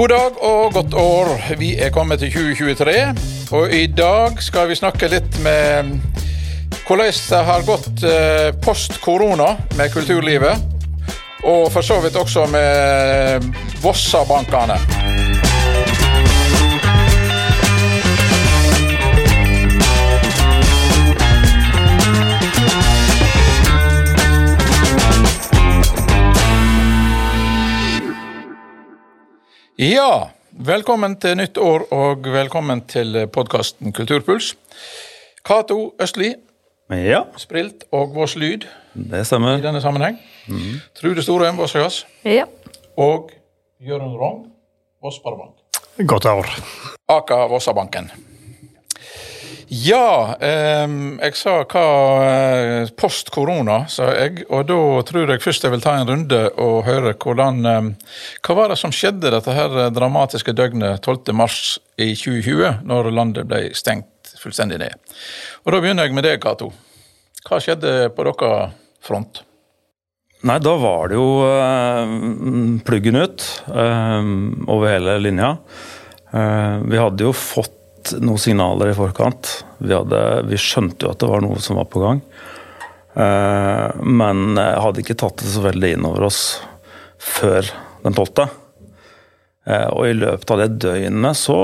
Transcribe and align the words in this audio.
God 0.00 0.08
dag 0.08 0.36
og 0.42 0.72
godt 0.72 0.94
år. 0.94 1.28
Vi 1.60 1.74
er 1.76 1.90
kommet 1.92 2.22
til 2.22 2.30
2023, 2.32 2.92
og 3.52 3.72
i 3.74 3.82
dag 3.86 4.38
skal 4.40 4.70
vi 4.70 4.78
snakke 4.78 5.10
litt 5.12 5.34
med 5.44 5.90
hvordan 6.86 7.18
det 7.18 7.40
har 7.44 7.66
gått 7.68 8.06
eh, 8.08 8.48
post 8.64 8.96
korona 9.04 9.50
med 9.76 9.92
kulturlivet. 9.92 10.56
Og 11.44 11.68
for 11.74 11.84
så 11.84 12.00
vidt 12.00 12.16
også 12.16 12.46
med 12.48 13.44
Vossabankene. 13.84 14.80
Ja, 29.80 30.28
velkommen 30.52 31.14
til 31.16 31.38
nytt 31.40 31.56
år 31.56 31.86
og 31.96 32.26
velkommen 32.28 32.82
til 32.84 33.14
podkasten 33.32 33.94
Kulturpuls. 33.96 34.50
Cato 35.40 35.94
Østli, 35.96 36.34
Ja, 36.90 37.22
Sprilt 37.40 37.86
og 37.88 38.12
Voss 38.12 38.36
Lyd 38.36 38.66
det 38.92 39.22
i 39.24 39.62
denne 39.64 39.80
sammenheng. 39.80 40.18
Trude 41.00 41.24
Storheim, 41.24 41.56
Vossøyas. 41.56 42.02
Ja. 42.28 42.44
Og 42.98 43.30
Jørund 43.80 44.20
Rogn, 44.20 44.50
Voss 45.00 45.16
Sparebank. 45.16 45.56
Godt 46.06 46.26
år. 46.26 46.52
Aka 47.08 47.46
Vossabanken. 47.48 48.10
Ja, 49.70 50.34
ehm, 50.42 51.20
jeg 51.22 51.36
sa 51.38 51.60
hva 51.62 51.82
eh, 52.26 52.88
post 52.98 53.28
korona, 53.30 53.84
sa 53.86 54.08
jeg. 54.16 54.42
Og 54.50 54.64
da 54.66 54.78
tror 55.06 55.30
jeg 55.30 55.44
først 55.44 55.62
jeg 55.62 55.70
vil 55.70 55.84
ta 55.84 55.92
en 55.94 56.10
runde 56.10 56.40
og 56.58 56.88
høre 56.88 57.12
hvordan 57.14 57.60
ehm, 57.70 57.92
Hva 58.42 58.56
var 58.58 58.74
det 58.74 58.80
som 58.80 58.90
skjedde 58.90 59.30
dette 59.30 59.54
her 59.54 59.92
dramatiske 59.94 60.56
døgnet 60.58 61.06
12. 61.06 61.30
mars 61.38 61.78
i 61.94 62.16
2020, 62.18 62.82
når 62.82 63.12
landet 63.14 63.46
ble 63.46 63.68
stengt 63.78 64.34
fullstendig 64.42 64.80
ned? 64.82 64.98
Og 65.62 65.76
da 65.76 65.82
begynner 65.84 66.08
jeg 66.08 66.18
med 66.18 66.26
deg, 66.26 66.42
Cato. 66.42 66.72
Hva 67.46 67.62
skjedde 67.62 68.10
på 68.16 68.26
deres 68.26 68.74
front? 69.06 69.44
Nei, 70.50 70.58
da 70.58 70.72
var 70.80 71.12
det 71.12 71.18
jo 71.20 71.28
eh, 71.46 72.12
pluggen 72.86 73.22
ut 73.22 73.44
eh, 73.70 74.30
over 74.66 74.90
hele 74.96 75.20
linja. 75.22 75.58
Eh, 76.32 76.80
vi 76.90 76.98
hadde 76.98 77.28
jo 77.28 77.36
fått 77.36 77.76
noen 78.20 78.40
signaler 78.40 78.92
i 78.92 78.96
forkant. 78.96 79.52
Vi, 79.78 79.92
hadde, 79.94 80.20
vi 80.48 80.58
skjønte 80.60 81.06
jo 81.06 81.12
at 81.12 81.20
det 81.22 81.30
var 81.30 81.44
noe 81.44 81.60
som 81.62 81.78
var 81.80 81.88
på 81.90 82.02
gang. 82.02 82.22
Eh, 83.14 83.88
men 84.06 84.56
hadde 84.56 85.02
ikke 85.02 85.18
tatt 85.18 85.42
det 85.42 85.52
så 85.52 85.64
veldig 85.64 85.94
inn 85.96 86.08
over 86.08 86.28
oss 86.30 86.42
før 87.20 87.66
den 88.04 88.16
12. 88.16 88.48
Eh, 89.68 89.88
og 89.92 90.08
i 90.08 90.16
løpet 90.16 90.50
av 90.54 90.58
det 90.62 90.78
døgnet 90.82 91.36
så 91.36 91.58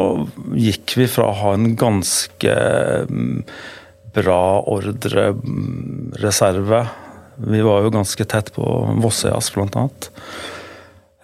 gikk 0.55 0.97
vi 1.01 1.07
fra 1.11 1.25
å 1.31 1.39
ha 1.41 1.51
en 1.57 1.77
ganske 1.79 2.55
mm, 3.09 3.43
bra 4.17 4.43
ordrereserve 4.73 6.81
Vi 7.37 7.61
var 7.65 7.83
jo 7.85 7.91
ganske 7.93 8.25
tett 8.25 8.53
på 8.55 8.63
Vossøyas, 9.03 9.55
blant 9.55 9.77
annet. 9.77 10.11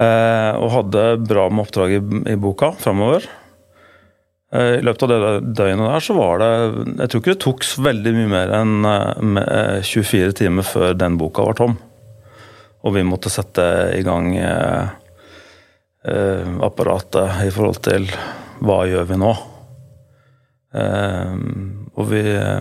Eh, 0.03 0.53
og 0.59 0.71
hadde 0.75 1.25
bra 1.25 1.49
med 1.49 1.63
oppdrag 1.67 1.91
i 1.97 2.37
boka 2.41 2.73
framover. 2.81 3.23
Eh, 4.53 4.78
I 4.78 4.84
løpet 4.84 5.06
av 5.06 5.12
det 5.12 5.53
døgnet 5.56 5.89
der 5.89 6.05
så 6.05 6.17
var 6.17 6.42
det 6.42 6.50
Jeg 6.98 7.08
tror 7.08 7.22
ikke 7.22 7.33
det 7.33 7.45
tok 7.45 7.69
veldig 7.86 8.12
mye 8.19 8.33
mer 8.34 8.53
enn 8.58 8.75
eh, 8.84 9.22
med, 9.25 9.47
eh, 9.48 9.78
24 9.81 10.36
timer 10.42 10.67
før 10.69 10.92
den 10.98 11.17
boka 11.20 11.47
var 11.47 11.56
tom. 11.56 11.78
Og 12.83 12.97
vi 12.97 13.06
måtte 13.06 13.33
sette 13.33 13.64
i 13.97 14.03
gang 14.05 14.34
eh, 14.36 14.92
eh, 16.05 16.53
apparatet 16.67 17.46
i 17.46 17.55
forhold 17.55 17.80
til 17.86 18.11
hva 18.62 18.83
gjør 18.91 19.08
vi 19.08 19.18
nå? 19.23 19.33
Eh, 20.77 21.33
og 21.96 22.07
vi, 22.11 22.23
eh, 22.36 22.61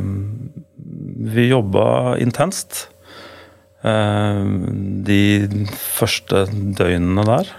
vi 1.35 1.49
jobba 1.49 2.15
intenst 2.23 2.85
eh, 3.83 4.41
de 5.11 5.21
første 5.75 6.45
døgnene 6.79 7.27
der. 7.27 7.53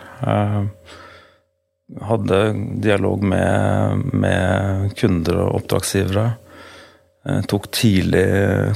Hadde 2.01 2.39
dialog 2.81 3.23
med, 3.23 4.07
med 4.17 4.95
kunder 4.97 5.43
og 5.45 5.59
oppdragsgivere. 5.61 6.31
Eh, 7.29 7.43
tok 7.47 7.69
tidlig 7.71 8.25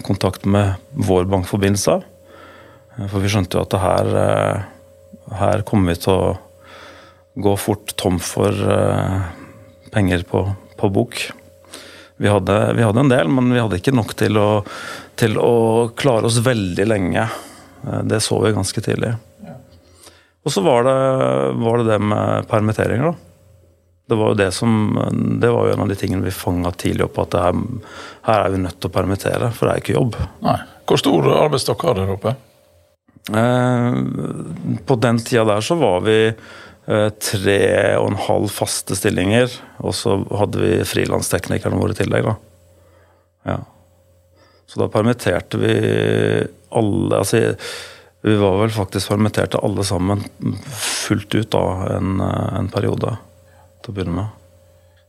kontakt 0.06 0.44
med 0.44 0.74
vår 0.92 1.24
bankforbindelse. 1.24 1.96
Eh, 2.96 3.06
For 3.08 3.24
vi 3.24 3.30
skjønte 3.32 3.58
jo 3.58 3.64
at 3.64 3.78
her, 3.82 4.12
eh, 4.20 5.32
her 5.40 5.64
kommer 5.66 5.94
vi 5.94 6.02
til 6.04 6.12
å 6.12 6.36
gå 7.36 7.56
fort 7.60 7.96
tom 7.96 8.20
for 8.22 8.52
penger 9.92 10.22
på, 10.24 10.40
på 10.76 10.88
bok. 10.88 11.18
Vi 12.16 12.30
hadde, 12.32 12.54
vi 12.76 12.84
hadde 12.84 13.02
en 13.02 13.12
del, 13.12 13.28
men 13.28 13.50
vi 13.52 13.60
hadde 13.60 13.76
ikke 13.76 13.92
nok 13.92 14.14
til 14.16 14.38
å, 14.40 14.64
til 15.20 15.36
å 15.36 15.90
klare 15.92 16.30
oss 16.30 16.38
veldig 16.40 16.86
lenge. 16.88 17.26
Det 18.08 18.22
så 18.24 18.38
vi 18.40 18.54
ganske 18.56 18.80
tidlig. 18.80 19.12
Og 20.46 20.52
så 20.54 20.62
var 20.62 20.86
det, 20.86 20.98
var 21.58 21.80
det 21.80 21.88
det 21.90 21.98
med 22.06 22.46
permitteringer, 22.50 23.10
da. 23.10 23.26
Det 24.06 24.14
var 24.14 24.30
jo 24.30 24.38
det 24.38 24.52
som 24.54 24.74
Det 25.42 25.48
var 25.50 25.66
jo 25.66 25.72
en 25.74 25.80
av 25.82 25.88
de 25.90 25.96
tingene 25.98 26.22
vi 26.22 26.30
fanga 26.30 26.70
tidlig 26.78 27.08
opp, 27.08 27.18
at 27.24 27.32
det 27.34 27.42
her, 27.42 27.62
her 28.28 28.44
er 28.44 28.52
vi 28.54 28.60
nødt 28.62 28.78
til 28.78 28.90
å 28.90 28.94
permittere, 28.94 29.50
for 29.50 29.66
det 29.66 29.72
er 29.72 29.82
ikke 29.82 29.96
jobb. 29.96 30.18
Nei. 30.46 30.58
Hvor 30.86 31.00
stor 31.02 31.26
arbeidsstokk 31.40 31.82
har 31.88 31.98
dere 31.98 32.14
oppe? 32.14 32.36
Eh, 33.34 33.96
på 34.86 34.98
den 35.02 35.18
tida 35.18 35.42
der 35.48 35.64
så 35.66 35.74
var 35.80 36.04
vi 36.06 36.18
eh, 36.30 37.08
tre 37.18 37.60
og 37.98 38.12
en 38.12 38.20
halv 38.28 38.52
faste 38.54 38.94
stillinger, 38.98 39.50
og 39.82 39.96
så 39.98 40.20
hadde 40.38 40.62
vi 40.62 40.76
frilansteknikerne 40.86 41.80
våre 41.80 41.96
i 41.96 41.98
tillegg, 41.98 42.30
da. 42.30 42.36
Ja. 43.50 43.58
Så 44.70 44.78
da 44.82 44.88
permitterte 44.90 45.58
vi 45.62 45.74
alle 46.76 47.18
Altså, 47.18 47.56
vi 48.26 48.36
var 48.36 48.56
vel 48.58 48.70
faktisk 48.74 49.08
permitterte 49.12 49.58
alle 49.62 49.84
sammen 49.86 50.24
fullt 50.74 51.34
ut 51.34 51.50
da 51.52 51.62
en, 51.94 52.16
en 52.20 52.68
periode 52.72 53.12
til 53.84 53.92
å 53.92 53.94
begynne 53.94 54.14
med. 54.16 54.32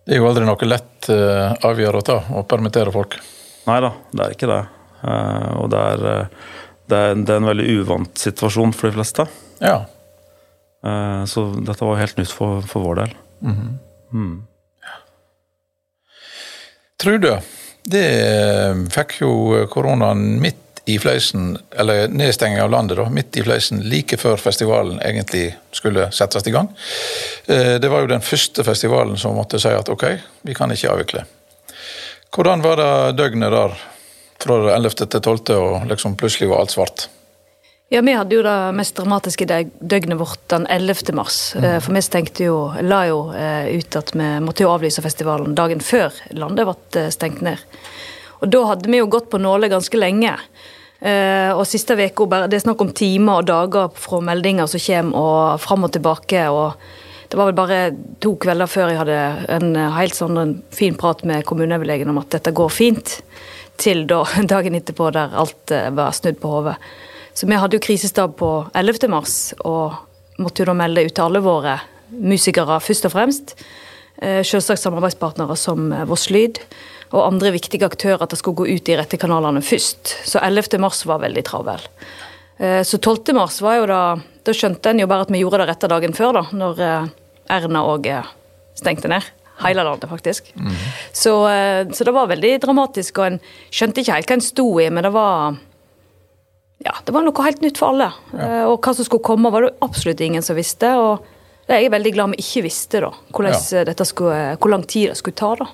Det 0.05 0.13
er 0.13 0.21
jo 0.21 0.27
aldri 0.29 0.45
noe 0.45 0.67
lett 0.69 1.07
uh, 1.09 1.55
avgjørelse 1.65 2.03
å 2.03 2.05
ta, 2.05 2.17
å 2.37 2.43
permittere 2.45 2.93
folk. 2.93 3.17
Nei 3.65 3.79
da, 3.81 3.89
det 4.13 4.21
er 4.21 4.35
ikke 4.35 4.51
det. 4.51 4.59
Uh, 5.01 5.49
og 5.63 5.71
det 5.73 5.81
er, 5.81 6.05
eh, 6.11 6.53
det, 6.85 6.99
er, 6.99 7.17
det 7.17 7.33
er 7.33 7.41
en 7.41 7.49
veldig 7.49 7.65
uvant 7.81 8.21
situasjon 8.21 8.75
for 8.77 8.87
de 8.87 8.99
fleste. 8.99 9.25
Ja. 9.65 9.79
Uh, 10.85 11.25
så 11.25 11.47
dette 11.57 11.89
var 11.89 11.97
helt 11.97 12.21
nytt 12.21 12.37
for, 12.37 12.61
for 12.69 12.85
vår 12.85 13.01
del. 13.01 13.17
Mm. 14.13 14.37
Trude, 17.01 17.33
det 17.89 18.05
fikk 18.93 19.19
jo 19.25 19.33
koronaen 19.73 20.37
midt 20.45 20.66
i 20.87 20.97
fleisen, 20.99 21.57
eller 21.75 22.07
nedstenging 22.07 22.61
av 22.63 22.71
landet, 22.71 22.97
da, 22.97 23.09
midt 23.11 23.37
i 23.37 23.43
fleisen, 23.43 23.81
like 23.91 24.17
før 24.17 24.39
festivalen 24.39 25.01
egentlig 25.03 25.49
skulle 25.75 26.07
settes 26.15 26.47
i 26.47 26.53
gang. 26.55 26.69
Eh, 27.45 27.75
Det 27.79 27.89
var 27.91 28.05
jo 28.05 28.13
den 28.13 28.23
første 28.23 28.63
festivalen 28.63 29.17
som 29.17 29.35
måtte 29.35 29.59
si 29.59 29.69
at 29.69 29.89
ok, 29.89 30.05
vi 30.41 30.55
kan 30.55 30.71
ikke 30.71 30.93
avvikle. 30.93 31.25
Hvordan 32.31 32.63
var 32.63 32.79
det 32.79 33.17
døgnet 33.17 33.51
der, 33.51 33.77
fra 34.39 34.57
11. 34.75 34.89
til 35.07 35.21
12., 35.21 35.55
og 35.57 35.87
liksom 35.89 36.15
plutselig 36.15 36.49
var 36.49 36.63
alt 36.63 36.71
svart? 36.71 37.09
ja, 37.89 38.01
vi 38.01 38.13
hadde 38.13 38.35
jo 38.35 38.43
det 38.43 38.55
mest 38.75 38.97
dramatiske 38.97 39.45
døgnet 39.79 40.19
vårt 40.19 40.41
den 40.51 40.67
11. 40.67 41.13
mars. 41.15 41.55
Mm. 41.55 41.81
For 41.81 41.95
vi 41.95 42.01
stengte 42.03 42.43
jo, 42.43 42.57
la 42.83 43.05
jo 43.07 43.21
eh, 43.31 43.69
ut 43.79 43.95
at 43.95 44.11
vi 44.15 44.27
måtte 44.43 44.65
jo 44.65 44.73
avlyse 44.73 45.03
festivalen 45.03 45.55
dagen 45.55 45.79
før 45.79 46.15
landet 46.35 46.67
ble 46.67 47.03
eh, 47.05 47.11
stengt 47.15 47.39
ned. 47.47 47.63
Og 48.41 48.51
da 48.51 48.65
hadde 48.73 48.91
vi 48.91 48.99
jo 48.99 49.07
gått 49.09 49.31
på 49.31 49.39
nåle 49.41 49.71
ganske 49.71 49.97
lenge. 49.97 50.35
Eh, 50.97 51.51
og 51.53 51.67
siste 51.69 51.93
uka 51.93 52.47
Det 52.49 52.57
er 52.57 52.63
snakk 52.63 52.79
om 52.81 52.93
timer 52.93 53.43
og 53.43 53.45
dager 53.45 53.91
fra 53.93 54.19
meldinger 54.19 54.65
som 54.65 54.81
kommer, 54.81 55.17
og 55.17 55.61
fram 55.61 55.83
og 55.83 55.91
tilbake. 55.91 56.49
og 56.49 56.73
det 57.29 57.35
var 57.35 57.45
vel 57.45 57.55
bare 57.55 57.91
to 58.21 58.37
kvelder 58.39 58.67
før 58.67 58.89
jeg 58.89 58.97
hadde 58.97 59.45
en 59.49 59.75
eh, 59.75 59.91
helt 59.91 60.15
sånn 60.15 60.63
fin 60.71 60.95
prat 60.95 61.23
med 61.25 61.45
kommuneoverlegen 61.45 62.09
om 62.09 62.17
at 62.17 62.31
dette 62.31 62.51
går 62.51 62.69
fint, 62.69 63.21
til 63.77 64.07
da, 64.07 64.23
dagen 64.53 64.75
etterpå 64.75 65.11
der 65.11 65.35
alt 65.35 65.71
eh, 65.71 65.91
var 65.91 66.11
snudd 66.15 66.39
på 66.39 66.49
hodet. 66.49 66.77
Så 67.33 67.45
vi 67.45 67.53
hadde 67.53 67.77
jo 67.77 67.83
krisestab 67.83 68.37
på 68.39 68.67
11. 68.73 69.07
mars, 69.09 69.53
og 69.59 69.93
måtte 70.39 70.63
jo 70.63 70.71
da 70.71 70.73
melde 70.73 71.05
ut 71.05 71.13
til 71.13 71.27
alle 71.27 71.43
våre 71.45 71.77
musikere 72.09 72.79
først 72.81 73.05
og 73.05 73.13
fremst. 73.13 73.53
Selvsagt 74.17 74.81
samarbeidspartnere 74.81 75.53
som 75.53 75.91
Voss 76.09 76.31
Lyd, 76.33 76.57
og 77.11 77.23
andre 77.23 77.53
viktige 77.55 77.87
aktører 77.87 78.25
at 78.25 78.33
det 78.33 78.39
skulle 78.41 78.59
gå 78.63 78.67
ut 78.75 78.89
i 78.91 78.97
rette 78.99 79.19
kanalene 79.19 79.61
først. 79.63 80.15
Så 80.27 80.41
11. 80.43 80.79
mars 80.83 81.05
var 81.07 81.21
veldig 81.23 81.43
travel. 81.47 81.83
Eh, 82.57 82.81
Så 82.83 82.97
12. 82.97 83.33
mars 83.37 83.61
var 83.61 83.77
jo 83.77 83.85
da 83.85 84.01
Da 84.43 84.53
skjønte 84.55 84.89
en 84.89 84.99
jo 84.99 85.07
bare 85.07 85.25
at 85.27 85.31
vi 85.31 85.41
gjorde 85.43 85.59
det 85.59 85.67
rette 85.67 85.87
dagen 85.91 86.13
før, 86.15 86.33
da, 86.33 86.43
når 86.55 86.79
eh, 86.79 87.07
Erna 87.51 87.81
òg 87.83 88.07
stengte 88.79 89.09
ned. 89.11 89.25
Hele 89.59 89.83
landet, 89.83 90.07
faktisk. 90.09 90.53
Så, 91.11 91.33
eh, 91.49 91.83
så 91.91 92.05
det 92.05 92.13
var 92.13 92.29
veldig 92.29 92.53
dramatisk, 92.63 93.17
og 93.19 93.25
en 93.25 93.39
skjønte 93.73 94.03
ikke 94.03 94.13
helt 94.13 94.29
hva 94.31 94.37
en 94.37 94.45
sto 94.45 94.67
i, 94.79 94.89
men 94.89 95.03
det 95.03 95.11
var 95.11 95.57
ja, 96.85 96.93
det 97.03 97.11
var 97.11 97.25
noe 97.25 97.43
helt 97.43 97.63
nytt 97.65 97.79
for 97.79 97.89
alle. 97.89 98.11
Ja. 98.37 98.67
Og 98.69 98.77
hva 98.85 98.93
som 98.93 99.07
skulle 99.07 99.25
komme, 99.25 99.49
var 99.51 99.65
det 99.65 99.73
absolutt 99.81 100.21
ingen 100.21 100.45
som 100.45 100.55
visste. 100.55 100.93
Og 100.95 101.25
Det 101.67 101.75
er 101.75 101.81
jeg 101.81 101.91
veldig 101.91 102.13
glad 102.13 102.29
vi 102.31 102.43
ikke 102.43 102.63
visste, 102.63 103.01
da. 103.01 103.09
Ja. 103.11 104.05
skulle, 104.05 104.57
hvor 104.61 104.69
lang 104.71 104.85
tid 104.87 105.09
det 105.09 105.17
skulle 105.17 105.35
ta. 105.35 105.55
da. 105.55 105.65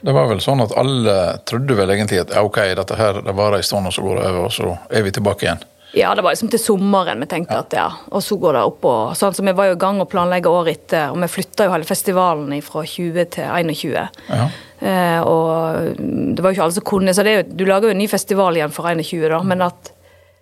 Det 0.00 0.14
var 0.14 0.28
vel 0.30 0.42
sånn 0.42 0.62
at 0.62 0.74
alle 0.78 1.16
trodde 1.48 1.74
vel 1.78 1.90
egentlig 1.94 2.22
at 2.22 2.36
ja, 2.36 2.44
ok, 2.46 2.60
dette 2.78 2.98
her 2.98 3.18
det 3.24 3.34
varer 3.34 3.58
en 3.58 3.66
stund, 3.66 3.90
og 3.90 3.94
så 3.94 4.04
går 4.04 4.20
det 4.20 4.28
over, 4.30 4.46
og 4.46 4.54
så 4.54 4.76
er 4.94 5.04
vi 5.06 5.14
tilbake 5.14 5.46
igjen. 5.46 5.64
Ja, 5.96 6.14
det 6.14 6.22
var 6.22 6.34
liksom 6.34 6.50
til 6.52 6.60
sommeren 6.60 7.22
vi 7.24 7.26
tenkte 7.30 7.56
at 7.62 7.72
ja, 7.72 7.86
og 8.12 8.22
så 8.22 8.36
går 8.38 8.58
det 8.58 8.64
opp 8.68 8.84
og 8.86 9.14
sånn. 9.16 9.34
Så 9.34 9.44
vi 9.44 9.54
var 9.56 9.70
jo 9.70 9.76
i 9.76 9.80
gang 9.80 10.02
å 10.02 10.08
planlegge 10.08 10.50
året 10.52 10.82
etter, 10.82 11.14
og 11.14 11.22
vi 11.22 11.30
flytta 11.32 11.64
jo 11.64 11.72
hele 11.72 11.88
festivalen 11.88 12.52
fra 12.64 12.82
20 12.84 13.30
til 13.34 13.48
21. 13.48 13.94
Ja. 14.28 14.48
Eh, 14.78 15.20
og 15.24 16.02
det 16.36 16.44
var 16.44 16.52
jo 16.52 16.58
ikke 16.58 16.66
alle 16.66 16.76
som 16.76 16.88
kunne, 16.92 17.14
så 17.16 17.24
det 17.26 17.38
jo, 17.38 17.46
du 17.62 17.64
lager 17.66 17.88
jo 17.88 17.96
en 17.96 18.02
ny 18.02 18.08
festival 18.10 18.58
igjen 18.58 18.74
for 18.74 18.90
21, 18.90 19.24
da, 19.32 19.40
men 19.48 19.64
at 19.64 19.94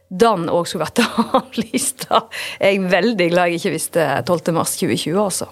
den 0.09 0.51
òg 0.51 0.67
skulle 0.67 0.87
vært 0.87 1.03
avlyst, 1.39 2.09
da 2.11 2.25
er 2.59 2.75
jeg 2.75 2.91
veldig 2.91 3.31
glad 3.31 3.55
jeg 3.55 3.63
ikke 3.63 3.77
visste 3.79 4.09
12. 4.27 4.53
mars 4.57 4.75
2020, 4.83 5.23
altså. 5.23 5.49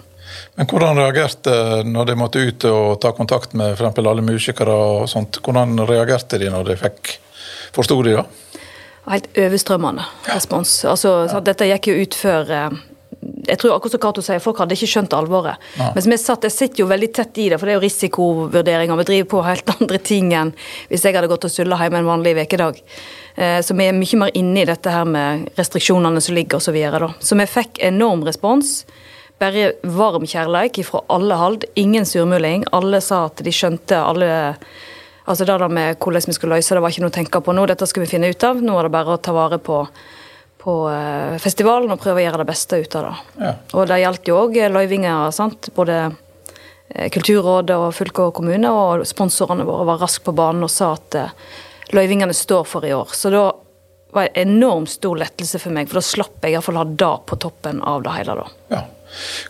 Men 0.55 0.69
hvordan 0.71 0.99
reagerte 1.01 1.55
når 1.89 2.11
de 2.11 2.17
måtte 2.19 2.43
ut 2.45 2.67
og 2.71 3.01
ta 3.03 3.13
kontakt 3.17 3.55
med 3.59 3.75
eksempel 3.75 4.07
alle 4.11 4.25
musikere 4.25 4.75
og 4.75 5.09
sånt? 5.11 5.41
Hvordan 5.45 5.77
reagerte 5.89 6.39
de 6.39 6.51
når 6.53 6.73
de 6.73 6.81
fikk 6.85 7.19
Forsto 7.75 7.97
de 8.07 8.15
det? 8.15 8.25
Helt 9.11 9.27
overstrømmende 9.37 10.05
respons. 10.31 10.85
Altså, 10.89 11.25
så 11.29 11.41
Dette 11.45 11.67
gikk 11.69 11.91
jo 11.91 11.97
ut 12.05 12.15
før 12.17 12.53
eh, 12.55 12.77
jeg 13.49 13.59
tror 13.61 13.75
akkurat 13.75 13.95
som 13.95 14.01
Cato 14.03 14.23
sier, 14.25 14.41
Folk 14.43 14.61
hadde 14.63 14.77
ikke 14.77 14.89
skjønt 14.91 15.15
alvoret. 15.17 15.61
Ja. 15.79 15.91
Mens 15.97 16.09
vi 16.09 16.19
satt, 16.21 16.45
Jeg 16.45 16.55
sitter 16.55 16.85
jo 16.85 16.89
veldig 16.91 17.11
tett 17.15 17.39
i 17.39 17.49
det, 17.51 17.59
for 17.61 17.67
det 17.69 17.75
er 17.75 17.79
jo 17.79 17.85
risikovurderinger. 17.85 19.01
Vi 19.01 19.07
driver 19.11 19.29
på 19.35 19.43
helt 19.47 19.75
andre 19.77 19.99
ting 19.99 20.33
enn 20.37 20.55
hvis 20.91 21.05
jeg 21.05 21.17
hadde 21.17 21.31
gått 21.31 21.47
og 21.49 21.53
sulla 21.53 21.79
hjemme 21.83 22.03
en 22.03 22.11
vanlig 22.11 22.37
ukedag. 22.45 22.81
Eh, 23.37 23.61
Så 23.63 23.77
vi 23.77 23.89
er 23.89 23.97
mye 23.97 24.21
mer 24.21 24.35
inne 24.35 24.63
i 24.63 24.69
dette 24.69 24.91
her 24.93 25.05
med 25.09 25.51
restriksjonene 25.59 26.21
som 26.25 26.37
ligger 26.37 26.61
osv. 26.61 26.71
Så, 26.71 26.77
videre, 26.77 27.13
så 27.21 27.39
vi 27.39 27.47
fikk 27.51 27.83
enorm 27.85 28.25
respons. 28.27 28.85
Bare 29.43 29.73
varm 29.83 30.27
kjærleik 30.31 30.79
fra 30.87 31.03
alle 31.13 31.39
hold. 31.41 31.65
Ingen 31.81 32.07
surmuling. 32.07 32.65
Alle 32.73 33.01
sa 33.05 33.25
at 33.29 33.43
de 33.45 33.55
skjønte 33.55 33.99
alle 34.01 34.31
Altså 35.25 35.47
det 35.49 35.55
der 35.57 35.73
med 35.73 35.97
hvordan 36.05 36.27
vi 36.29 36.35
skulle 36.37 36.57
løse 36.59 36.75
det, 36.77 36.83
var 36.85 36.93
ikke 36.93 37.01
noe 37.01 37.13
å 37.13 37.17
tenke 37.17 37.41
på 37.41 37.53
nå. 37.57 37.63
Dette 37.65 37.87
skal 37.89 38.05
vi 38.05 38.11
finne 38.11 38.29
ut 38.29 38.45
av. 38.45 38.59
Nå 38.61 38.75
er 38.77 38.85
det 38.85 38.93
bare 38.93 39.15
å 39.15 39.21
ta 39.25 39.33
vare 39.33 39.57
på, 39.57 39.79
på 40.61 40.75
eh, 40.93 41.39
festivalen 41.41 41.95
og 41.95 42.03
prøve 42.03 42.21
å 42.21 42.25
gjøre 42.27 42.43
det 42.43 42.49
beste 42.51 42.77
ut 42.77 42.97
av 43.01 43.07
det. 43.07 43.15
Ja. 43.41 43.53
Og 43.73 43.89
det 43.89 44.03
gjaldt 44.03 44.29
jo 44.29 44.43
òg 44.43 44.59
løyvinger, 44.75 45.31
sant. 45.33 45.71
Både 45.77 45.97
eh, 46.05 47.09
Kulturrådet 47.15 47.79
og 47.87 47.97
fylke 47.97 48.29
og 48.29 48.37
kommune, 48.37 48.69
og 48.69 49.07
sponsorene 49.09 49.65
våre 49.65 49.89
var 49.89 50.05
raskt 50.05 50.27
på 50.29 50.37
banen 50.37 50.69
og 50.69 50.73
sa 50.75 50.93
at 50.99 51.17
eh, 51.23 51.33
løyvingene 51.97 52.37
står 52.37 52.69
for 52.69 52.85
i 52.85 52.93
år. 52.93 53.17
Så 53.17 53.33
da 53.33 53.47
var 54.15 54.29
det 54.29 54.45
enormt 54.45 54.93
stor 54.93 55.17
lettelse 55.25 55.59
for 55.59 55.73
meg, 55.73 55.89
for 55.89 56.03
da 56.03 56.05
slapp 56.05 56.45
jeg 56.45 56.53
iallfall 56.53 56.83
ha 56.83 56.85
det 56.85 57.15
på 57.33 57.41
toppen 57.49 57.81
av 57.81 58.05
det 58.05 58.13
hele. 58.19 58.37
da. 58.45 58.77
Ja. 58.77 58.85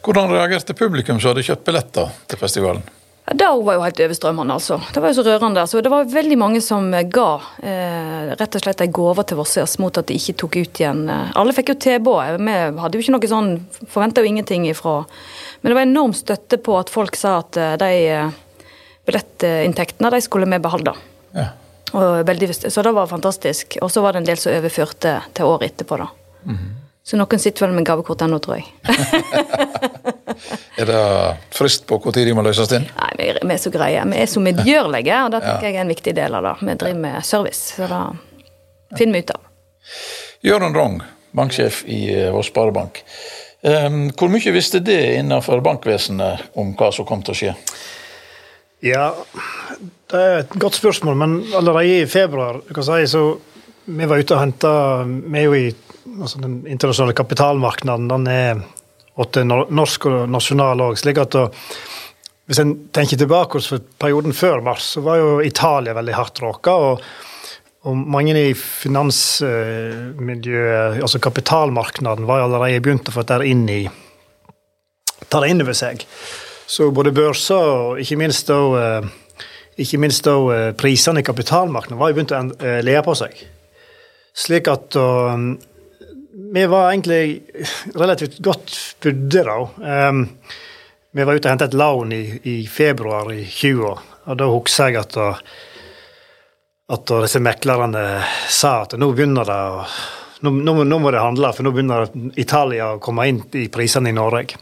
Hvordan 0.04 0.32
reagerte 0.32 0.76
publikum 0.76 1.20
som 1.20 1.32
hadde 1.32 1.46
kjøpt 1.46 1.64
billetter 1.66 2.12
til 2.28 2.40
festivalen? 2.40 2.84
Da 3.24 3.54
var 3.56 3.78
jo 3.78 3.80
helt 3.86 4.00
overstrømmende, 4.04 4.52
altså. 4.52 4.76
Det 4.92 5.00
var 5.00 5.08
jo 5.08 5.16
så 5.16 5.22
rørende. 5.24 5.62
Så 5.66 5.80
det 5.80 5.88
var 5.88 6.04
veldig 6.12 6.36
mange 6.36 6.60
som 6.60 6.90
eh, 6.92 7.06
ga 7.08 7.38
eh, 7.64 8.34
rett 8.36 8.58
og 8.58 8.64
slett 8.66 8.82
ei 8.84 8.90
gave 8.92 9.24
til 9.24 9.38
Vossøyas 9.38 9.78
mot 9.80 9.96
at 9.96 10.10
de 10.10 10.18
ikke 10.18 10.34
tok 10.42 10.58
ut 10.60 10.80
igjen 10.82 11.06
eh, 11.08 11.30
Alle 11.40 11.54
fikk 11.56 11.72
jo 11.72 11.78
tilbud. 11.86 12.44
Vi 12.44 12.58
hadde 12.82 13.00
jo 13.00 13.04
ikke 13.06 13.14
noe 13.16 13.30
sånn 13.32 13.50
Forventa 13.88 14.20
jo 14.20 14.28
ingenting 14.28 14.68
ifra 14.68 14.98
Men 15.62 15.70
det 15.70 15.78
var 15.78 15.86
enorm 15.86 16.12
støtte 16.16 16.60
på 16.60 16.76
at 16.76 16.92
folk 16.92 17.16
sa 17.16 17.38
at 17.40 17.56
eh, 17.56 17.78
de 17.80 17.94
billettinntektene 19.08 20.12
de 20.12 20.20
skulle 20.24 20.48
vi 20.48 20.60
beholde. 20.64 20.92
Ja. 21.32 21.48
Veldig, 21.94 22.48
så 22.72 22.82
det 22.82 22.92
var 22.96 23.08
fantastisk. 23.08 23.76
Og 23.84 23.92
så 23.92 24.00
var 24.04 24.12
det 24.12 24.22
en 24.22 24.28
del 24.32 24.40
som 24.40 24.52
overførte 24.56 25.18
til 25.36 25.48
året 25.48 25.72
etterpå, 25.72 26.00
da. 26.00 26.08
Så 27.04 27.18
noen 27.20 27.40
sitter 27.40 27.66
vel 27.66 27.74
med 27.76 27.84
gavekort 27.84 28.22
ennå, 28.24 28.38
tror 28.40 28.60
jeg. 28.60 28.66
Er 30.80 30.88
det 30.88 31.00
frist 31.54 31.84
på 31.86 32.00
når 32.02 32.16
de 32.26 32.32
må 32.34 32.42
løses 32.42 32.72
inn? 32.74 32.86
Nei, 32.96 33.10
vi 33.18 33.26
er, 33.30 33.38
vi 33.44 33.54
er 33.54 33.60
så 33.62 33.70
greie. 33.70 34.00
Vi 34.10 34.18
er 34.24 34.30
så 34.30 34.40
medgjørlige, 34.42 35.18
og 35.26 35.34
det 35.34 35.40
tenker 35.44 35.68
jeg 35.68 35.76
er 35.76 35.84
en 35.84 35.92
viktig 35.92 36.14
del 36.16 36.34
av 36.34 36.48
det. 36.48 36.54
Vi 36.64 36.76
driver 36.80 37.02
med 37.04 37.26
service, 37.28 37.76
så 37.76 37.86
det 37.90 38.98
finner 38.98 39.14
vi 39.14 39.22
ut 39.22 39.34
av. 39.36 39.44
Jørund 40.44 40.76
Rong, 40.80 40.98
banksjef 41.38 41.84
i 41.86 42.00
vår 42.16 42.34
Voss 42.34 42.50
Sparebank. 42.50 43.04
Hvor 44.18 44.32
mye 44.32 44.52
visste 44.52 44.82
det 44.84 44.98
innenfor 45.20 45.62
bankvesenet 45.64 46.58
om 46.60 46.74
hva 46.76 46.90
som 46.92 47.06
kom 47.08 47.22
til 47.24 47.36
å 47.36 47.38
skje? 47.38 47.54
Ja, 48.84 49.06
det 50.12 50.20
er 50.20 50.42
et 50.42 50.58
godt 50.60 50.76
spørsmål, 50.76 51.16
men 51.16 51.38
allerede 51.56 52.02
i 52.02 52.04
februar 52.10 52.58
du 52.66 52.74
kan 52.76 52.84
si, 52.84 53.04
så 53.08 53.26
Vi 53.84 54.06
var 54.08 54.16
ute 54.16 54.32
og 54.32 54.40
henta 54.40 54.70
Vi 55.04 55.38
er 55.38 55.44
jo 55.44 55.56
i 55.56 55.66
altså 56.20 56.38
den 56.42 56.66
internasjonale 56.66 57.14
kapitalmarkedet. 57.16 58.08
Den 58.10 58.26
er 58.30 58.54
både 59.16 59.44
norsk 59.48 60.06
og 60.10 60.30
nasjonal 60.30 60.80
òg. 60.88 60.96
Slik 61.00 61.18
at 61.22 61.34
hvis 62.44 62.60
en 62.60 62.88
tenker 62.92 63.16
tilbake 63.16 63.60
for 63.64 63.78
perioden 64.00 64.32
før 64.36 64.60
mars, 64.64 64.84
så 64.94 65.00
var 65.04 65.16
jo 65.20 65.40
Italia 65.40 65.94
veldig 65.96 66.14
hardt 66.14 66.42
råka. 66.44 66.72
Og, 66.76 67.00
og 67.88 67.96
mange 67.96 68.36
i 68.36 68.54
finansmiljøet, 68.54 71.00
altså 71.00 71.18
kapitalmarkedet, 71.24 72.26
var 72.28 72.40
allerede 72.44 72.84
begynt 72.84 73.08
å 73.08 73.12
få 73.16 73.22
dette 73.24 73.48
inn 73.48 73.68
i 73.72 73.88
ta 75.28 75.40
det 75.40 75.50
inn 75.50 75.62
over 75.64 75.76
seg. 75.76 76.04
Så 76.66 76.88
både 76.94 77.12
børser 77.14 77.60
og 77.60 78.00
ikke 78.02 78.18
minst 78.20 78.48
da, 78.48 78.58
eh, 78.80 79.08
ikke 79.84 80.00
minst 80.00 80.24
da 80.28 80.36
eh, 80.54 80.70
prisene 80.78 81.20
i 81.20 81.26
kapitalmarkedet 81.26 81.98
var 82.00 82.10
jo 82.10 82.18
begynt 82.18 82.34
å 82.34 82.42
eh, 82.60 82.80
le 82.84 82.96
på 83.04 83.16
seg. 83.18 83.44
Slik 84.34 84.68
at 84.68 84.96
vi 86.34 86.66
var 86.66 86.90
egentlig 86.90 87.42
relativt 87.94 88.38
godt 88.42 88.96
budde 89.02 89.44
da. 89.46 89.58
Um, 90.08 90.24
vi 91.14 91.22
var 91.22 91.36
ute 91.36 91.46
og 91.46 91.52
hentet 91.52 91.70
et 91.70 91.78
lån 91.78 92.12
i, 92.12 92.24
i 92.50 92.56
februar 92.66 93.30
i 93.30 93.44
20, 93.46 93.94
og 94.26 94.38
da 94.40 94.48
husker 94.50 94.90
jeg 94.90 94.98
at, 95.04 95.18
at 96.96 97.12
disse 97.22 97.42
meklerne 97.42 98.02
sa 98.50 98.80
at 98.82 98.96
nå 98.98 99.12
begynner 99.14 99.46
det 99.46 99.60
å 99.76 99.84
nå, 100.44 100.50
nå, 100.50 100.74
nå 100.84 100.98
må 101.00 101.12
det 101.14 101.22
handle, 101.22 101.52
for 101.54 101.66
nå 101.66 101.72
begynner 101.74 102.10
Italia 102.40 102.90
å 102.94 103.02
komme 103.02 103.28
inn 103.30 103.40
i 103.56 103.68
prisene 103.72 104.10
i 104.10 104.16
Norge. 104.16 104.58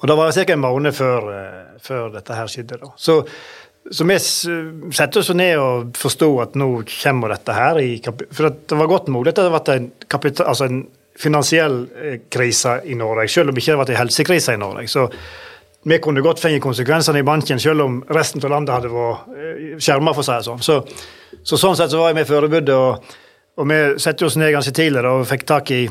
Og 0.00 0.08
det 0.10 0.16
var 0.18 0.32
ca. 0.34 0.44
en 0.52 0.64
måned 0.64 0.96
før, 0.96 1.28
eh, 1.32 1.76
før 1.84 2.10
dette 2.16 2.36
her 2.36 2.50
skjedde. 2.50 2.80
da. 2.80 2.90
Så, 2.96 3.20
så 3.90 4.04
vi 4.08 4.18
setter 4.18 5.20
oss 5.20 5.30
ned 5.36 5.58
og 5.60 5.96
forsto 6.00 6.30
at 6.40 6.54
nå 6.56 6.68
kommer 6.88 7.34
dette 7.34 7.56
her. 7.56 7.80
I, 7.80 7.98
for 8.00 8.48
det 8.48 8.78
var 8.78 8.90
godt 8.90 9.10
mulig 9.12 9.32
at 9.32 9.40
det 9.40 9.44
hadde 9.44 9.56
vært 9.58 9.72
en, 9.74 9.88
altså 10.46 10.68
en 10.68 10.84
finansiell 11.20 11.82
eh, 12.00 12.14
krise 12.32 12.78
i 12.88 12.96
Norge, 12.98 13.28
selv 13.30 13.52
om 13.52 13.54
det 13.54 13.62
ikke 13.62 13.74
hadde 13.74 13.82
vært 13.82 13.92
en 13.94 14.00
helsekrise 14.00 14.54
i 14.56 14.62
Norge. 14.62 14.86
Så 14.90 15.04
vi 15.84 15.98
kunne 16.00 16.24
godt 16.24 16.40
fått 16.40 16.62
konsekvensene 16.64 17.20
i 17.20 17.26
banken, 17.26 17.60
selv 17.60 17.84
om 17.84 18.00
resten 18.16 18.40
av 18.44 18.54
landet 18.54 18.74
hadde 18.78 18.94
vært 18.94 19.84
skjerma, 19.84 20.16
for 20.16 20.24
å 20.24 20.40
sånn. 20.48 20.64
Så, 20.64 20.80
så 21.44 21.60
sånn 21.60 21.76
sett 21.76 21.92
så 21.92 22.00
var 22.00 22.16
vi 22.16 22.24
forberedt, 22.28 22.72
og, 22.72 23.12
og 23.60 23.68
vi 23.68 23.80
satte 24.00 24.24
oss 24.24 24.38
ned 24.40 24.54
ganske 24.56 24.72
tidligere 24.74 25.12
og 25.12 25.28
fikk 25.28 25.44
tak 25.50 25.74
i 25.76 25.84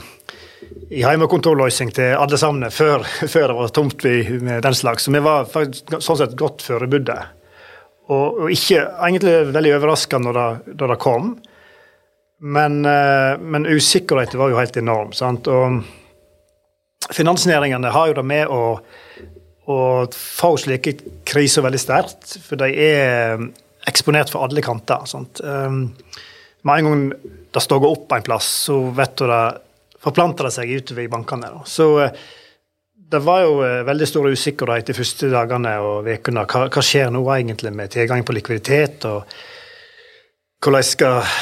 i 0.93 1.01
hjemmekontorløsning 1.01 1.91
til 1.95 2.13
alle 2.15 2.38
sammen 2.39 2.71
før, 2.71 3.03
før 3.33 3.50
det 3.51 3.55
var 3.57 3.71
tomt 3.75 4.03
vi 4.05 4.39
med 4.39 4.63
den 4.63 4.75
slags. 4.77 5.07
Så 5.07 5.13
vi 5.13 5.21
var 5.23 5.47
faktisk 5.50 5.95
sånn 6.00 6.19
sett 6.21 6.38
godt 6.39 6.63
forberedte. 6.65 7.17
Og, 8.12 8.43
og 8.43 8.51
ikke 8.51 8.81
egentlig 9.07 9.36
veldig 9.53 9.75
overraska 9.77 10.19
det- 10.19 10.75
da 10.75 10.88
det 10.91 11.00
kom. 11.00 11.38
Men, 12.43 12.86
eh, 12.86 13.38
men 13.39 13.65
usikkerheten 13.65 14.39
var 14.39 14.50
jo 14.50 14.57
helt 14.60 14.77
enorm. 14.77 15.13
Sant? 15.13 15.48
Og 15.48 15.83
finansnæringene 17.12 17.91
har 17.91 18.07
jo 18.10 18.13
det 18.13 18.25
med 18.25 18.48
å, 18.51 18.79
å 19.67 19.77
få 20.12 20.57
slike 20.60 20.98
kriser 21.24 21.63
veldig 21.63 21.79
sterkt, 21.79 22.38
for 22.43 22.60
de 22.60 22.67
er 22.75 23.48
eksponert 23.88 24.31
for 24.31 24.43
alle 24.43 24.63
kanter. 24.63 25.05
Sant? 25.07 25.39
Um, 25.43 25.93
med 26.63 26.79
en 26.79 26.89
gang 26.89 27.03
det 27.53 27.63
står 27.63 27.88
opp 27.88 28.12
en 28.15 28.24
plass, 28.25 28.48
så 28.67 28.79
vet 28.95 29.15
du 29.19 29.27
det 29.27 29.43
forplanter 30.03 30.48
det 30.48 30.53
seg 30.55 30.72
utover 30.72 31.05
i 31.05 31.12
bankene. 31.12 31.51
Da. 31.53 31.63
Så 31.67 31.88
eh, 32.03 32.24
det 33.13 33.22
var 33.24 33.43
jo 33.43 33.58
eh, 33.65 33.82
veldig 33.88 34.08
stor 34.10 34.29
usikkerhet 34.34 34.89
de 34.89 34.96
første 34.98 35.29
dagene 35.32 35.74
og 35.86 36.08
ukene. 36.10 36.46
Hva, 36.50 36.67
hva 36.74 36.86
skjer 36.86 37.12
nå 37.13 37.22
egentlig 37.36 37.74
med 37.75 37.93
tilgang 37.93 38.25
på 38.25 38.36
likviditet? 38.36 39.05
og 39.10 39.27
hvordan 40.63 40.86
skal, 40.88 41.34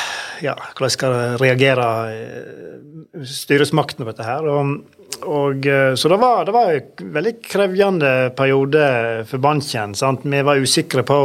ja, 0.42 0.56
hvordan 0.74 0.94
skal 0.94 1.18
reagere 1.42 1.88
eh, 2.12 3.26
styresmaktene 3.28 4.08
på 4.08 4.12
dette 4.12 4.28
her? 4.28 4.48
Og, 4.50 4.78
og, 5.22 5.66
eh, 5.66 5.94
så 5.96 6.12
det 6.12 6.20
var, 6.22 6.46
det 6.48 6.56
var 6.56 6.76
en 6.76 7.12
veldig 7.18 7.36
krevende 7.46 8.14
periode 8.38 8.86
for 9.30 9.44
banken. 9.44 9.96
Sant? 9.98 10.26
Vi 10.26 10.48
var 10.48 10.62
usikre 10.62 11.06
på 11.08 11.22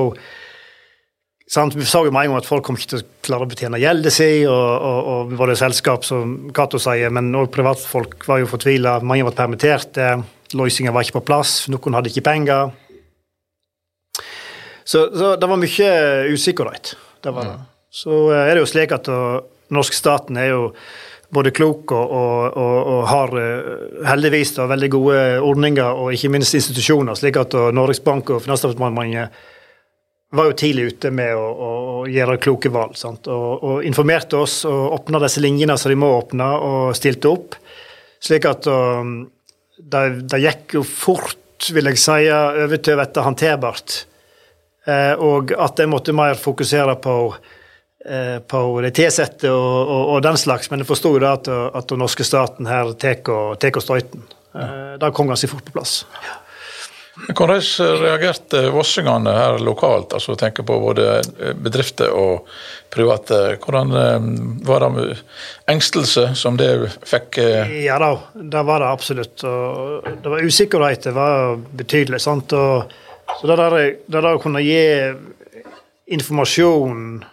Sant? 1.47 1.77
Vi 1.79 1.85
så 1.87 2.01
jo 2.03 2.11
med 2.11 2.27
en 2.27 2.33
gang 2.33 2.41
at 2.41 2.49
folk 2.49 2.65
kom 2.67 2.75
ikke 2.75 2.89
til 2.91 3.03
å 3.05 3.09
klare 3.23 3.47
å 3.47 3.49
betjene 3.51 3.79
gjelden 3.79 4.11
sin, 4.11 4.49
og, 4.51 4.65
og, 4.83 5.11
og 5.13 5.35
både 5.39 5.55
selskap, 5.55 6.03
som 6.03 6.33
Cato 6.51 6.81
sier, 6.83 7.13
men 7.15 7.31
òg 7.39 7.53
privatfolk 7.55 8.27
var 8.27 8.41
jo 8.43 8.49
fortvila. 8.51 8.97
Mange 9.07 9.29
var 9.29 9.37
permitterte, 9.39 10.09
løsninger 10.55 10.95
var 10.95 11.07
ikke 11.07 11.19
på 11.21 11.27
plass, 11.33 11.55
noen 11.73 11.97
hadde 11.97 12.13
ikke 12.13 12.27
penger. 12.27 12.71
Så, 14.87 15.09
så 15.11 15.35
det 15.41 15.49
var 15.51 15.59
mye 15.59 15.91
usikkerhet. 16.31 16.95
Det 17.25 17.35
var 17.35 17.49
det. 17.51 17.59
Så 17.91 18.21
eh, 18.31 18.45
er 18.45 18.55
det 18.55 18.63
jo 18.63 18.71
slik 18.71 18.95
at 18.95 19.11
den 19.11 19.75
norske 19.75 19.99
staten 19.99 20.39
er 20.39 20.53
jo 20.53 20.71
både 21.35 21.51
klok 21.51 21.91
og, 21.91 22.13
og, 22.15 22.55
og, 22.55 22.77
og 22.93 23.03
har 23.11 23.35
eh, 23.41 24.07
heldigvis 24.07 24.55
da, 24.61 24.69
veldig 24.71 24.91
gode 24.95 25.19
ordninger 25.43 26.03
og 26.05 26.15
ikke 26.15 26.31
minst 26.37 26.55
institusjoner, 26.55 27.19
slik 27.19 27.41
at 27.41 27.57
Norges 27.75 28.03
Bank 28.05 28.31
og 28.31 28.45
Finansdepartementet 28.45 29.55
var 30.37 30.51
jo 30.51 30.57
tidlig 30.59 30.91
ute 30.93 31.11
med 31.15 31.37
å 31.39 32.05
gjøre 32.11 32.41
kloke 32.43 32.71
valg. 32.73 32.97
Sant? 32.99 33.29
Og, 33.31 33.63
og, 33.63 33.77
informerte 33.87 34.39
oss 34.41 34.61
og 34.69 34.99
åpna 34.99 35.21
disse 35.23 35.43
linjene 35.43 35.77
som 35.79 35.93
de 35.93 35.99
må 35.99 36.11
åpne, 36.19 36.49
og 36.67 36.97
stilte 36.99 37.31
opp. 37.31 37.57
Slik 38.23 38.49
at 38.49 38.67
um, 38.71 39.21
det, 39.77 40.41
gikk 40.43 40.79
jo 40.79 40.85
fort, 40.87 41.71
vil 41.73 41.91
jeg 41.91 42.01
si, 42.01 42.27
over 42.31 42.81
til 42.81 42.97
å 42.97 43.05
bli 43.05 43.27
håndterbart. 43.29 44.01
Eh, 44.87 45.15
og 45.19 45.53
at 45.59 45.81
jeg 45.83 45.91
måtte 45.91 46.15
mer 46.15 46.39
fokusere 46.39 46.95
på 47.03 47.17
Eh, 48.07 48.39
på 48.39 48.59
de 48.85 48.91
ansatte 49.03 49.51
og, 49.51 49.89
og, 49.91 50.03
og, 50.13 50.19
den 50.23 50.37
slags, 50.39 50.69
men 50.71 50.79
jeg 50.79 50.87
forsto 50.87 51.11
at, 51.27 51.49
at 51.51 51.89
den 51.91 51.99
norske 51.99 52.23
staten 52.23 52.69
her 52.71 52.93
tar 52.95 53.81
støyten. 53.83 54.23
Eh, 54.55 54.93
det 55.01 55.11
kom 55.17 55.27
ganske 55.27 55.51
fort 55.51 55.67
på 55.67 55.75
plass. 55.75 56.05
Ja. 56.23 56.37
Hvordan 57.17 57.63
reagerte 58.03 58.67
vossingene 58.75 59.33
her 59.33 59.61
lokalt, 59.65 60.13
altså 60.13 60.35
tenker 60.37 60.67
på 60.69 60.77
både 60.83 61.23
bedrifter 61.65 62.13
og 62.13 62.49
private? 62.93 63.57
Hvordan 63.63 63.95
eh, 64.01 64.27
var 64.69 64.85
det 64.85 65.07
engstelse 65.73 66.29
som 66.37 66.59
det 66.61 66.71
fikk? 67.09 67.41
Ja 67.87 67.97
da, 68.03 68.13
det 68.35 68.65
var 68.69 68.85
det 68.85 68.91
absolutt. 68.91 69.47
Og 69.49 70.11
det 70.23 70.35
var 70.35 70.45
usikkerhet, 70.45 71.09
det 71.09 71.17
var 71.17 71.57
betydelig. 71.57 72.21
sant? 72.21 72.53
Og, 72.53 72.93
så 73.41 73.49
det 73.49 73.57
der, 74.13 74.29
å 74.35 74.43
kunne 74.43 74.63
gi 74.65 74.85
informasjon 76.15 77.25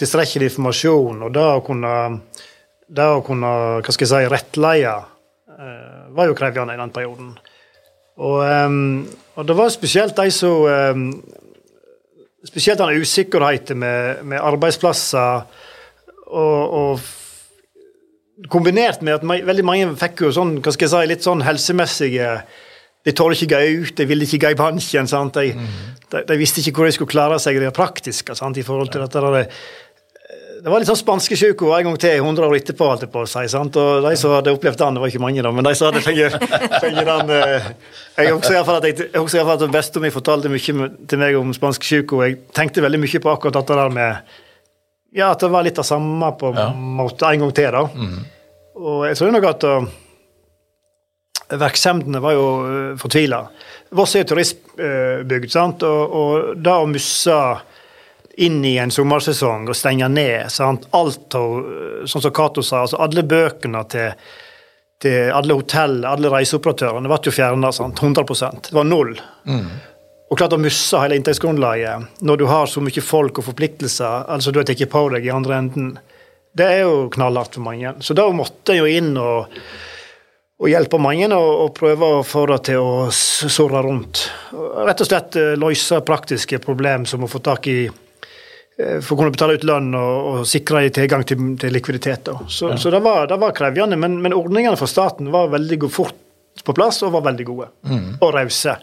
tilstrekkelig 0.00 0.50
informasjon, 0.50 1.24
og 1.26 1.32
det 1.34 1.44
å 1.44 1.62
kunne, 1.64 1.94
det 2.88 3.06
å 3.16 3.22
kunne 3.24 3.52
hva 3.80 3.92
skal 3.92 4.06
jeg 4.06 4.12
si, 4.12 4.32
rettleie 4.32 4.94
eh, 4.96 6.04
var 6.16 6.30
jo 6.30 6.36
krevende 6.38 6.76
i 6.76 6.80
den 6.80 6.94
perioden. 6.94 7.34
Og, 8.20 8.40
og, 9.34 9.44
det 9.48 9.56
var 9.56 9.70
spesielt 9.72 10.16
de 10.18 10.32
som 10.34 11.12
Spesielt 12.40 12.80
den 12.80 13.02
usikkerheten 13.02 13.76
med, 13.82 14.22
med, 14.24 14.40
arbeidsplasser 14.40 15.42
og, 16.32 16.72
og 16.72 17.00
kombinert 18.48 19.02
med 19.04 19.18
at 19.18 19.26
veldig 19.46 19.64
mange 19.66 19.90
fikk 20.00 20.22
jo 20.24 20.30
sånn, 20.32 20.54
hva 20.64 20.72
skal 20.72 20.86
jeg 20.86 20.92
si, 20.94 21.10
litt 21.10 21.26
sånn 21.26 21.44
helsemessige 21.44 22.30
De 23.04 23.12
tåler 23.16 23.36
ikke 23.36 23.58
gå 23.58 23.82
ut, 23.82 23.92
de 23.96 24.06
ville 24.08 24.24
ikke 24.24 24.40
gå 24.44 24.48
i 24.54 24.56
banken. 24.56 25.06
De, 25.08 25.44
mm. 25.56 25.68
de, 26.12 26.24
de, 26.28 26.34
visste 26.40 26.60
ikke 26.60 26.80
hvor 26.80 26.88
de 26.88 26.96
skulle 26.96 27.12
klare 27.12 27.38
seg 27.40 27.60
det 27.60 27.70
praktiske 27.76 28.36
sant, 28.36 28.56
i 28.60 28.64
forhold 28.64 28.92
til 28.92 29.04
dette 29.04 29.22
der, 29.24 29.60
det 30.60 30.68
var 30.68 30.82
litt 30.82 30.88
sånn 30.90 30.98
spanskesjuke 30.98 31.68
en 31.76 31.86
gang 31.88 31.96
til, 32.00 32.18
100 32.20 32.46
år 32.46 32.56
etterpå. 32.58 32.88
holdt 32.90 33.04
jeg 33.06 33.12
på 33.12 33.22
å 33.24 33.28
si, 33.28 33.44
sant? 33.52 33.76
Og 33.80 34.04
De 34.04 34.12
som 34.18 34.34
hadde 34.34 34.52
opplevd 34.52 34.80
den, 34.82 34.96
det 34.96 35.02
var 35.02 35.12
ikke 35.12 35.22
mange, 35.22 35.44
da, 35.44 35.52
men 35.54 35.66
de 35.66 35.72
som 35.78 35.88
hadde 35.88 36.02
fengt 36.04 36.18
den 37.10 37.32
eh, 37.36 37.70
Jeg 38.18 38.34
husker 38.34 38.58
iallfall 38.58 38.80
at, 38.80 38.88
jeg, 38.90 39.06
jeg 39.06 39.22
husker 39.22 39.40
i 39.40 39.46
fall 39.48 39.64
at 39.64 39.72
bestemor 39.72 40.14
fortalte 40.14 40.52
mye 40.52 40.90
til 41.08 41.22
meg 41.22 41.38
om 41.38 41.54
spanskesjuke, 41.56 42.18
og 42.18 42.26
jeg 42.26 42.38
tenkte 42.56 42.84
veldig 42.84 43.00
mye 43.00 43.22
på 43.22 43.32
akkurat 43.32 43.60
dette 43.60 43.78
der 43.80 43.96
med 43.96 44.36
Ja, 45.16 45.30
at 45.30 45.40
det 45.42 45.50
var 45.54 45.66
litt 45.66 45.80
av 45.80 45.88
samme 45.88 46.34
på 46.38 46.52
en 46.52 46.60
ja. 46.60 46.68
måte 46.74 47.32
en 47.32 47.46
gang 47.46 47.56
til. 47.56 47.72
da. 47.74 47.86
Mm. 47.88 48.20
Og 48.80 49.00
jeg 49.08 49.18
tror 49.18 49.34
nok 49.34 49.48
at 49.48 49.66
uh, 49.66 49.88
virksomhetene 51.64 52.20
var 52.22 52.36
jo 52.36 52.46
uh, 52.60 52.92
fortvila. 53.00 53.40
Voss 53.96 54.14
er 54.18 54.28
turistbygd, 54.28 55.50
sant? 55.50 55.82
og, 55.88 56.14
og 56.20 56.62
det 56.62 56.76
å 56.76 56.86
miste 56.90 57.40
inn 58.36 58.64
i 58.64 58.76
en 58.78 58.90
sommersesong 58.90 59.68
og 59.68 59.76
stenge 59.76 60.08
ned. 60.12 60.50
Sant? 60.52 60.86
Alt 60.96 61.34
sånn 61.34 62.22
som 62.22 62.34
Cato 62.34 62.62
sa, 62.62 62.84
altså 62.84 63.00
alle 63.02 63.24
bøkene 63.26 63.82
til, 63.90 64.12
til 65.02 65.32
alle 65.34 65.56
hotell, 65.58 66.02
alle 66.08 66.32
reiseoperatørene 66.32 67.10
ble 67.10 67.20
jo 67.26 67.34
fjerna. 67.34 67.72
100% 67.74 68.70
Det 68.70 68.76
var 68.76 68.88
null. 68.88 69.16
Mm. 69.44 69.66
Og 70.30 70.38
klart 70.38 70.54
å 70.54 70.60
miste 70.62 70.98
hele 71.02 71.18
inntektsgrunnlaget 71.18 72.22
når 72.22 72.38
du 72.38 72.46
har 72.46 72.70
så 72.70 72.82
mye 72.84 73.02
folk 73.02 73.40
og 73.42 73.48
forpliktelser, 73.50 74.28
altså 74.30 74.52
du 74.52 74.60
har 74.60 74.68
tatt 74.68 74.84
på 74.90 75.06
deg 75.10 75.26
i 75.26 75.32
andre 75.34 75.56
enden, 75.58 75.94
det 76.54 76.66
er 76.66 76.84
jo 76.84 77.08
knallhardt 77.10 77.56
for 77.58 77.66
mange. 77.66 77.96
Så 78.02 78.14
da 78.14 78.26
måtte 78.34 78.74
en 78.74 78.80
jo 78.80 78.86
inn 78.90 79.10
og, 79.18 79.56
og 80.60 80.70
hjelpe 80.70 81.00
mange 81.02 81.26
og, 81.34 81.50
og, 81.64 81.72
prøve 81.74 82.12
å 82.18 82.22
få 82.26 82.44
det 82.50 82.60
til 82.70 82.78
å 82.82 83.08
surre 83.10 83.82
rundt. 83.86 84.28
Rett 84.54 85.02
og 85.02 85.10
slett 85.10 85.38
eh, 85.38 85.56
løse 85.58 85.98
praktiske 86.06 86.62
problem 86.62 87.06
som 87.10 87.26
å 87.26 87.30
få 87.30 87.42
tak 87.42 87.66
i 87.70 87.80
for 88.78 89.14
å 89.14 89.18
kunne 89.20 89.34
betale 89.34 89.58
ut 89.58 89.66
lønn 89.68 89.90
og, 89.98 90.14
og 90.30 90.48
sikre 90.48 90.86
tilgang 90.94 91.24
til, 91.28 91.42
til 91.60 91.74
likviditet. 91.74 92.30
Så, 92.48 92.70
ja. 92.72 92.78
så 92.80 92.92
det, 92.94 93.02
var, 93.04 93.26
det, 93.28 93.36
var, 93.42 93.52
krevende, 93.56 93.98
men, 94.00 94.20
men, 94.24 94.36
ordningene 94.36 94.78
fra 94.80 94.88
staten 94.88 95.28
var 95.34 95.52
veldig 95.52 95.82
fort 95.92 96.16
på 96.64 96.74
plass 96.76 97.02
og 97.04 97.14
var 97.16 97.28
veldig 97.28 97.46
gode. 97.48 97.70
Mm. 97.90 98.08
Og 98.20 98.34
rause. 98.34 98.78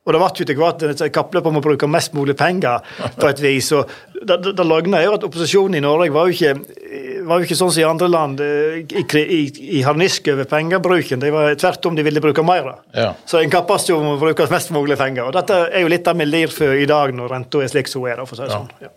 Og 0.00 0.14
det 0.16 0.20
ble 0.20 0.28
jo 0.32 0.44
etter 0.44 0.56
hvert 0.56 0.84
et 1.04 1.12
kappløp 1.12 1.48
om 1.50 1.58
å 1.60 1.62
bruke 1.62 1.88
mest 1.90 2.14
mulig 2.16 2.32
penger 2.38 2.80
på 3.20 3.26
et 3.28 3.40
vis. 3.44 3.68
og 3.76 3.90
Det, 4.14 4.38
det, 4.42 4.54
det 4.56 4.64
løgna 4.64 4.98
er 4.98 5.10
jo 5.10 5.16
at 5.18 5.26
opposisjonen 5.28 5.76
i 5.76 5.82
Norge 5.84 6.08
var 6.14 6.30
jo 6.30 6.36
ikke, 6.36 6.54
var 7.28 7.40
jo 7.40 7.46
ikke 7.46 7.58
sånn 7.58 7.72
som 7.74 7.82
i 7.82 7.88
andre 7.88 8.08
land 8.08 8.40
eh, 8.40 8.78
i, 8.80 9.04
i, 9.20 9.40
i 9.76 9.82
harnisk 9.84 10.32
over 10.32 10.48
pengebruken. 10.48 11.20
De 11.20 11.32
var 11.34 11.52
tvert 11.60 11.90
om 11.90 11.98
de 11.98 12.06
ville 12.06 12.22
bruke 12.24 12.44
mer. 12.46 12.72
Ja. 12.96 13.12
Så 13.28 13.42
en 13.42 13.52
kappes 13.52 13.90
jo 13.92 14.00
om 14.00 14.14
å 14.14 14.20
bruke 14.22 14.48
mest 14.50 14.72
mulig 14.72 14.96
penger. 15.00 15.28
Og 15.28 15.36
Dette 15.36 15.66
er 15.68 15.84
jo 15.84 15.92
litt 15.92 16.08
det 16.08 16.16
vi 16.22 16.30
lir 16.30 16.54
for 16.54 16.80
i 16.80 16.88
dag, 16.88 17.12
når 17.14 17.36
renta 17.36 17.60
er 17.60 17.70
slik 17.74 17.92
som 17.92 18.06
hun 18.06 18.14
er. 18.14 18.24
for 18.24 18.38
å 18.38 18.40
si 18.40 18.48
det 18.48 18.56
sånn. 18.56 18.72
Ja. 18.80 18.94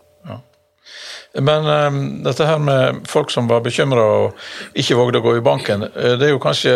Men 1.34 1.66
um, 1.66 2.24
dette 2.24 2.46
her 2.46 2.60
med 2.62 3.08
folk 3.10 3.32
som 3.34 3.48
var 3.50 3.64
bekymra 3.66 4.04
og 4.04 4.78
ikke 4.78 4.98
vågde 5.00 5.22
å 5.22 5.26
gå 5.26 5.38
i 5.40 5.46
banken, 5.46 5.88
eh, 5.90 6.14
det 6.20 6.28
er 6.28 6.36
jo 6.36 6.42
kanskje 6.42 6.74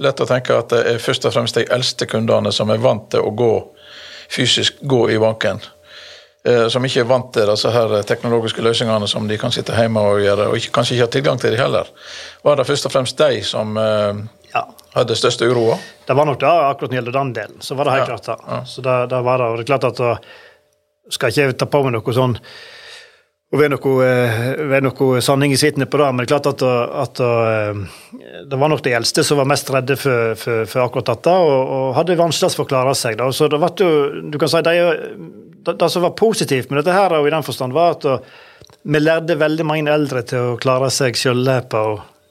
lett 0.00 0.22
å 0.24 0.26
tenke 0.28 0.56
at 0.56 0.70
det 0.72 0.84
er 0.94 1.02
først 1.02 1.26
og 1.28 1.34
fremst 1.34 1.58
de 1.58 1.66
eldste 1.74 2.08
kundene 2.08 2.52
som 2.54 2.72
er 2.72 2.80
vant 2.80 3.10
til 3.12 3.26
å 3.26 3.34
gå 3.36 3.52
fysisk 4.32 4.80
gå 4.80 5.02
i 5.12 5.18
banken. 5.20 5.60
Uh, 6.48 6.68
som 6.72 6.84
ikke 6.86 7.02
er 7.02 7.10
vant 7.10 7.28
til 7.34 7.48
disse 7.50 7.68
her 7.74 7.92
teknologiske 8.08 8.62
løsningene 8.64 9.08
som 9.10 9.26
de 9.28 9.36
kan 9.40 9.52
sitte 9.52 9.76
hjemme 9.76 10.00
og 10.00 10.22
gjøre, 10.22 10.48
og 10.48 10.56
ikke, 10.56 10.72
kanskje 10.78 10.96
ikke 10.96 11.04
har 11.04 11.14
tilgang 11.18 11.42
til 11.42 11.52
de 11.52 11.60
heller. 11.60 11.92
Var 12.46 12.56
det 12.56 12.68
først 12.70 12.88
og 12.88 12.94
fremst 12.94 13.20
de 13.20 13.42
som 13.44 13.76
uh, 13.76 14.24
ja. 14.54 14.64
hadde 14.94 15.18
største 15.18 15.50
uroa? 15.50 15.76
Det 16.08 16.16
var 16.16 16.30
nok 16.30 16.40
det 16.40 16.48
akkurat 16.48 16.88
når 16.88 16.94
det 16.94 17.00
gjelder 17.02 17.18
den 17.18 17.36
delen. 17.42 17.60
Så 17.60 17.76
var 17.76 17.90
det 17.90 17.98
helt 17.98 18.06
ja. 18.06 18.16
klart 18.16 18.30
det. 18.30 18.38
Ja. 18.54 18.64
Så 18.64 18.86
det, 18.86 18.98
det 19.12 19.22
var 19.28 19.42
det. 19.42 19.52
Og 19.52 19.60
det 19.60 19.66
er 19.66 19.72
klart 19.74 19.88
at 19.90 20.00
da 20.00 20.16
skal 21.12 21.32
ikke 21.32 21.48
jeg 21.50 21.60
ta 21.60 21.68
på 21.68 21.84
meg 21.84 21.98
noe 21.98 22.14
sånn 22.16 22.38
og 23.48 23.60
ved 23.62 23.70
noe, 23.72 23.92
eh, 24.04 24.80
noe 24.84 25.20
sanning 25.24 25.54
i 25.54 25.58
svitene 25.60 25.86
på 25.88 26.00
det, 26.00 26.08
men 26.12 26.20
det 26.20 26.28
er 26.28 26.34
klart 26.34 26.50
at, 26.50 26.64
at, 27.04 27.20
eh, 27.24 28.42
det 28.50 28.58
var 28.60 28.68
nok 28.68 28.82
de 28.84 28.92
eldste 28.98 29.24
som 29.24 29.40
var 29.40 29.48
mest 29.48 29.70
redde 29.72 29.96
for, 29.96 30.34
for, 30.36 30.68
for 30.68 30.84
akkurat 30.84 31.14
dette, 31.14 31.32
og, 31.32 31.72
og 31.78 31.94
hadde 31.96 32.18
vanskeligst 32.20 32.60
for 32.60 32.68
å 32.68 32.72
klare 32.74 32.92
seg. 32.98 33.16
Da. 33.20 33.30
Så 33.32 33.48
det, 33.48 33.60
var, 33.62 33.72
du 33.72 34.36
kan 34.40 34.52
si, 34.52 34.60
det, 34.66 34.76
det, 35.70 35.88
som 35.88 36.04
var 36.04 36.12
positivt 36.18 36.68
med 36.68 36.82
dette, 36.82 36.92
her, 36.92 37.16
og 37.16 37.28
i 37.28 37.32
den 37.32 37.46
forstand 37.46 37.76
var 37.76 37.96
at 37.96 38.28
vi 38.84 39.00
lærte 39.00 39.40
veldig 39.40 39.64
mange 39.66 39.96
eldre 39.96 40.22
til 40.28 40.52
å 40.52 40.60
klare 40.60 40.92
seg 40.92 41.16
sjøl 41.16 41.48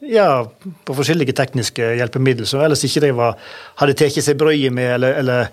ja, 0.06 0.46
på 0.86 0.96
forskjellige 0.96 1.34
tekniske 1.38 1.96
hjelpemidler 1.98 2.46
som 2.46 2.62
ellers 2.62 2.84
ikke 2.86 3.08
de 3.08 3.14
var, 3.18 3.38
hadde 3.82 3.98
tatt 3.98 4.20
seg 4.22 4.38
bryet 4.40 4.74
med, 4.74 4.94
eller, 5.00 5.18
eller 5.24 5.50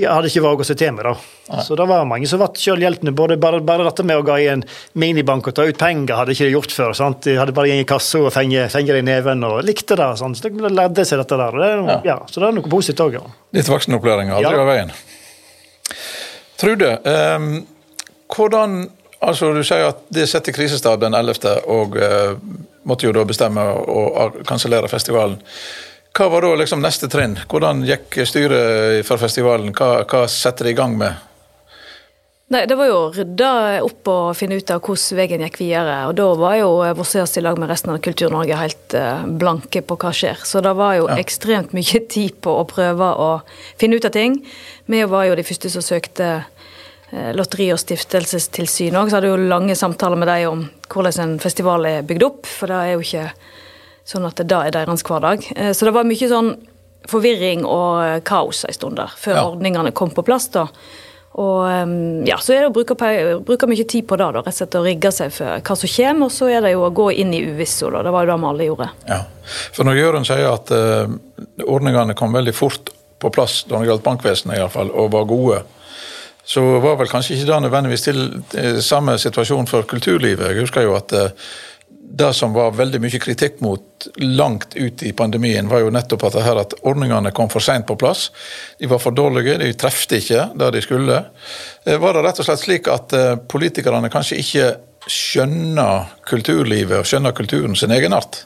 jeg 0.00 0.10
hadde 0.10 0.30
ikke 0.30 0.42
vært 0.44 0.62
å 0.64 0.66
se 0.66 0.76
til 0.78 0.92
meg. 0.96 1.06
da. 1.06 1.62
Så 1.66 1.76
det 1.78 1.86
var 1.90 2.06
mange 2.08 2.28
som 2.30 2.40
ble 2.40 2.48
selvhjelpende. 2.58 3.12
Både 3.16 3.36
bare, 3.40 3.60
bare, 3.64 3.86
dette 3.88 4.04
med 4.06 4.20
å 4.20 4.24
gå 4.26 4.36
i 4.42 4.48
en 4.52 4.64
minibank 5.00 5.50
og 5.50 5.56
ta 5.56 5.66
ut 5.68 5.80
penger 5.80 6.18
hadde 6.18 6.36
ikke 6.36 6.48
de 6.48 6.54
gjort 6.54 6.76
før. 6.76 6.94
sant? 6.96 7.22
De 7.26 7.36
hadde 7.38 7.54
bare 7.56 7.72
gått 7.72 7.84
i 7.84 7.88
kassa 7.90 8.22
og 8.22 8.32
fengt 8.34 8.74
det 8.90 8.98
i 8.98 9.06
neven 9.06 9.44
og 9.48 9.60
likte 9.66 9.98
det. 9.98 10.08
sant? 10.20 10.38
Så 10.38 10.48
de 10.48 10.72
lærte 10.72 11.06
seg 11.08 11.22
dette 11.22 11.40
der. 11.40 11.60
Det 11.60 11.72
ja. 11.74 11.98
ja. 12.12 12.18
Så 12.30 12.42
det 12.42 12.48
er 12.48 12.56
noe 12.58 12.72
positivt 12.76 13.04
òg. 13.06 13.18
Ja. 13.20 13.26
Litt 13.58 13.70
voksenopplæring 13.70 14.32
aldri 14.36 14.54
ja. 14.56 14.62
av 14.64 14.70
veien. 14.70 14.96
Trude, 16.60 16.96
um, 17.04 17.52
hvordan 18.30 18.82
Altså, 19.20 19.50
Du 19.52 19.60
sier 19.60 19.90
at 19.90 19.98
det 20.08 20.22
setter 20.30 20.54
krisestab 20.56 21.02
den 21.02 21.12
11., 21.12 21.58
og 21.68 21.96
uh, 22.00 22.38
måtte 22.88 23.04
jo 23.04 23.12
da 23.12 23.26
bestemme 23.28 23.60
å 23.60 24.30
kansellere 24.48 24.88
festivalen. 24.88 25.36
Hva 26.16 26.28
var 26.28 26.42
da 26.42 26.54
liksom 26.58 26.82
neste 26.82 27.08
trinn? 27.10 27.36
Hvordan 27.50 27.84
gikk 27.86 28.22
styret 28.26 29.06
for 29.06 29.20
festivalen? 29.22 29.70
Hva, 29.76 30.02
hva 30.10 30.24
setter 30.30 30.66
de 30.66 30.74
i 30.74 30.78
gang 30.78 30.96
med? 30.98 31.26
Nei, 32.50 32.64
Det 32.66 32.74
var 32.74 32.88
jo 32.88 32.94
å 32.98 33.10
rydde 33.14 33.48
opp 33.86 34.08
og 34.10 34.32
finne 34.34 34.56
ut 34.58 34.70
av 34.74 34.80
hvordan 34.82 35.18
veien 35.20 35.44
gikk 35.46 35.60
videre. 35.60 36.00
Og 36.10 36.16
da 36.18 36.24
var 36.34 36.56
jo 36.58 36.70
Vosseas 36.98 37.36
i 37.38 37.44
lag 37.44 37.60
med 37.62 37.70
resten 37.70 37.92
av 37.92 38.00
Kultur-Norge 38.02 38.58
helt 38.58 38.96
eh, 38.98 39.22
blanke 39.38 39.84
på 39.86 39.96
hva 40.02 40.10
skjer. 40.10 40.42
Så 40.42 40.58
det 40.66 40.72
var 40.74 40.96
jo 40.98 41.06
ja. 41.06 41.20
ekstremt 41.22 41.76
mye 41.76 42.02
tid 42.16 42.40
på 42.42 42.56
å 42.58 42.66
prøve 42.66 43.12
å 43.14 43.30
finne 43.78 44.00
ut 44.00 44.08
av 44.08 44.16
ting. 44.18 44.40
Vi 44.90 45.04
var 45.06 45.28
jo 45.28 45.38
de 45.38 45.46
første 45.46 45.70
som 45.70 45.86
søkte 45.86 46.32
eh, 46.34 47.30
Lotteri- 47.38 47.70
og 47.70 47.78
stiftelsestilsyn 47.84 48.98
òg, 48.98 49.12
så 49.12 49.20
hadde 49.20 49.30
jo 49.30 49.38
lange 49.38 49.78
samtaler 49.78 50.18
med 50.18 50.32
dem 50.32 50.50
om 50.50 50.66
hvordan 50.90 51.22
en 51.22 51.38
festival 51.38 51.86
er 51.86 52.02
bygd 52.02 52.26
opp. 52.26 52.50
For 52.50 52.66
det 52.66 52.82
er 52.82 52.96
jo 52.96 53.06
ikke 53.06 53.28
Sånn 54.10 54.26
at 54.26 54.40
det 54.40 54.48
da 54.50 54.64
er 54.66 54.74
deres 54.74 55.04
hverdag. 55.06 55.46
Eh, 55.54 55.70
så 55.76 55.86
det 55.86 55.94
var 55.94 56.08
mye 56.08 56.30
sånn 56.30 56.54
forvirring 57.10 57.62
og 57.64 58.24
kaos 58.28 58.64
en 58.68 58.76
stund 58.76 58.98
der, 59.00 59.12
før 59.18 59.38
ja. 59.38 59.46
ordningene 59.52 59.94
kom 59.96 60.10
på 60.14 60.24
plass. 60.26 60.50
da. 60.52 60.66
Og 61.38 61.62
um, 61.62 62.26
ja, 62.26 62.40
så 62.42 62.56
er 62.56 62.64
det 62.64 62.70
å 62.72 62.74
bruke, 62.74 62.96
bruke 63.46 63.68
mye 63.70 63.84
tid 63.86 64.06
på 64.10 64.18
det, 64.18 64.26
da, 64.34 64.42
rett 64.42 64.50
og 64.50 64.56
slett 64.56 64.78
å 64.80 64.82
rigge 64.82 65.12
seg 65.14 65.30
for 65.34 65.62
hva 65.62 65.76
som 65.78 65.92
kommer. 65.94 66.26
Og 66.26 66.34
så 66.34 66.48
er 66.50 66.64
det 66.64 66.72
jo 66.74 66.82
å 66.88 66.92
gå 66.94 67.10
inn 67.22 67.34
i 67.36 67.44
uvissa, 67.46 67.90
da. 67.94 68.02
Det 68.06 68.14
var 68.14 68.26
jo 68.26 68.32
det 68.32 68.38
vi 68.42 68.48
alle 68.50 68.66
gjorde. 68.66 68.88
Ja, 69.06 69.20
For 69.76 69.86
når 69.86 70.00
Jørund 70.00 70.28
sier 70.28 70.48
at 70.50 70.72
uh, 70.74 71.12
ordningene 71.70 72.18
kom 72.18 72.34
veldig 72.34 72.56
fort 72.56 72.90
på 73.20 73.30
plass 73.30 73.62
da 73.68 73.78
det 73.78 73.90
gjaldt 73.92 74.06
bankvesenet, 74.06 74.56
i 74.56 74.64
alle 74.64 74.74
fall, 74.74 74.90
og 74.90 75.12
var 75.14 75.28
gode, 75.30 75.62
så 76.50 76.64
var 76.82 76.96
vel 76.98 77.10
kanskje 77.12 77.36
ikke 77.36 77.50
det 77.52 77.62
nødvendigvis 77.68 78.06
til 78.08 78.22
uh, 78.34 78.80
samme 78.82 79.14
situasjon 79.22 79.70
for 79.70 79.86
kulturlivet. 79.86 80.50
Jeg 80.50 80.64
husker 80.64 80.88
jo 80.88 80.98
at 80.98 81.14
uh, 81.14 81.52
det 82.10 82.32
som 82.34 82.52
var 82.52 82.74
veldig 82.74 82.98
mye 83.02 83.20
kritikk 83.22 83.60
mot 83.62 84.06
langt 84.18 84.74
ut 84.74 85.02
i 85.06 85.12
pandemien, 85.16 85.68
var 85.70 85.84
jo 85.84 85.92
nettopp 85.94 86.24
at, 86.26 86.38
her 86.42 86.58
at 86.64 86.74
ordningene 86.82 87.30
kom 87.36 87.50
for 87.52 87.62
seint 87.62 87.86
på 87.86 87.96
plass. 88.00 88.28
De 88.80 88.90
var 88.90 89.02
for 89.02 89.14
dårlige, 89.14 89.58
de 89.62 89.70
trefte 89.78 90.18
ikke 90.18 90.48
der 90.58 90.74
de 90.74 90.82
skulle. 90.82 91.22
Eh, 91.86 92.00
var 92.02 92.16
det 92.16 92.24
rett 92.26 92.42
og 92.42 92.48
slett 92.48 92.64
slik 92.64 92.90
at 92.90 93.14
eh, 93.16 93.36
politikerne 93.50 94.10
kanskje 94.12 94.40
ikke 94.42 94.70
skjønner 95.10 96.10
kulturlivet 96.28 96.98
og 96.98 97.08
skjønner 97.08 97.36
kulturen 97.36 97.78
sin 97.78 97.94
egenart? 97.94 98.44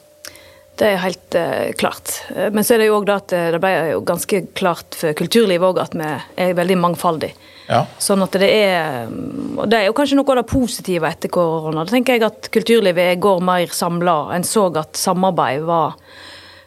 Det 0.75 0.87
er 0.91 1.01
helt 1.03 1.37
uh, 1.39 1.71
klart. 1.79 2.17
Men 2.51 2.65
så 2.65 2.75
er 2.75 2.83
det 2.83 2.89
jo 2.89 2.99
òg 2.99 3.11
at 3.13 3.31
det 3.31 3.59
ble 3.63 3.73
jo 3.93 4.01
ganske 4.07 4.41
klart 4.57 4.97
for 4.99 5.15
kulturlivet 5.17 5.69
òg 5.69 5.83
at 5.85 5.95
vi 5.95 6.09
er 6.43 6.57
veldig 6.57 6.79
mangfoldige. 6.83 7.35
Ja. 7.65 7.81
Sånn 8.01 8.21
at 8.25 8.35
det 8.37 8.49
er 8.51 9.07
Og 9.09 9.65
det 9.69 9.79
er 9.79 9.87
jo 9.87 9.95
kanskje 9.97 10.19
noe 10.19 10.33
av 10.33 10.41
det 10.41 10.49
positive 10.51 11.09
etter 11.09 11.31
korona. 11.33 11.85
Da 11.85 11.95
tenker 11.95 12.17
jeg 12.17 12.25
at 12.27 12.49
kulturlivet 12.53 13.21
går 13.23 13.41
mer 13.45 13.71
samla. 13.73 14.17
En 14.35 14.45
så 14.45 14.67
at 14.77 14.99
samarbeid 14.99 15.65
var 15.65 15.95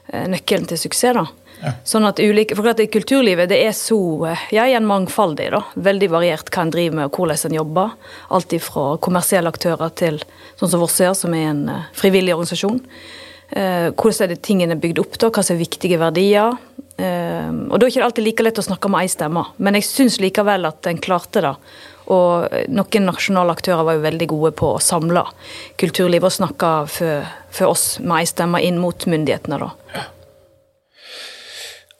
eh, 0.08 0.26
nøkkelen 0.30 0.66
til 0.70 0.80
suksess. 0.80 1.14
da. 1.14 1.26
Ja. 1.58 1.72
Sånn 1.86 2.06
at 2.06 2.20
ulike, 2.22 2.54
for 2.54 2.70
at 2.70 2.80
Kulturlivet 2.92 3.50
det 3.50 3.58
er 3.66 3.72
så 3.74 3.98
eh, 4.30 4.42
ja, 4.54 4.66
igjen 4.66 4.88
mangfoldig. 4.88 5.50
da, 5.54 5.62
Veldig 5.74 6.10
variert 6.10 6.50
hva 6.54 6.64
en 6.64 6.74
driver 6.74 6.98
med 6.98 7.10
og 7.10 7.20
hvordan 7.20 7.50
en 7.50 7.58
jobber. 7.60 7.94
Alt 8.34 8.58
fra 8.64 8.90
kommersielle 9.04 9.52
aktører 9.54 9.94
til 9.98 10.20
sånn 10.58 10.72
som 10.72 10.82
Vossøya, 10.82 11.14
som 11.18 11.34
er 11.36 11.50
en 11.52 11.64
eh, 11.74 11.88
frivillig 11.98 12.34
organisasjon. 12.34 12.82
Eh, 13.50 13.88
hvordan 13.96 14.26
er 14.26 14.34
det 14.34 14.42
tingene 14.44 14.76
er 14.76 14.80
bygd 14.82 15.00
opp, 15.00 15.16
da, 15.20 15.30
hva 15.32 15.44
som 15.44 15.56
er 15.56 15.62
viktige 15.62 15.98
verdier. 16.00 16.58
Eh, 16.98 17.48
og 17.48 17.78
Da 17.78 17.78
er 17.78 17.86
det 17.86 17.92
ikke 17.94 18.04
alltid 18.04 18.26
like 18.26 18.44
lett 18.44 18.60
å 18.60 18.66
snakke 18.66 18.90
med 18.92 19.06
ei 19.06 19.12
stemme, 19.12 19.44
men 19.56 19.78
jeg 19.78 19.88
syns 19.88 20.18
likevel 20.20 20.68
at 20.68 20.86
en 20.86 21.00
klarte 21.00 21.44
det. 21.44 21.54
Og 22.08 22.48
noen 22.72 23.04
nasjonale 23.04 23.52
aktører 23.52 23.84
var 23.84 23.98
jo 23.98 24.04
veldig 24.04 24.28
gode 24.28 24.52
på 24.56 24.70
å 24.74 24.80
samle 24.80 25.26
kulturlivet 25.80 26.30
og 26.30 26.32
snakke 26.32 26.70
for, 26.88 27.26
for 27.52 27.74
oss 27.74 27.98
med 28.00 28.22
ei 28.22 28.28
stemme 28.30 28.62
inn 28.64 28.78
mot 28.80 29.04
myndighetene. 29.04 29.58
da. 29.60 29.70
Ja. 29.94 30.06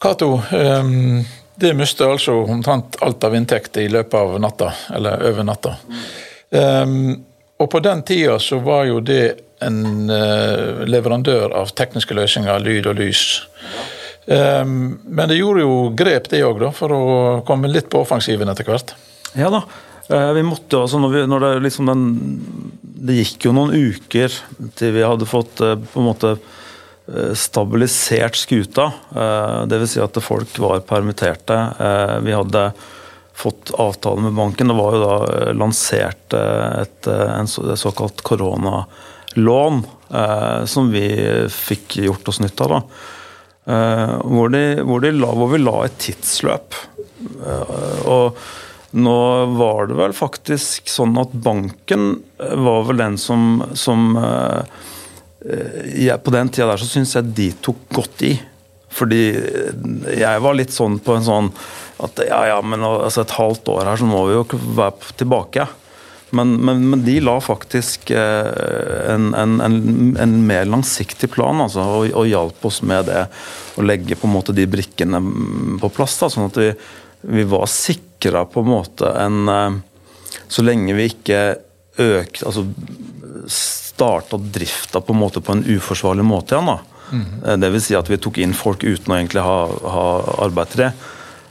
Um, 0.01 1.25
det 1.55 1.75
mister 1.75 2.13
altså 2.15 2.39
omtrent 2.45 2.97
alt 3.03 3.25
av 3.25 3.35
inntekter 3.35 3.83
i 3.83 3.91
løpet 3.91 4.15
av 4.15 4.41
natta, 4.41 4.73
eller 4.95 5.25
over 5.29 5.45
natta. 5.45 5.75
Um, 6.51 7.25
og 7.59 7.71
på 7.71 7.81
den 7.83 8.03
tida 8.03 8.39
så 8.39 8.61
var 8.63 8.85
jo 8.87 9.01
det 9.01 9.48
en 9.65 10.11
uh, 10.11 10.85
leverandør 10.87 11.55
av 11.57 11.73
tekniske 11.77 12.15
løsninger, 12.17 12.63
lyd 12.63 12.89
og 12.91 12.99
lys. 13.01 13.23
Um, 14.29 14.99
men 15.09 15.31
det 15.31 15.39
gjorde 15.39 15.65
jo 15.65 15.77
grep, 15.97 16.29
det 16.29 16.45
òg, 16.45 16.63
for 16.77 16.93
å 16.95 17.05
komme 17.49 17.71
litt 17.73 17.89
på 17.91 18.03
offensiven 18.05 18.51
etter 18.53 18.67
hvert. 18.69 18.95
Ja 19.39 19.51
da. 19.53 19.65
Uh, 20.09 20.33
vi 20.37 20.45
måtte 20.47 20.83
altså 20.85 21.01
når, 21.01 21.15
vi, 21.15 21.25
når 21.29 21.45
det, 21.45 21.51
liksom 21.65 21.89
den, 21.89 22.05
det 23.09 23.19
gikk 23.23 23.49
jo 23.49 23.55
noen 23.57 23.75
uker 23.77 24.33
til 24.79 24.95
vi 24.95 25.05
hadde 25.05 25.29
fått 25.29 25.65
uh, 25.65 25.77
på 25.81 26.03
en 26.03 26.09
måte 26.13 26.39
stabilisert 27.41 28.37
skuta. 28.37 28.91
Dvs. 29.65 29.95
Si 29.95 30.01
at 30.05 30.19
folk 30.21 30.59
var 30.61 30.83
permitterte. 30.85 31.55
Vi 32.21 32.35
hadde 32.37 32.67
fått 33.33 33.73
avtale 33.81 34.27
med 34.27 34.37
banken. 34.37 34.69
Det 34.69 34.77
var 34.77 34.93
jo 34.93 35.01
da 35.01 35.55
lansert 35.57 36.37
et, 36.37 37.09
en 37.09 37.49
såkalt 37.49 38.21
korona 38.29 38.83
lån 39.39 39.83
eh, 40.11 40.65
som 40.71 40.91
vi 40.93 41.07
fikk 41.53 42.01
gjort 42.05 42.29
oss 42.29 42.41
nytt 42.45 42.61
av. 42.65 42.79
Eh, 43.69 44.15
hvor, 44.25 44.49
de, 44.49 44.63
hvor, 44.81 45.03
de 45.05 45.13
la, 45.13 45.33
hvor, 45.37 45.51
vi 45.53 45.61
la 45.61 45.77
et 45.85 45.99
tidsløp. 46.01 46.77
Eh, 47.45 48.07
og 48.09 48.39
nå 48.97 49.17
var 49.59 49.91
det 49.91 49.99
vel 49.99 50.15
faktisk 50.17 50.89
sånn 50.89 51.19
at 51.21 51.35
banken 51.45 52.15
var 52.39 52.87
vel 52.89 53.03
den 53.03 53.19
som, 53.21 53.59
som 53.77 54.15
eh, 54.17 54.87
jeg, 55.45 56.17
På 56.25 56.33
den 56.35 56.49
tida 56.51 56.71
der 56.71 56.81
så 56.81 56.89
syns 56.89 57.13
jeg 57.15 57.35
de 57.37 57.51
tok 57.63 57.85
godt 57.93 58.25
i. 58.27 58.33
Fordi 58.99 59.21
jeg 60.17 60.41
var 60.43 60.57
litt 60.57 60.73
sånn 60.75 60.97
på 61.05 61.19
en 61.19 61.27
sånn 61.27 61.53
at 62.03 62.23
ja, 62.25 62.41
ja, 62.55 62.57
men 62.65 62.83
altså 62.87 63.23
et 63.23 63.37
halvt 63.37 63.69
år 63.75 63.91
her 63.91 64.01
så 64.01 64.09
må 64.09 64.25
vi 64.31 64.39
jo 64.39 64.47
være 64.79 65.13
tilbake. 65.21 65.67
Men, 66.31 66.55
men, 66.65 66.91
men, 66.91 67.05
de 67.05 67.21
la 67.21 67.41
faktisk 67.41 68.11
eh, 68.11 69.13
en, 69.15 69.35
en, 69.35 69.61
en, 69.61 70.17
en, 70.21 70.35
mer 70.47 70.67
langsiktig 70.69 71.31
plan 71.33 71.61
altså, 71.65 71.81
og, 71.81 72.11
og 72.13 72.29
hjalp 72.29 72.67
oss 72.69 72.83
med 72.87 73.09
det. 73.09 73.25
Å 73.79 73.85
legge 73.87 74.19
på 74.19 74.29
en 74.29 74.35
måte 74.37 74.57
de 74.57 74.67
brikkene 74.69 75.23
på 75.81 75.93
plass. 75.95 76.19
Da, 76.21 76.29
sånn 76.33 76.51
at 76.51 76.61
vi, 76.61 76.69
vi 77.39 77.47
var 77.49 77.65
sikra 77.73 78.45
på 78.51 78.65
en 78.65 78.73
måte 78.75 79.13
en 79.17 79.53
eh, 79.53 79.81
Så 80.53 80.65
lenge 80.67 80.97
vi 80.99 81.09
ikke 81.13 81.41
økte 81.99 82.47
Altså 82.47 82.63
starta 83.49 84.37
drifta 84.39 85.01
på 85.03 85.15
en 85.15 85.19
måte 85.19 85.41
på 85.43 85.55
en 85.57 85.65
uforsvarlig 85.65 86.23
måte 86.27 86.55
igjen. 86.55 86.69
da. 86.69 86.99
Mm. 87.11 87.61
Det 87.63 87.71
vil 87.73 87.83
si 87.83 87.97
at 87.99 88.11
vi 88.11 88.19
tok 88.21 88.39
inn 88.43 88.53
folk 88.55 88.85
uten 88.85 89.15
å 89.15 89.17
egentlig 89.17 89.43
ha, 89.43 89.57
ha 89.95 90.05
arbeid 90.45 90.75
til 90.75 90.85
det. 90.85 90.91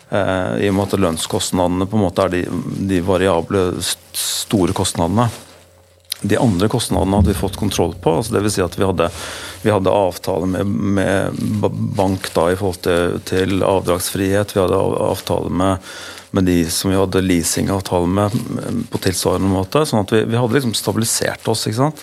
Eh, 0.09 0.65
I 0.65 0.69
og 0.69 0.77
med 0.77 0.85
at 0.87 0.99
lønnskostnadene 1.03 1.87
på 1.89 1.99
en 1.99 2.05
måte 2.05 2.23
er 2.23 2.33
de, 2.33 2.45
de 2.91 3.01
variable, 3.03 3.67
store 4.15 4.75
kostnadene. 4.77 5.27
De 6.21 6.37
andre 6.41 6.69
kostnadene 6.71 7.19
hadde 7.19 7.33
vi 7.33 7.37
fått 7.37 7.59
kontroll 7.59 7.93
på. 8.01 8.15
altså 8.17 8.39
vil 8.39 8.51
Si 8.51 8.63
at 8.63 8.77
vi 8.79 8.87
hadde, 8.87 9.09
vi 9.61 9.73
hadde 9.73 9.93
avtale 9.93 10.47
med, 10.49 10.65
med, 10.97 11.43
bank 11.97 12.31
da 12.33 12.49
i 12.51 12.57
forhold 12.57 12.81
til, 12.87 13.19
til, 13.27 13.59
avdragsfrihet. 13.61 14.55
Vi 14.55 14.63
hadde 14.63 14.79
avtale 14.79 15.51
med, 15.51 15.91
med 16.31 16.49
de 16.49 16.57
som 16.71 16.91
vi 16.93 16.97
hadde 16.97 17.25
leasingavtale 17.25 18.09
med 18.09 18.41
på 18.89 19.03
tilsvarende 19.03 19.51
måte. 19.51 19.85
sånn 19.85 20.07
at 20.07 20.15
vi, 20.15 20.23
vi 20.31 20.39
hadde 20.39 20.57
liksom 20.57 20.75
stabilisert 20.77 21.51
oss. 21.51 21.67
ikke 21.67 21.83
sant? 21.83 22.01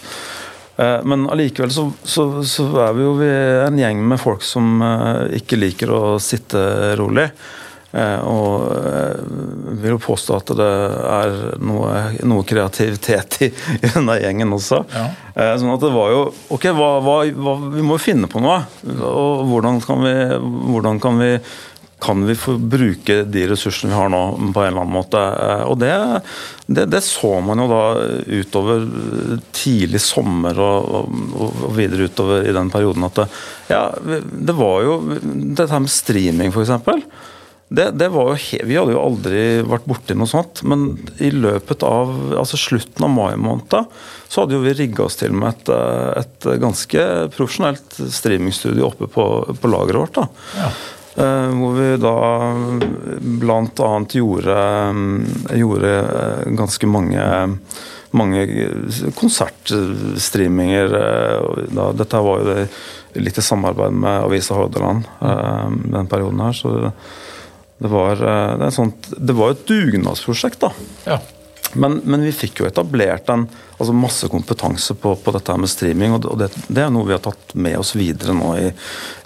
Eh, 0.77 1.01
men 1.09 1.27
allikevel 1.31 1.73
så, 1.73 1.89
så, 2.05 2.29
så, 2.47 2.69
er 2.85 2.95
vi 2.95 3.09
jo 3.09 3.19
en 3.25 3.79
gjeng 3.81 4.07
med 4.13 4.21
folk 4.23 4.47
som 4.47 4.79
eh, 4.83 5.41
ikke 5.41 5.59
liker 5.59 5.91
å 5.91 6.03
sitte 6.23 6.95
rolig. 7.01 7.31
Eh, 7.95 8.21
og 8.27 8.73
eh, 8.75 9.21
vil 9.79 9.95
jo 9.95 10.01
påstå 10.03 10.39
at 10.41 10.53
det 10.59 10.71
er 11.15 11.35
noe, 11.63 11.91
noe 12.27 12.47
kreativitet 12.47 13.37
i, 13.47 13.51
i 13.85 13.91
denne 13.93 14.17
gjengen 14.19 14.57
også. 14.57 14.81
Ja. 14.91 15.05
Eh, 15.35 15.53
sånn 15.61 15.75
at 15.75 15.85
det 15.85 15.93
var 15.95 16.11
jo 16.11 16.25
Ok, 16.55 16.67
hva, 16.75 16.89
hva, 17.05 17.21
hva, 17.31 17.55
vi 17.71 17.85
må 17.85 17.99
jo 17.99 18.03
finne 18.03 18.31
på 18.31 18.43
noe. 18.43 18.65
Og 18.99 19.47
hvordan 19.53 19.79
kan 19.85 20.03
vi, 20.03 20.17
hvordan 20.73 21.01
kan 21.03 21.23
vi 21.23 21.37
kan 22.05 22.21
vi 22.27 22.35
få 22.37 22.59
bruke 22.59 23.23
de 23.33 23.47
ressursene 23.49 23.89
vi 23.89 23.97
har 23.97 24.11
nå 24.13 24.19
på 24.53 24.61
en 24.61 24.67
eller 24.67 24.83
annen 24.83 24.93
måte. 24.93 25.21
Og 25.65 25.79
det, 25.81 25.93
det, 26.67 26.85
det 26.93 27.01
så 27.07 27.31
man 27.41 27.63
jo 27.63 27.69
da 27.71 27.85
utover 28.29 28.85
tidlig 29.57 30.03
sommer 30.05 30.59
og, 30.61 30.91
og, 30.99 31.15
og, 31.39 31.71
videre 31.79 32.11
utover 32.11 32.45
i 32.45 32.53
den 32.53 32.69
perioden 32.75 33.07
at 33.09 33.23
det, 33.23 33.29
ja, 33.71 33.87
det 34.21 34.57
var 34.59 34.85
jo 34.85 34.99
dette 35.15 35.71
her 35.71 35.85
med 35.87 35.95
streaming, 35.95 36.53
f.eks. 36.53 36.75
Det, 37.75 37.91
det 37.99 38.09
var 38.15 38.33
jo 38.33 38.65
vi 38.69 38.77
hadde 38.79 38.95
jo 38.95 39.03
aldri 39.03 39.45
vært 39.67 39.87
borti 39.91 40.17
noe 40.17 40.31
sånt. 40.31 40.63
Men 40.69 40.87
i 41.19 41.31
løpet 41.35 41.85
av 41.87 42.35
altså 42.41 42.61
slutten 42.61 43.07
av 43.07 43.13
mai 43.13 43.35
måned 43.41 43.89
så 44.29 44.43
hadde 44.43 44.57
jo 44.57 44.65
vi 44.65 44.75
rigga 44.77 45.07
oss 45.07 45.19
til 45.21 45.35
med 45.37 45.53
et, 45.53 45.71
et 46.21 46.49
ganske 46.63 47.07
profesjonelt 47.35 47.99
streamingstudio 48.15 48.89
oppe 48.89 49.09
på, 49.11 49.25
på 49.61 49.71
lageret 49.71 50.01
vårt. 50.05 50.21
da. 50.21 50.29
Ja. 50.59 50.75
Uh, 51.15 51.51
hvor 51.55 51.77
vi 51.79 51.91
da 52.03 52.15
bl.a. 53.23 53.91
Gjorde, 54.19 54.57
gjorde 55.55 55.93
ganske 56.59 56.89
mange, 56.91 57.27
mange 58.11 58.47
konsertstreaminger. 59.15 60.97
Uh, 61.71 61.93
dette 61.95 62.23
var 62.27 62.43
jo 62.43 62.49
det, 62.49 62.65
litt 63.23 63.39
i 63.39 63.47
samarbeid 63.47 63.95
med 63.95 64.25
Avisa 64.27 64.59
Hordaland 64.59 65.07
den 65.95 66.11
perioden 66.11 66.43
her. 66.43 66.59
så 66.59 66.91
det 67.79 67.91
var, 67.91 68.21
eh, 68.23 68.59
det, 68.59 68.71
sånt, 68.75 69.11
det 69.17 69.37
var 69.37 69.55
et 69.55 69.65
dugnadsprosjekt, 69.69 70.61
da. 70.61 70.73
Ja. 71.05 71.21
Men, 71.75 71.97
men, 72.05 72.23
vi 72.23 72.33
fikk 72.33 72.61
jo 72.61 72.69
etablert 72.69 73.29
en, 73.33 73.49
altså 73.79 73.95
masse 73.97 74.29
kompetanse 74.31 74.95
på, 74.95 75.17
på, 75.19 75.33
dette 75.35 75.57
med 75.59 75.71
streaming. 75.71 76.15
Og 76.15 76.39
det, 76.39 76.51
det, 76.69 76.85
er 76.85 76.93
noe 76.95 77.09
vi 77.09 77.17
har 77.17 77.23
tatt 77.25 77.55
med 77.59 77.79
oss 77.81 77.95
videre 77.99 78.37
nå 78.37 78.53
i, 78.61 78.69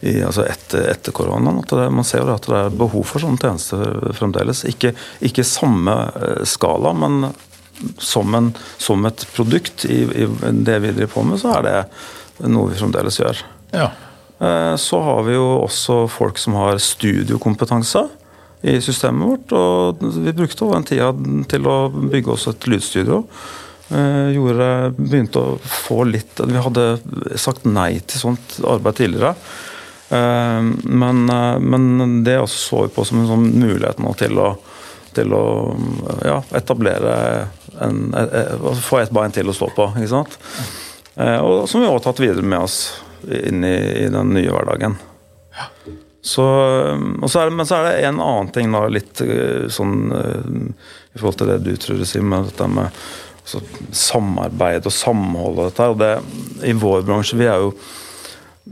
i, 0.00 0.14
altså 0.24 0.46
etter, 0.48 0.86
etter 0.94 1.12
koronaen. 1.16 1.60
Det, 1.68 1.90
man 1.92 2.08
ser 2.08 2.24
jo 2.24 2.32
at 2.32 2.48
det 2.48 2.62
er 2.62 2.80
behov 2.84 3.04
for 3.10 3.24
sånne 3.24 3.42
tjenester 3.42 4.14
fremdeles. 4.16 4.64
Ikke, 4.70 4.94
ikke 5.28 5.44
samme 5.46 5.98
eh, 6.16 6.42
skala, 6.48 6.94
men 6.96 7.28
som, 8.02 8.32
en, 8.34 8.52
som 8.80 9.04
et 9.06 9.26
produkt 9.34 9.84
i, 9.86 10.02
i, 10.02 10.28
det 10.50 10.80
vi 10.82 10.94
driver 10.96 11.14
på 11.18 11.26
med, 11.28 11.42
så 11.42 11.58
er 11.58 11.68
det 11.68 12.48
noe 12.48 12.72
vi 12.72 12.80
fremdeles 12.80 13.20
gjør. 13.20 13.44
Ja. 13.76 13.90
Eh, 14.40 14.74
så 14.80 15.02
har 15.04 15.22
vi 15.28 15.36
jo 15.36 15.46
også 15.66 16.06
folk 16.10 16.40
som 16.40 16.56
har 16.58 16.80
studiokompetanse. 16.82 18.06
I 18.62 18.80
systemet 18.82 19.28
vårt. 19.28 19.54
Og 19.54 20.04
vi 20.18 20.34
brukte 20.34 20.64
også 20.64 20.74
den 20.74 20.88
tida 20.88 21.12
til 21.52 21.70
å 21.70 21.78
bygge 21.94 22.34
oss 22.34 22.48
et 22.50 22.68
lydstudio. 22.70 23.24
Eh, 23.88 24.34
gjorde, 24.36 24.92
begynte 24.98 25.40
å 25.40 25.52
få 25.64 26.02
litt 26.04 26.42
Vi 26.44 26.60
hadde 26.60 26.98
sagt 27.40 27.64
nei 27.64 27.94
til 28.04 28.20
sånt 28.20 28.58
arbeid 28.68 28.98
tidligere. 29.00 29.32
Eh, 30.12 30.60
men, 30.84 31.22
eh, 31.32 31.56
men 31.58 32.18
det 32.24 32.36
også 32.42 32.60
så 32.64 32.82
vi 32.84 32.92
på 32.98 33.06
som 33.08 33.22
en 33.22 33.30
sånn 33.30 33.48
mulighet 33.54 34.02
nå 34.04 34.12
til 34.20 34.36
å, 34.42 34.50
til 35.16 35.32
å 35.32 35.44
ja, 36.26 36.42
etablere 36.60 37.14
en, 37.80 38.08
Få 38.82 39.00
et 39.00 39.14
bein 39.14 39.32
til 39.32 39.48
å 39.48 39.56
stå 39.56 39.70
på. 39.76 39.92
ikke 39.96 40.10
sant? 40.10 40.38
Og 41.18 41.64
som 41.70 41.82
vi 41.82 41.88
har 41.88 41.98
tatt 42.02 42.20
videre 42.22 42.44
med 42.46 42.62
oss 42.62 42.78
inn 43.24 43.64
i, 43.66 43.76
i 44.04 44.08
den 44.12 44.34
nye 44.34 44.50
hverdagen. 44.52 44.98
Så, 46.28 46.44
så 47.24 47.44
det, 47.46 47.54
men 47.56 47.68
så 47.68 47.78
er 47.78 47.86
det 47.88 48.08
en 48.08 48.20
annen 48.20 48.50
ting, 48.52 48.74
da, 48.74 48.82
litt 48.92 49.22
sånn 49.72 49.94
i 50.12 51.20
forhold 51.20 51.38
til 51.40 51.52
det 51.52 51.62
du 51.64 51.72
tror, 51.80 52.02
Simen, 52.04 52.50
dette 52.50 52.66
med 52.68 52.90
altså, 52.90 53.62
samarbeid 53.96 54.90
og 54.90 54.92
samhold 54.92 55.56
og 55.56 55.70
dette. 55.70 55.88
Og 55.94 56.02
det, 56.02 56.12
I 56.68 56.76
vår 56.76 57.06
bransje, 57.08 57.38
vi 57.40 57.48
er 57.48 57.64
jo 57.64 57.72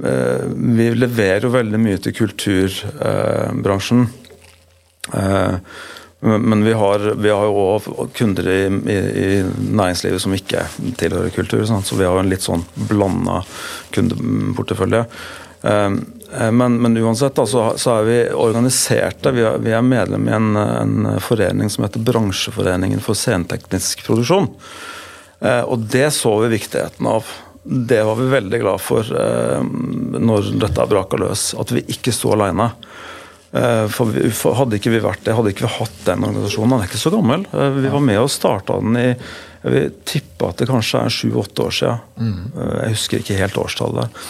Eh, 0.05 0.45
vi 0.57 0.95
leverer 0.95 1.47
jo 1.47 1.53
veldig 1.55 1.79
mye 1.81 2.01
til 2.03 2.15
kulturbransjen. 2.17 4.09
Men 6.27 6.65
vi 6.65 6.73
har, 6.75 7.05
vi 7.23 7.31
har 7.31 7.45
jo 7.47 7.65
òg 7.77 8.11
kunder 8.17 8.49
i, 8.51 8.61
i, 8.67 8.97
i, 8.97 9.27
næringslivet 9.47 10.23
som 10.23 10.35
ikke 10.35 10.65
tilhører 10.99 11.31
kultur. 11.35 11.63
Sant? 11.69 11.87
Så 11.87 11.99
vi 12.01 12.09
har 12.09 12.19
en 12.21 12.33
litt 12.33 12.45
sånn 12.45 12.65
blanda 12.91 13.43
kundeportefølje. 13.95 15.05
Eh, 15.71 15.91
men, 16.33 16.77
men, 16.83 16.97
uansett 16.99 17.37
da, 17.39 17.45
så, 17.47 17.63
så, 17.79 17.99
er 18.01 18.07
vi 18.09 18.19
organiserte. 18.35 19.31
Vi 19.37 19.45
er, 19.47 19.59
vi 19.63 19.75
er 19.77 19.85
medlem 19.87 20.27
i 20.29 20.35
en, 20.35 20.57
en, 20.57 21.09
forening 21.23 21.71
som 21.73 21.87
heter 21.87 22.03
Bransjeforeningen 22.03 23.03
for 23.05 23.19
sceneteknisk 23.19 24.03
produksjon. 24.07 24.49
Og 25.41 25.85
det 25.93 26.09
så 26.17 26.33
vi 26.41 26.55
viktigheten 26.57 27.07
av. 27.07 27.29
Det 27.69 28.03
var 28.05 28.15
vi 28.15 28.27
veldig 28.27 28.61
glad 28.61 28.81
for 28.81 29.09
eh, 29.21 29.63
når 30.19 30.53
dette 30.61 30.87
braka 30.87 31.19
løs, 31.19 31.49
at 31.59 31.73
vi 31.75 31.83
ikke 31.91 32.15
sto 32.15 32.31
alene. 32.37 32.69
Eh, 33.51 33.87
for, 33.91 34.13
vi, 34.15 34.29
for 34.31 34.55
Hadde 34.61 34.79
ikke 34.79 34.93
vi 34.95 35.03
vært 35.03 35.25
det, 35.27 35.35
hadde 35.35 35.51
ikke 35.51 35.67
vi 35.67 35.73
hatt 35.81 35.97
den 36.07 36.23
organisasjonen, 36.29 36.77
den 36.77 36.85
er 36.85 36.91
ikke 36.91 37.03
så 37.03 37.13
gammel. 37.15 37.43
Eh, 37.51 37.81
vi 37.81 37.91
var 37.91 38.05
med 38.07 38.21
og 38.23 38.31
starta 38.31 38.79
den 38.83 39.01
i 39.03 39.09
jeg 39.67 39.73
vil 39.73 39.95
tippe 40.07 40.47
at 40.47 40.61
det 40.61 40.69
kanskje 40.71 41.01
er 41.03 41.11
sju-åtte 41.11 41.65
år 41.65 41.73
siden. 41.75 42.03
Mm. 42.23 42.43
Jeg 42.55 42.91
husker 42.93 43.23
ikke 43.23 43.39
helt 43.41 43.57
årstallet. 43.59 44.21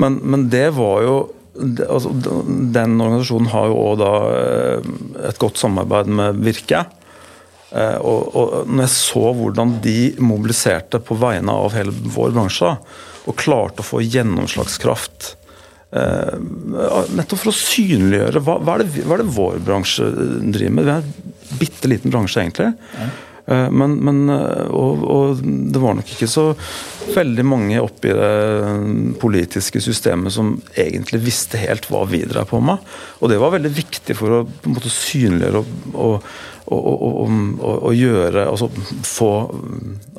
Men, 0.00 0.16
men 0.22 0.48
det 0.52 0.68
var 0.76 1.02
jo 1.04 1.16
altså, 1.60 2.12
Den 2.72 2.94
organisasjonen 3.00 3.50
har 3.52 3.68
jo 3.68 3.80
òg 3.82 3.98
da 4.00 4.12
et 5.28 5.40
godt 5.40 5.60
samarbeid 5.60 6.10
med 6.20 6.40
Virke. 6.46 6.84
Eh, 7.70 7.98
og, 8.02 8.32
og 8.34 8.70
når 8.70 8.88
jeg 8.88 8.94
så 8.96 9.26
hvordan 9.36 9.76
de 9.84 9.98
mobiliserte 10.18 10.98
på 11.06 11.18
vegne 11.20 11.54
av 11.54 11.76
hele 11.76 11.94
vår 12.16 12.34
bransje, 12.34 12.72
og 13.28 13.36
klarte 13.38 13.84
å 13.84 13.86
få 13.86 14.00
gjennomslagskraft 14.02 15.34
eh, 15.94 16.38
Nettopp 17.14 17.42
for 17.42 17.52
å 17.52 17.54
synliggjøre 17.54 18.42
hva, 18.42 18.56
hva, 18.58 18.74
er 18.78 18.84
det, 18.84 19.04
hva, 19.04 19.18
er 19.18 19.22
det, 19.22 19.34
vår 19.36 19.60
bransje 19.66 20.08
driver 20.10 20.76
med. 20.78 20.88
Vi 20.88 20.94
er 20.94 21.04
en 21.04 21.60
bitte 21.60 21.92
liten 21.92 22.14
bransje, 22.14 22.42
egentlig. 22.42 22.72
Eh, 23.50 23.66
men, 23.70 23.96
men 24.06 24.22
og, 24.30 25.04
og, 25.04 25.42
det 25.42 25.82
var 25.82 25.98
nok 25.98 26.12
ikke 26.14 26.28
så 26.30 26.50
veldig 27.10 27.44
mange 27.48 27.80
oppi 27.82 28.12
det 28.14 29.16
politiske 29.18 29.82
systemet 29.82 30.34
som 30.34 30.54
egentlig 30.78 31.22
visste 31.24 31.58
helt 31.58 31.88
hva 31.90 32.04
vi 32.10 32.22
drev 32.28 32.46
på 32.52 32.62
med. 32.62 32.78
Og 33.18 33.32
det 33.32 33.40
var 33.42 33.56
veldig 33.56 33.74
viktig 33.74 34.16
for 34.18 34.40
å 34.40 34.44
på 34.46 34.70
en 34.70 34.78
måte 34.78 34.92
synliggjøre 34.94 35.64
og, 35.98 36.30
og 36.70 37.94
gjøre 37.96 38.44
altså 38.46 38.68
få 39.06 39.30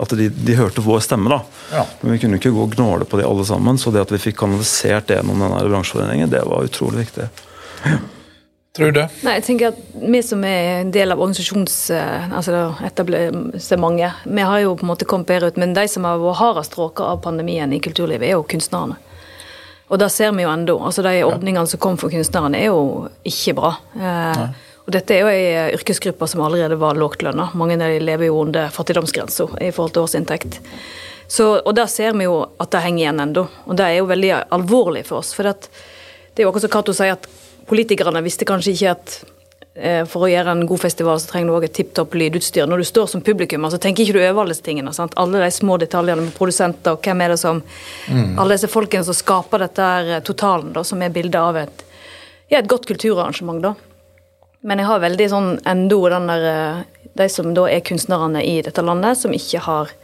At 0.01 0.15
de, 0.17 0.27
de, 0.33 0.55
hørte 0.57 0.83
vår 0.83 1.03
stemme, 1.05 1.31
da. 1.31 1.39
Ja. 1.71 1.85
Men 2.01 2.15
vi 2.15 2.23
kunne 2.23 2.39
ikke 2.41 2.51
gå 2.51 2.65
og 2.65 2.73
gnåle 2.75 3.07
på 3.07 3.19
de 3.19 3.27
alle 3.27 3.45
sammen. 3.47 3.79
Så 3.79 3.93
det 3.93 4.03
at 4.03 4.11
vi 4.11 4.19
fikk 4.19 4.41
kanalisert 4.41 5.07
det 5.07 5.21
gjennom 5.21 5.39
denne 5.39 5.61
bransjeforeningen, 5.69 6.31
det 6.33 6.43
var 6.47 6.67
utrolig 6.67 7.05
viktig. 7.05 7.29
Ja. 7.85 8.01
Tror 8.71 8.93
du? 8.95 9.01
Nei, 9.25 9.34
jeg 9.36 9.43
tenker 9.43 9.73
at 9.73 9.79
Vi 9.99 10.21
som 10.23 10.43
er 10.47 10.81
en 10.81 10.91
del 10.95 11.12
av 11.12 11.19
organisasjons... 11.19 11.75
Eh, 11.91 12.31
altså 12.31 12.71
vi 14.23 14.41
har 14.47 14.60
jo 14.63 14.75
på 14.79 14.86
en 14.86 14.91
måte 14.93 15.05
kommet 15.05 15.27
bedre 15.27 15.51
ut. 15.51 15.60
Men 15.60 15.75
de 15.75 15.84
som 15.91 16.07
har 16.07 16.21
vært 16.21 16.39
hardest 16.39 16.77
råka 16.79 17.03
av 17.03 17.19
pandemien 17.25 17.73
i 17.73 17.81
kulturlivet, 17.84 18.29
er 18.29 18.38
jo 18.38 18.47
kunstnerne. 18.47 18.95
Og 19.91 19.99
det 19.99 20.07
ser 20.15 20.31
vi 20.31 20.45
jo 20.45 20.53
ennå. 20.53 20.77
Altså, 20.79 21.03
de 21.03 21.17
ordningene 21.27 21.67
som 21.67 21.81
kom 21.84 21.99
for 21.99 22.13
kunstnerne, 22.13 22.55
er 22.62 22.71
jo 22.71 23.10
ikke 23.27 23.57
bra. 23.60 23.73
Eh, 23.99 24.45
og 24.86 24.95
dette 24.95 25.17
er 25.17 25.19
jo 25.19 25.34
ei 25.34 25.75
yrkesgruppe 25.75 26.31
som 26.31 26.45
allerede 26.45 26.79
var 26.79 26.95
lågt 26.95 27.27
lønna. 27.27 27.49
Mange 27.60 27.75
av 27.75 27.91
de 27.91 27.99
lever 27.99 28.31
jo 28.31 28.39
under 28.45 28.71
fattigdomsgrensa 28.71 29.49
i 29.60 29.73
forhold 29.75 29.97
til 29.97 30.07
årsinntekt. 30.07 30.62
Så, 31.27 31.57
og 31.60 31.75
der 31.75 31.91
ser 31.91 32.15
vi 32.15 32.25
jo 32.25 32.39
at 32.60 32.71
det 32.71 32.86
henger 32.88 33.03
igjen 33.03 33.21
ennå. 33.27 33.45
Og 33.67 33.77
det 33.79 33.86
er 33.89 33.99
jo 33.99 34.07
veldig 34.10 34.31
alvorlig 34.55 35.03
for 35.12 35.19
oss. 35.19 35.36
For 35.36 35.47
det 35.47 36.39
er 36.39 36.47
jo 36.47 36.49
akkurat 36.49 36.65
som 36.69 36.73
Cato 36.73 36.95
sier, 36.95 37.19
at 37.19 37.27
politikerne 37.71 38.21
visste 38.25 38.47
kanskje 38.47 38.73
ikke 38.75 38.91
at 38.91 39.13
eh, 39.75 40.01
for 40.10 40.25
å 40.25 40.31
gjøre 40.31 40.55
en 40.55 40.65
god 40.67 40.81
festival 40.84 41.19
så 41.21 41.29
trenger 41.31 41.51
du 41.51 41.55
òg 41.55 41.67
et 41.69 41.75
tipp 41.77 41.93
topp 41.97 42.17
lydutstyr. 42.19 42.67
Når 42.67 42.84
du 42.84 42.88
står 42.89 43.12
som 43.13 43.23
publikum, 43.25 43.67
så 43.71 43.79
tenker 43.81 44.03
ikke 44.03 44.17
du 44.17 44.23
over 44.23 44.43
alle 44.43 44.55
disse 44.55 44.65
tingene. 44.65 44.91
Sant? 44.95 45.15
Alle 45.21 45.43
de 45.43 45.51
små 45.55 45.77
detaljene 45.81 46.25
med 46.25 46.36
produsenter, 46.36 46.97
og 46.97 47.05
hvem 47.05 47.23
er 47.23 47.34
det 47.34 47.39
som 47.41 47.62
mm. 47.62 48.34
Alle 48.41 48.57
disse 48.57 48.71
folkene 48.71 49.07
som 49.07 49.15
skaper 49.15 49.63
dette 49.65 49.91
her 49.93 50.17
eh, 50.17 50.25
totalen, 50.27 50.73
da, 50.75 50.84
som 50.88 51.03
er 51.03 51.13
bildet 51.15 51.39
av 51.39 51.62
et, 51.62 51.86
ja, 52.51 52.60
et 52.60 52.71
godt 52.71 52.89
kulturarrangement. 52.89 53.63
da. 53.63 53.75
Men 54.67 54.84
jeg 54.84 54.91
har 54.91 55.05
veldig 55.05 55.29
sånn 55.31 55.53
endo 55.65 56.01
den 56.12 56.27
der 56.29 56.49
eh, 56.51 56.84
De 57.17 57.25
som 57.27 57.49
da 57.55 57.65
er 57.67 57.81
kunstnerne 57.84 58.43
i 58.45 58.60
dette 58.63 58.84
landet, 58.84 59.19
som 59.19 59.34
ikke 59.36 59.63
har 59.65 59.95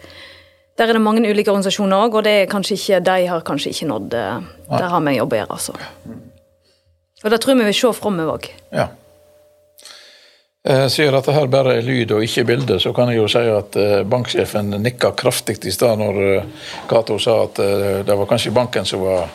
Der 0.77 0.88
er 0.88 0.97
det 0.97 1.03
mange 1.03 1.27
ulike 1.27 1.51
organisasjoner 1.51 2.08
òg, 2.08 2.17
og 2.19 2.25
det 2.27 2.34
er 2.41 2.49
kanskje 2.51 2.80
ikke, 2.80 3.03
de 3.12 3.27
har 3.32 3.45
kanskje 3.47 3.75
ikke 3.75 3.91
nådd 3.91 4.15
Der 4.15 4.89
har 4.91 5.03
vi 5.03 5.13
en 5.13 5.19
jobb 5.21 5.36
å 5.36 5.39
gjøre, 5.41 5.60
altså. 5.60 6.26
Og 7.27 7.33
det 7.33 7.41
tror 7.43 7.59
vi 7.59 7.67
vil 7.67 7.75
se 7.75 7.91
framover 7.97 8.37
òg. 8.37 8.47
Ja. 8.71 8.87
Jeg 10.67 11.07
eh, 11.07 11.19
det 11.23 11.33
her 11.35 11.49
bare 11.51 11.77
er 11.77 11.85
lyd 11.85 12.11
og 12.15 12.23
ikke 12.23 12.45
bilde, 12.47 12.79
så 12.79 12.93
kan 12.95 13.11
jeg 13.11 13.19
jo 13.19 13.27
si 13.31 13.43
at 13.51 13.75
banksjefen 14.07 14.73
nikka 14.83 15.11
kraftig 15.15 15.59
i 15.67 15.71
stad 15.71 15.99
når 15.99 16.17
Cato 16.89 17.19
sa 17.19 17.41
at 17.45 17.59
det 18.07 18.17
var 18.19 18.27
kanskje 18.27 18.55
banken 18.55 18.87
som 18.87 19.03
var 19.03 19.27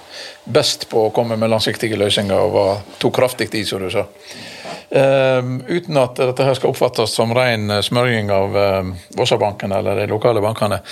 best 0.44 0.88
på 0.90 1.07
å 1.07 1.12
komme 1.14 1.37
med 1.40 1.52
langsiktige 1.52 2.00
løsninger 2.00 2.37
og 2.37 2.57
var, 2.57 2.83
tok 3.00 3.16
kraftig 3.20 3.52
i, 3.55 3.64
som 3.68 3.81
du 3.85 3.88
sa. 3.92 4.09
Um, 4.92 5.62
uten 5.68 5.96
at 5.96 6.18
dette 6.20 6.44
her 6.44 6.57
skal 6.59 6.68
oppfattes 6.68 7.14
som 7.16 7.31
ren 7.33 7.70
eh, 7.72 7.78
smørjing 7.81 8.28
av 8.28 8.57
um, 8.57 8.90
Vossabanken 9.16 9.72
eller 9.72 9.96
de 9.96 10.05
lokale 10.11 10.42
bankene, 10.44 10.83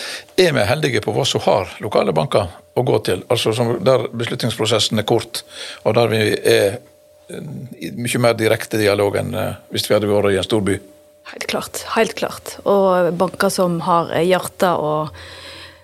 er 0.40 0.54
vi 0.56 0.64
heldige 0.64 1.02
på 1.04 1.12
Voss 1.12 1.34
som 1.34 1.42
har 1.44 1.74
lokale 1.84 2.14
banker 2.16 2.48
å 2.80 2.84
gå 2.86 3.00
til. 3.04 3.26
altså 3.28 3.52
Der 3.84 4.06
beslutningsprosessen 4.08 5.02
er 5.02 5.04
kort, 5.04 5.42
og 5.84 5.98
der 5.98 6.08
vi 6.14 6.22
er 6.32 6.78
mye 7.30 8.22
mer 8.22 8.34
direkte 8.38 8.80
dialog 8.80 9.16
enn 9.20 9.34
uh, 9.36 9.60
hvis 9.70 9.86
vi 9.88 9.96
hadde 9.96 10.10
vært 10.10 10.34
i 10.34 10.40
en 10.40 10.46
storby. 10.46 10.80
Helt 11.30 11.46
klart. 11.50 11.84
Helt 11.94 12.16
klart. 12.18 12.56
Og 12.68 13.12
banker 13.18 13.52
som 13.54 13.78
har 13.86 14.10
hjerte 14.24 14.72
og 14.80 15.14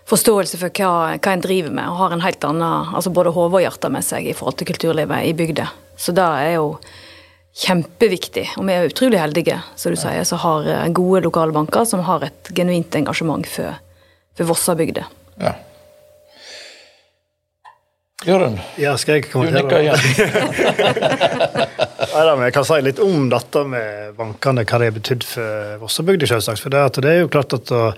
forståelse 0.06 0.58
for 0.60 0.74
hva, 0.74 1.16
hva 1.18 1.34
en 1.34 1.42
driver 1.42 1.72
med, 1.74 1.88
og 1.90 2.00
har 2.00 2.14
en 2.14 2.22
helt 2.24 2.44
annen 2.46 2.94
altså 2.94 3.12
både 3.14 3.34
hode 3.34 3.58
og 3.58 3.64
hjerte 3.64 3.90
med 3.92 4.06
seg 4.06 4.28
i 4.30 4.34
forhold 4.36 4.58
til 4.60 4.70
kulturlivet 4.70 5.26
i 5.26 5.34
bygda. 5.36 5.68
Så 5.98 6.14
det 6.14 6.26
er 6.26 6.56
jo 6.58 6.76
kjempeviktig. 7.56 8.44
Og 8.58 8.66
vi 8.68 8.74
er 8.74 8.90
utrolig 8.90 9.20
heldige, 9.20 9.60
som 9.80 9.94
du 9.94 10.00
sier, 10.00 10.24
som 10.28 10.42
har 10.42 10.68
eh, 10.68 10.88
gode 10.94 11.24
lokale 11.24 11.54
banker 11.56 11.86
som 11.88 12.04
har 12.06 12.26
et 12.26 12.50
genuint 12.56 12.98
engasjement 12.98 13.48
for, 13.48 13.78
for 14.36 14.50
Vossabygda. 14.50 15.06
Ja. 15.40 15.54
Jørund, 18.26 18.58
ja, 18.80 18.96
skal 18.98 19.20
jeg? 19.20 19.28
Du 19.30 19.50
nikker 19.54 19.84
igjen. 19.84 19.96
Men 22.36 22.44
jeg 22.48 22.54
kan 22.56 22.64
si 22.66 22.78
litt 22.82 22.98
om 23.02 23.28
dette 23.30 23.60
med 23.70 24.16
bankene, 24.18 24.64
hva 24.66 24.78
det 24.82 24.88
har 24.88 24.96
betydd 24.96 25.24
for 25.28 25.76
Vossabygda, 25.84 26.26
selvsagt. 26.32 26.62
For 26.64 26.70
det, 26.74 26.80
det, 27.04 27.10
er 27.12 27.20
jo 27.22 27.30
klart 27.30 27.54
at 27.54 27.66
uh, 27.70 27.92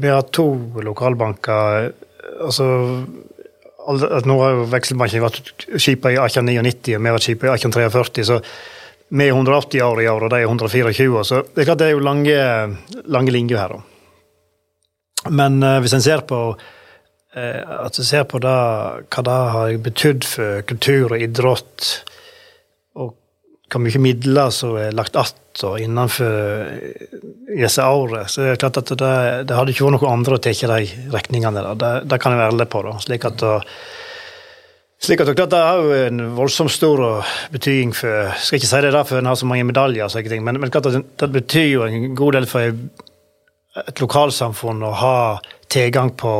vi 0.00 0.08
har 0.08 0.32
to 0.32 0.46
lokalbanker. 0.80 1.92
altså 2.40 2.66
at 3.90 4.26
nå 4.28 4.36
har 4.38 4.50
jo 4.54 4.66
Vekselbanken 4.70 5.24
vært 5.24 5.64
skipa 5.80 6.12
i 6.12 6.18
1899, 6.20 6.96
og 6.96 7.00
vi 7.00 7.08
har 7.10 7.16
vært 7.16 7.26
skipa 7.26 7.46
i 7.48 7.54
1843. 7.56 8.24
så 8.28 8.36
vi 9.10 9.26
er 9.26 9.34
180 9.34 9.82
år 9.82 10.02
i 10.04 10.08
år, 10.08 10.24
og 10.24 10.30
de 10.30 10.36
er 10.38 10.46
124. 10.46 11.24
Så 11.26 11.34
det 11.50 11.60
er 11.62 11.66
klart 11.72 11.80
det 11.82 11.88
er 11.90 11.96
jo 11.96 12.04
lange, 12.04 12.36
lange 13.10 13.30
linjer 13.34 13.58
her. 13.58 13.70
Da. 13.74 13.80
Men 15.34 15.52
uh, 15.64 15.80
hvis 15.82 15.94
en 15.96 16.04
ser 16.04 16.20
på 16.28 16.38
at 17.34 17.94
du 17.94 18.02
ser 18.02 18.24
på 18.26 18.40
da, 18.42 18.54
hva 19.06 19.22
det 19.26 19.34
har 19.54 19.74
betydd 19.84 20.24
for 20.26 20.64
kultur 20.66 21.12
og 21.14 21.22
idrett, 21.22 21.90
og 22.98 23.14
hvor 23.70 23.84
mye 23.84 24.02
midler 24.02 24.50
som 24.50 24.74
er 24.76 24.96
lagt 24.96 25.16
att 25.16 25.36
innenfor 25.78 26.64
disse 27.56 27.84
årene, 27.84 28.28
så 28.28 28.40
det 28.40 28.50
er 28.50 28.60
klart 28.62 28.78
at 28.80 28.92
det, 28.98 29.14
det 29.48 29.56
hadde 29.56 29.72
ikke 29.72 29.86
vært 29.86 29.96
noen 29.98 30.12
andre 30.14 30.36
å 30.38 30.42
ta 30.42 30.52
de 30.52 30.84
regningene. 31.12 31.64
Det, 31.74 31.90
det, 32.06 32.18
kan 32.22 32.32
jeg 32.32 32.40
være 32.40 32.54
ærlig 32.54 32.68
på. 32.70 32.82
da, 32.86 32.94
slik 33.02 33.26
at 33.28 33.40
da, 33.42 33.58
Slik 35.00 35.22
at 35.24 35.30
Det 35.32 35.56
har 35.56 35.78
jo 35.80 35.94
en 35.96 36.18
voldsomt 36.36 36.72
stor 36.72 37.24
betydning 37.48 37.94
for 37.96 38.34
Skal 38.36 38.58
ikke 38.58 38.68
si 38.68 38.80
det 38.84 38.90
derfor 38.92 39.16
en 39.16 39.30
har 39.30 39.38
så 39.40 39.46
mange 39.48 39.64
medaljer, 39.64 40.04
og 40.04 40.12
sånne 40.12 40.28
ting, 40.28 40.44
men, 40.44 40.60
men 40.60 40.70
det, 40.70 41.04
det, 41.22 41.30
betyr 41.32 41.68
jo 41.70 41.86
en 41.86 42.14
god 42.14 42.36
del 42.36 42.48
for 42.50 42.68
et 43.80 44.02
lokalsamfunn 44.02 44.84
å 44.84 44.92
ha 45.00 45.16
tilgang 45.72 46.12
på, 46.20 46.34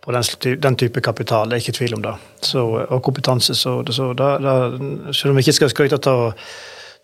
på 0.00 0.12
den, 0.12 0.24
den, 0.60 0.76
type 0.76 1.00
kapital. 1.04 1.48
Det 1.48 1.58
er 1.58 1.64
ikke 1.64 1.78
tvil 1.78 1.94
om 1.98 2.04
det. 2.04 2.14
Så, 2.42 2.64
og 2.64 3.02
kompetanse. 3.04 3.54
Så, 3.54 3.80
så 3.92 4.12
da, 4.16 4.34
da, 4.40 4.54
selv 5.12 5.32
om 5.32 5.40
vi 5.40 5.44
ikke 5.44 5.58
skal 5.58 5.72
skryte 5.72 6.00
av 6.10 6.30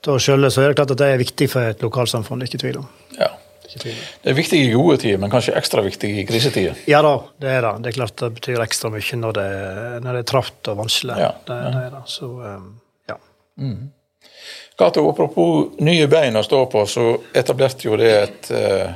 oss 0.07 0.29
sjøl, 0.29 0.49
så 0.53 0.63
er 0.63 0.71
det 0.71 0.79
klart 0.79 0.95
at 0.95 1.03
det 1.03 1.11
er 1.11 1.21
viktig 1.21 1.51
for 1.53 1.75
et 1.75 1.83
lokalsamfunn. 1.85 2.41
Det 2.41 2.47
er 2.47 2.55
ikke 2.55 2.65
tvil 2.65 2.81
om. 2.85 2.89
Ja. 3.19 3.35
Det 3.77 4.31
er 4.31 4.37
viktig 4.37 4.59
i 4.63 4.71
gode 4.73 4.97
tider, 5.03 5.19
men 5.21 5.31
kanskje 5.31 5.57
ekstra 5.59 5.83
viktig 5.85 6.09
i 6.23 6.25
krisetider? 6.29 6.79
Ja 6.89 7.03
da, 7.05 7.17
det 7.43 7.51
er 7.51 7.65
det. 7.67 7.73
Det 7.83 7.91
er 7.91 7.97
klart 7.99 8.17
det 8.23 8.31
betyr 8.39 8.63
ekstra 8.65 8.91
mye 8.95 9.19
når 9.21 9.37
det, 9.37 9.51
når 10.05 10.17
det 10.17 10.23
er 10.23 10.29
traft 10.31 10.71
og 10.73 10.79
vanskelig. 10.81 11.17
Ja, 11.21 11.33
det, 11.49 11.57
det, 11.75 11.83
er 11.83 11.91
det. 11.97 12.03
Så, 12.09 12.31
um, 12.31 12.71
ja. 13.11 13.19
Mm. 13.61 13.91
Gato, 14.79 15.05
apropos 15.11 15.83
nye 15.85 16.07
bein 16.09 16.39
å 16.39 16.45
stå 16.47 16.63
på, 16.73 16.85
så 16.89 17.09
etablerte 17.37 17.89
jo 17.89 17.99
det 18.01 18.13
et 18.17 18.51
uh, 18.55 18.95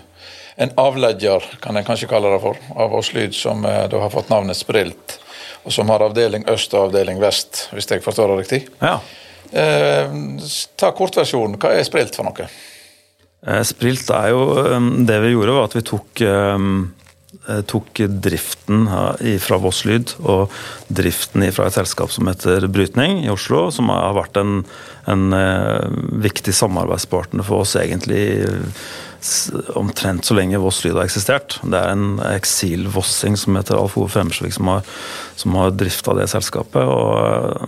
en 0.61 0.75
avledger, 0.81 1.47
kan 1.65 1.79
jeg 1.79 1.89
kanskje 1.89 2.11
kalle 2.11 2.35
det 2.35 2.43
for, 2.43 2.61
av 2.77 2.95
Ås 2.99 3.15
Lyd, 3.17 3.35
som 3.37 3.65
uh, 3.65 3.87
da 3.91 4.05
har 4.05 4.13
fått 4.13 4.33
navnet 4.33 4.59
Sprilt. 4.59 5.19
Og 5.65 5.73
som 5.75 5.91
har 5.93 6.05
avdeling 6.05 6.47
øst 6.49 6.73
og 6.77 6.89
avdeling 6.89 7.21
vest, 7.21 7.67
hvis 7.75 7.91
jeg 7.91 8.05
forstår 8.05 8.33
det 8.33 8.39
riktig. 8.43 8.61
Ja. 8.81 8.99
Eh, 9.51 10.13
ta 10.79 10.93
kortversjonen. 10.97 11.59
Hva 11.61 11.75
er 11.75 11.85
Sprilt 11.87 12.17
for 12.17 12.29
noe? 12.29 12.47
Eh, 13.47 13.63
Sprilt 13.67 14.11
er 14.13 14.31
jo 14.35 14.45
um, 14.77 14.91
Det 15.09 15.17
vi 15.25 15.35
gjorde, 15.35 15.57
var 15.57 15.69
at 15.69 15.77
vi 15.79 15.83
tok, 15.87 16.23
eh, 16.23 17.61
tok 17.71 18.03
driften 18.23 18.87
fra 19.43 19.59
Voss 19.63 19.83
Lyd 19.89 20.15
og 20.21 20.55
driften 20.93 21.47
fra 21.57 21.69
et 21.69 21.77
selskap 21.79 22.13
som 22.15 22.31
heter 22.31 22.69
Brytning 22.71 23.25
i 23.25 23.31
Oslo, 23.33 23.69
som 23.75 23.91
har 23.93 24.17
vært 24.19 24.41
en, 24.41 24.61
en 25.11 25.37
eh, 25.37 25.87
viktig 26.29 26.55
samarbeidspartner 26.57 27.47
for 27.47 27.65
oss 27.65 27.77
egentlig 27.81 28.25
omtrent 29.79 30.25
så 30.25 30.35
lenge 30.37 30.61
Voss 30.63 30.83
Lyd 30.85 30.97
har 30.97 31.07
eksistert. 31.07 31.59
Det 31.63 31.77
er 31.77 31.93
en 31.93 32.21
eksilvossing 32.25 33.37
som 33.41 33.59
heter 33.59 33.79
Alf 33.79 33.97
Ove 34.01 34.11
Femmersvik 34.13 34.55
som 34.57 34.71
har, 34.73 34.87
som 35.41 35.57
har 35.59 35.75
drifta 35.77 36.15
det 36.19 36.29
selskapet. 36.33 36.83
og 36.83 37.67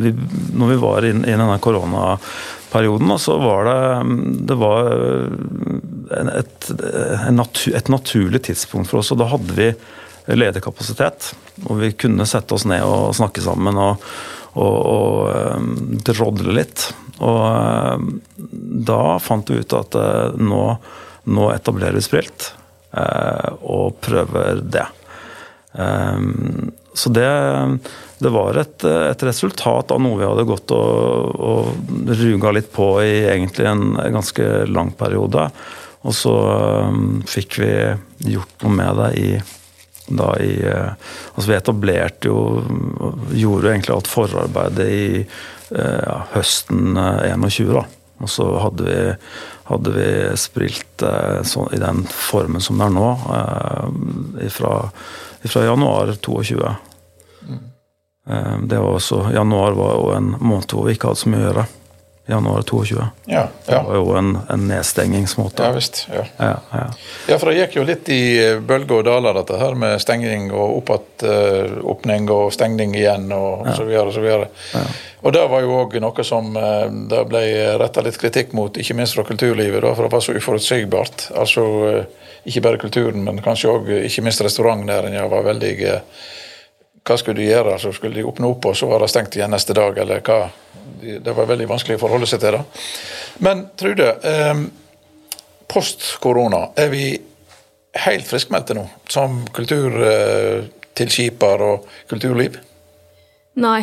vi, 0.00 0.14
når 0.54 0.72
vi 0.72 0.78
var 0.82 1.06
i, 1.06 1.12
i 1.14 1.34
denne 1.34 1.58
koronaperioden, 1.62 3.16
så 3.18 3.38
var 3.42 3.70
det, 3.70 3.80
det 4.50 4.58
var 4.60 4.92
et, 6.38 6.70
et, 7.74 7.92
naturlig 7.92 8.44
tidspunkt 8.50 8.90
for 8.90 9.02
oss. 9.02 9.12
og 9.14 9.20
Da 9.22 9.30
hadde 9.32 9.58
vi 9.58 9.72
ledig 10.34 10.62
kapasitet. 10.64 11.32
Og 11.68 11.78
vi 11.82 11.92
kunne 11.98 12.26
sette 12.28 12.56
oss 12.56 12.66
ned 12.68 12.84
og 12.86 13.14
snakke 13.16 13.44
sammen 13.44 13.78
og, 13.80 14.08
og, 14.54 14.78
og 14.90 16.02
drodle 16.06 16.56
litt. 16.56 16.88
Og 17.24 18.10
da 18.88 19.00
fant 19.22 19.50
vi 19.50 19.60
ut 19.62 19.76
at 19.78 19.98
eh, 19.98 20.38
nå, 20.40 20.62
nå 21.30 21.50
etablerer 21.54 21.98
vi 21.98 22.04
Sprilt, 22.04 22.52
eh, 22.96 23.50
og 23.62 24.00
prøver 24.04 24.62
det. 24.62 24.88
Så 26.94 27.10
det 27.10 27.26
det 28.24 28.30
var 28.30 28.56
et, 28.56 28.84
et, 28.84 29.22
resultat 29.26 29.90
av 29.92 30.00
noe 30.00 30.16
vi 30.16 30.26
hadde 30.26 30.46
gått 30.48 30.72
og, 30.72 31.34
og 31.34 32.12
ruga 32.14 32.52
litt 32.54 32.70
på 32.72 32.86
i 33.02 33.24
egentlig 33.26 33.66
en 33.68 33.98
ganske 34.14 34.46
lang 34.70 34.94
periode. 34.96 35.48
Og 36.04 36.14
så 36.16 36.34
fikk 37.28 37.58
vi 37.60 37.72
gjort 38.34 38.64
noe 38.64 38.78
med 38.78 39.00
det 39.00 39.10
i 39.20 39.28
da 40.08 40.34
i 40.42 40.52
uh, 40.68 40.92
Altså 41.34 41.48
vi 41.48 41.56
etablerte 41.56 42.28
jo 42.28 42.38
Gjorde 43.32 43.68
jo 43.68 43.72
egentlig 43.72 43.94
alt 43.94 44.10
forarbeidet 44.10 44.88
i 44.92 45.04
ja, 45.74 46.18
høsten 46.34 46.92
21, 46.94 47.70
da. 47.72 47.80
Og 48.22 48.30
så 48.30 48.44
hadde 48.62 48.84
vi, 48.86 48.98
hadde 49.70 49.94
vi 49.96 50.08
sprilt 50.38 51.02
uh, 51.02 51.40
så, 51.42 51.64
i 51.74 51.80
den 51.82 52.04
formen 52.06 52.62
som 52.62 52.78
det 52.78 52.86
er 52.86 52.94
nå, 52.94 53.08
uh, 53.26 54.44
fra, 54.54 54.74
januar 55.64 56.12
22. 56.22 56.74
Mm. 57.48 57.64
Eh, 58.26 58.58
det 58.58 58.78
var 58.78 59.00
også, 59.00 59.30
Januar 59.34 59.72
var 59.72 59.96
jo 59.98 60.12
en 60.16 60.30
måned 60.40 60.72
hvor 60.72 60.86
vi 60.86 60.94
ikke 60.96 61.10
hadde 61.10 61.20
så 61.20 61.32
mye 61.32 61.42
å 61.42 61.48
gjøre. 61.48 61.64
Januar 62.26 62.62
22. 62.62 62.96
Ja, 63.24 63.34
ja. 63.34 63.48
Det 63.66 63.84
var 63.88 63.94
jo 63.94 64.12
en, 64.16 64.38
en 64.48 64.68
nedstengingsmåte. 64.68 65.62
Ja 65.62 65.72
visst. 65.72 66.08
Ja. 66.12 66.24
Ja, 66.36 66.60
ja. 66.72 66.86
ja, 67.28 67.38
for 67.38 67.50
det 67.50 67.58
gikk 67.58 67.76
jo 67.76 67.84
litt 67.84 68.08
i 68.08 68.20
eh, 68.40 68.60
bølger 68.64 69.02
og 69.02 69.04
daler, 69.04 69.36
dette 69.36 69.58
her 69.60 69.76
med 69.76 70.00
stenging 70.00 70.46
og 70.48 70.78
oppåpning 70.78 72.24
igjen, 72.24 72.30
uh, 72.30 72.36
og 72.38 72.54
stengning 72.56 72.96
igjen 72.96 73.28
og 73.36 73.68
ja. 73.68 73.74
så 73.76 73.84
videre. 73.84 74.06
Og 74.08 74.16
så 74.16 74.24
videre. 74.24 74.48
Ja. 74.72 74.84
Og 75.20 75.36
det 75.36 75.44
var 75.52 75.66
jo 75.66 75.76
òg 75.82 75.98
noe 76.00 76.24
som 76.24 76.48
uh, 76.56 76.86
det 77.12 77.20
ble 77.28 77.44
retta 77.82 78.04
litt 78.06 78.16
kritikk 78.20 78.56
mot, 78.56 78.80
ikke 78.80 78.96
minst 78.96 79.18
fra 79.18 79.26
kulturlivet, 79.28 79.82
da, 79.84 79.92
for 79.92 80.08
det 80.08 80.14
var 80.16 80.24
så 80.24 80.36
uforutsigbart. 80.38 81.26
Altså 81.36 81.66
uh, 81.84 82.30
ikke 82.48 82.64
bare 82.64 82.80
kulturen, 82.80 83.20
men 83.28 83.44
kanskje 83.44 83.72
òg 83.72 83.92
ikke 84.00 84.24
minst 84.24 84.40
restaurantnæringa 84.44 85.28
var 85.28 85.44
veldig 85.52 85.76
hva 87.04 87.18
skulle 87.20 87.42
de 87.42 87.50
gjøre? 87.50 87.74
Så 87.80 87.92
skulle 87.92 88.16
de 88.16 88.24
åpne 88.24 88.48
opp, 88.48 88.64
og 88.70 88.76
så 88.78 88.86
var 88.88 88.98
det 89.04 89.10
stengt 89.12 89.36
igjen 89.36 89.52
neste 89.52 89.76
dag, 89.76 89.98
eller 90.00 90.20
hva? 90.24 90.38
Det 91.04 91.32
var 91.36 91.50
veldig 91.50 91.68
vanskelig 91.68 91.98
å 91.98 92.04
forholde 92.06 92.28
seg 92.28 92.40
til 92.40 92.52
det. 92.56 92.62
Men 93.44 93.56
Trude, 93.76 94.08
eh, 94.24 94.56
post 95.68 96.00
korona, 96.24 96.68
er 96.80 96.88
vi 96.92 97.04
helt 98.06 98.26
friskmeldte 98.28 98.74
nå? 98.78 98.84
Som 99.08 99.30
kulturtilskiper 99.52 101.58
og 101.68 101.76
kulturliv? 102.08 102.56
Nei, 103.60 103.82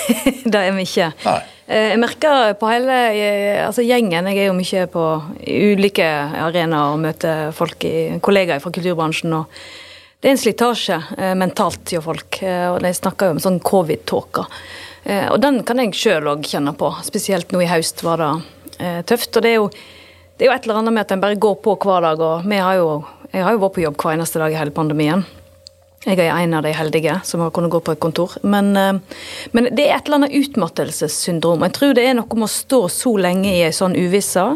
det 0.52 0.58
er 0.58 0.72
vi 0.74 0.82
ikke. 0.88 1.12
Nei. 1.26 1.40
Eh, 1.68 1.88
jeg 1.92 1.98
merker 2.00 2.54
på 2.60 2.66
hele 2.68 2.92
eh, 3.12 3.64
altså 3.64 3.82
gjengen 3.84 4.26
Jeg 4.28 4.38
er 4.42 4.46
jo 4.50 4.54
mye 4.56 4.86
på 4.92 5.22
ulike 5.48 6.08
arenaer 6.44 6.92
og 6.92 6.98
møter 7.04 7.52
folk, 7.56 7.78
kollegaer 8.24 8.60
fra 8.64 8.70
kulturbransjen. 8.72 9.32
og 9.36 9.44
det 10.24 10.30
er 10.30 10.38
en 10.38 10.38
slitasje 10.40 10.96
eh, 11.18 11.34
mentalt 11.36 11.90
hos 11.92 12.04
folk. 12.06 12.38
Eh, 12.40 12.70
og 12.72 12.78
De 12.80 12.94
snakker 12.96 13.28
jo 13.28 13.34
om 13.34 13.40
sånn 13.44 13.58
covid-tåke. 13.60 14.46
Eh, 15.04 15.26
og 15.28 15.36
den 15.44 15.58
kan 15.68 15.82
jeg 15.82 15.92
sjøl 16.00 16.30
òg 16.32 16.46
kjenne 16.48 16.72
på. 16.80 16.88
Spesielt 17.04 17.52
nå 17.52 17.60
i 17.60 17.68
høst 17.68 18.00
var 18.06 18.22
det 18.22 18.30
eh, 18.78 19.02
tøft. 19.04 19.36
Og 19.36 19.44
det 19.44 19.50
er, 19.50 19.58
jo, 19.58 19.66
det 19.68 20.46
er, 20.46 20.48
jo, 20.48 20.54
et 20.54 20.64
eller 20.64 20.80
annet 20.80 20.96
med 20.96 21.04
at 21.04 21.12
en 21.12 21.24
bare 21.26 21.36
går 21.36 21.58
på 21.60 21.76
hver 21.76 22.08
dag. 22.08 22.24
Og 22.24 22.48
vi 22.48 22.62
har 22.64 22.78
jo, 22.80 22.88
jeg 23.34 23.44
har 23.44 23.52
jo 23.52 23.60
vært 23.66 23.76
på 23.76 23.84
jobb 23.84 24.00
hver 24.00 24.14
eneste 24.16 24.40
dag 24.40 24.56
i 24.56 24.56
hele 24.62 24.72
pandemien. 24.80 25.26
Jeg 26.08 26.20
er 26.24 26.32
en 26.32 26.56
av 26.56 26.64
de 26.64 26.72
heldige 26.72 27.18
som 27.28 27.44
har 27.44 27.52
kunnet 27.52 27.76
gå 27.76 27.84
på 27.84 27.92
et 27.92 28.00
kontor. 28.00 28.40
Men, 28.40 28.72
eh, 28.80 29.20
men 29.52 29.68
det 29.76 29.90
er 29.90 29.98
et 29.98 30.08
eller 30.08 30.22
annet 30.22 30.40
utmattelsessyndrom. 30.40 31.68
Jeg 31.68 31.76
tror 31.76 31.92
det 32.00 32.08
er 32.08 32.16
noe 32.16 32.32
med 32.32 32.48
å 32.48 32.54
stå 32.56 32.86
så 32.88 33.12
lenge 33.28 33.52
i 33.52 33.60
ei 33.68 33.76
sånn 33.76 33.92
uvisse 33.92 34.54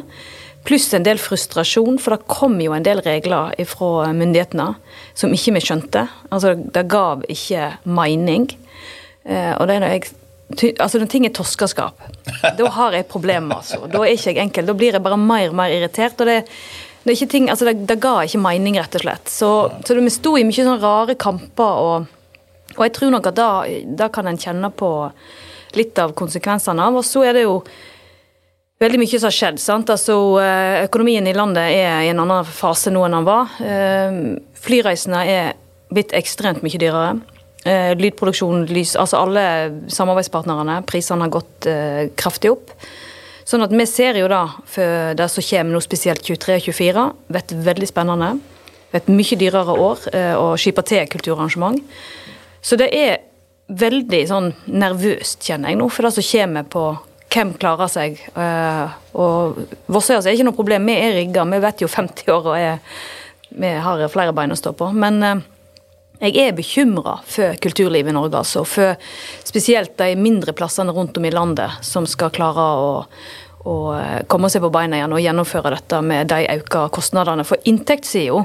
Pluss 0.67 0.89
en 0.97 1.07
del 1.07 1.21
frustrasjon, 1.23 2.01
for 2.03 2.17
det 2.17 2.31
kom 2.31 2.59
jo 2.61 2.75
en 2.77 2.87
del 2.87 3.03
regler 3.05 3.55
fra 3.69 4.09
myndighetene 4.17 4.73
som 5.17 5.35
ikke 5.35 5.55
vi 5.57 5.65
skjønte. 5.65 6.07
Altså, 6.31 6.57
det 6.59 6.89
gav 6.91 7.23
ikke 7.31 7.71
mening. 7.89 8.51
Eh, 9.25 9.55
og 9.55 9.69
det 9.69 9.79
er 9.79 9.85
når 9.85 9.95
jeg 9.99 10.15
Altså, 10.81 10.97
når 10.97 11.11
ting 11.13 11.27
er 11.27 11.33
toskeskap, 11.37 11.99
da 12.57 12.69
har 12.73 12.95
jeg 12.97 13.05
problemer, 13.13 13.59
altså. 13.59 13.83
Da 13.93 14.01
er 14.01 14.15
ikke 14.15 14.31
jeg 14.31 14.39
enkel. 14.47 14.65
Da 14.65 14.73
blir 14.73 14.97
jeg 14.97 15.05
bare 15.05 15.19
mer 15.21 15.51
og 15.51 15.59
mer 15.59 15.75
irritert. 15.75 16.17
og 16.23 16.27
det 16.27 16.39
det, 17.09 17.29
ting, 17.29 17.51
altså 17.51 17.65
det, 17.65 17.87
det, 17.89 17.99
ga 18.01 18.23
ikke 18.25 18.41
mening, 18.43 18.79
rett 18.81 18.97
og 18.99 19.05
slett. 19.05 19.31
Så, 19.33 19.51
så 19.87 19.97
vi 19.97 20.13
sto 20.13 20.35
i 20.37 20.45
mye 20.47 20.57
sånne 20.57 20.81
rare 20.83 21.19
kamper, 21.21 21.83
og, 21.85 22.09
og 22.77 22.83
jeg 22.85 22.95
tror 22.97 23.15
nok 23.15 23.31
at 23.31 23.39
da, 23.39 23.51
da 24.03 24.09
kan 24.13 24.29
en 24.29 24.41
kjenne 24.41 24.71
på 24.77 24.91
litt 25.79 26.01
av 26.01 26.13
konsekvensene 26.19 26.85
av. 26.85 26.99
Og 27.01 27.07
så 27.07 27.25
er 27.29 27.39
det 27.39 27.47
jo 27.47 27.61
veldig 28.83 29.01
mye 29.03 29.19
som 29.19 29.27
har 29.29 29.35
skjedd. 29.35 29.59
sant? 29.61 29.91
Altså, 29.91 30.15
eh, 30.41 30.85
Økonomien 30.87 31.27
i 31.27 31.35
landet 31.35 31.73
er 31.75 32.03
i 32.03 32.13
en 32.13 32.21
annen 32.21 32.45
fase 32.45 32.91
nå 32.91 33.05
enn 33.05 33.17
den 33.17 33.27
var. 33.27 33.51
Eh, 33.61 34.39
flyreisene 34.55 35.25
er 35.27 35.53
blitt 35.91 36.13
ekstremt 36.13 36.63
mye 36.63 36.79
dyrere. 36.79 37.21
Eh, 37.65 37.95
lydproduksjon, 37.99 38.67
lys, 38.69 38.95
altså 38.97 39.19
alle 39.19 39.43
samarbeidspartnerne, 39.89 40.85
prisene 40.87 41.23
har 41.23 41.31
gått 41.31 41.67
kraftig 42.17 42.53
opp. 42.53 42.71
Sånn 43.45 43.63
at 43.63 43.71
vi 43.71 43.85
ser 43.87 44.15
jo 44.15 44.29
da, 44.29 44.47
for 44.65 45.15
det 45.15 45.31
som 45.31 45.43
kommer 45.43 45.73
nå, 45.73 45.81
spesielt 45.81 46.23
23 46.23 46.57
og 46.57 46.63
24, 46.63 47.13
blir 47.29 47.65
veldig 47.65 47.89
spennende. 47.89 48.41
Et 48.93 49.07
mye 49.09 49.37
dyrere 49.37 49.75
år 49.75 49.99
å 50.37 50.57
skipe 50.57 50.85
til 50.85 51.07
kulturarrangement. 51.09 51.83
Så 52.61 52.77
det 52.77 52.93
er 52.93 53.19
veldig 53.69 54.29
sånn 54.29 54.55
nervøst, 54.67 55.41
kjenner 55.41 55.71
jeg 55.71 55.79
nå, 55.79 55.89
for 55.91 56.03
det 56.03 56.13
som 56.13 56.23
kommer 56.23 56.65
på 56.65 56.99
hvem 57.33 57.53
klarer 57.61 57.91
seg. 57.93 58.19
Uh, 58.37 58.89
og 59.19 59.61
Vossøya 59.91 60.23
er 60.23 60.35
ikke 60.35 60.49
noe 60.49 60.57
problem, 60.57 60.89
vi 60.89 60.97
er 60.97 61.17
rigga. 61.19 61.45
Vi 61.49 61.61
vet 61.65 61.85
jo 61.85 61.91
50 61.93 62.33
år 62.35 62.49
og 62.49 62.57
er, 62.57 62.99
vi 63.49 63.73
har 63.85 64.05
flere 64.13 64.35
bein 64.37 64.55
å 64.55 64.59
stå 64.59 64.75
på. 64.79 64.91
Men 64.97 65.21
uh, 65.25 65.43
jeg 66.19 66.35
er 66.43 66.57
bekymra 66.57 67.19
for 67.29 67.59
kulturlivet 67.63 68.11
i 68.11 68.17
Norge, 68.17 68.41
altså. 68.41 68.65
For 68.67 68.97
spesielt 69.47 69.95
de 70.01 70.17
mindre 70.19 70.55
plassene 70.57 70.95
rundt 70.95 71.19
om 71.21 71.29
i 71.29 71.35
landet 71.35 71.79
som 71.87 72.09
skal 72.11 72.33
klare 72.35 72.65
å, 72.83 72.89
å 73.71 73.77
eh, 73.95 74.25
komme 74.27 74.51
seg 74.51 74.65
på 74.65 74.73
beina 74.75 74.99
igjen 74.99 75.15
og 75.15 75.23
gjennomføre 75.23 75.77
dette 75.77 76.01
med 76.03 76.33
de 76.33 76.41
økte 76.57 76.83
kostnadene. 76.97 77.47
For 77.47 77.63
inntektssida, 77.71 78.43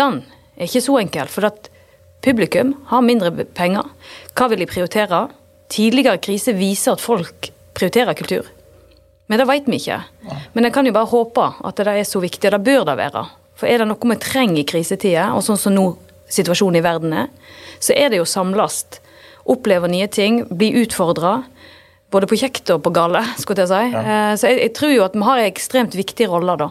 den 0.00 0.22
er 0.56 0.70
ikke 0.70 0.86
så 0.86 0.96
enkel. 1.02 1.28
For 1.28 1.50
at 1.50 1.68
Publikum 2.26 2.72
har 2.90 3.04
mindre 3.06 3.44
penger. 3.54 3.86
Hva 4.34 4.48
vil 4.50 4.64
de 4.64 4.66
prioritere? 4.66 5.28
Tidligere 5.70 6.18
krise 6.18 6.56
viser 6.56 6.96
at 6.96 7.02
folk 7.02 7.52
prioriterer 7.76 8.16
kultur. 8.18 8.48
Men 9.26 9.42
det 9.42 9.48
vet 9.48 9.66
vi 9.68 9.80
ikke. 9.80 10.00
Men 10.54 10.68
jeg 10.68 10.74
kan 10.74 10.86
jo 10.86 10.94
bare 10.94 11.10
håpe 11.10 11.46
at 11.66 11.82
det 11.82 11.94
er 11.98 12.06
så 12.06 12.22
viktig, 12.22 12.46
og 12.48 12.54
det 12.56 12.66
bør 12.66 12.86
det 12.88 12.98
være. 13.00 13.24
For 13.56 13.68
er 13.70 13.82
det 13.82 13.88
noe 13.90 14.10
vi 14.12 14.18
trenger 14.22 14.60
i 14.62 14.68
krisetider, 14.68 15.32
og 15.34 15.42
sånn 15.44 15.60
som 15.60 15.74
nå 15.74 15.86
situasjonen 16.30 16.80
i 16.80 16.84
verden 16.84 17.14
er, 17.24 17.28
så 17.82 17.94
er 17.96 18.10
det 18.10 18.20
jo 18.20 18.28
samles. 18.28 18.84
Oppleve 19.46 19.90
nye 19.90 20.08
ting, 20.10 20.42
bli 20.50 20.72
utfordra. 20.82 21.40
Både 22.10 22.28
på 22.30 22.38
kjekt 22.38 22.70
og 22.74 22.84
på 22.86 22.92
gale, 22.94 23.22
skulle 23.40 23.64
jeg 23.64 23.72
si. 23.72 23.82
Ja. 23.94 24.02
Eh, 24.02 24.32
så 24.38 24.50
jeg, 24.50 24.62
jeg, 24.62 24.74
tror 24.78 24.94
jo 24.94 25.04
at 25.06 25.16
vi 25.18 25.26
har 25.26 25.42
en 25.42 25.50
ekstremt 25.50 25.98
viktig 25.98 26.28
rolle, 26.30 26.56
da. 26.60 26.70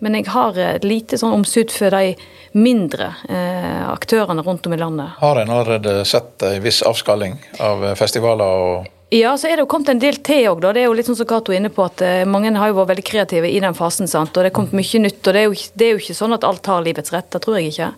Men 0.00 0.16
jeg 0.16 0.30
har 0.32 0.56
et 0.56 0.84
lite 0.86 1.18
sånn 1.20 1.34
omsut 1.36 1.72
for 1.74 1.92
de 1.92 2.14
mindre 2.56 3.10
eh, 3.28 3.82
aktørene 3.90 4.44
rundt 4.46 4.64
om 4.66 4.72
i 4.72 4.78
landet. 4.80 5.18
Har 5.20 5.40
en 5.40 5.52
allerede 5.52 6.00
sett 6.08 6.40
en 6.46 6.62
viss 6.64 6.80
avskalling 6.88 7.36
av 7.60 7.84
festivaler 8.00 8.64
og 8.64 8.88
ja, 9.10 9.32
så 9.38 9.48
er 9.48 9.58
det 9.58 9.64
jo 9.64 9.70
kommet 9.70 9.88
en 9.90 9.98
del 9.98 10.20
til 10.22 10.44
òg, 10.52 10.60
Det 10.62 10.84
er 10.84 10.86
jo 10.86 10.94
litt 10.94 11.08
sånn 11.08 11.18
som 11.18 11.26
Cato 11.26 11.50
er 11.50 11.58
inne 11.58 11.72
på, 11.74 11.82
at 11.82 12.02
uh, 12.06 12.22
mange 12.30 12.52
har 12.54 12.70
jo 12.70 12.76
vært 12.78 12.92
veldig 12.92 13.06
kreative 13.08 13.48
i 13.50 13.58
den 13.58 13.74
fasen. 13.74 14.06
sant? 14.06 14.30
Og 14.36 14.44
det 14.44 14.52
er 14.52 14.54
kommet 14.54 14.76
mye 14.78 15.00
nytt. 15.02 15.18
Og 15.24 15.34
det 15.34 15.40
er, 15.40 15.48
jo, 15.48 15.70
det 15.74 15.86
er 15.86 15.90
jo 15.96 16.02
ikke 16.02 16.14
sånn 16.14 16.36
at 16.36 16.46
alt 16.46 16.70
har 16.70 16.84
livets 16.86 17.10
rett. 17.10 17.26
Det 17.34 17.40
tror 17.42 17.58
jeg 17.58 17.72
ikke. 17.72 17.88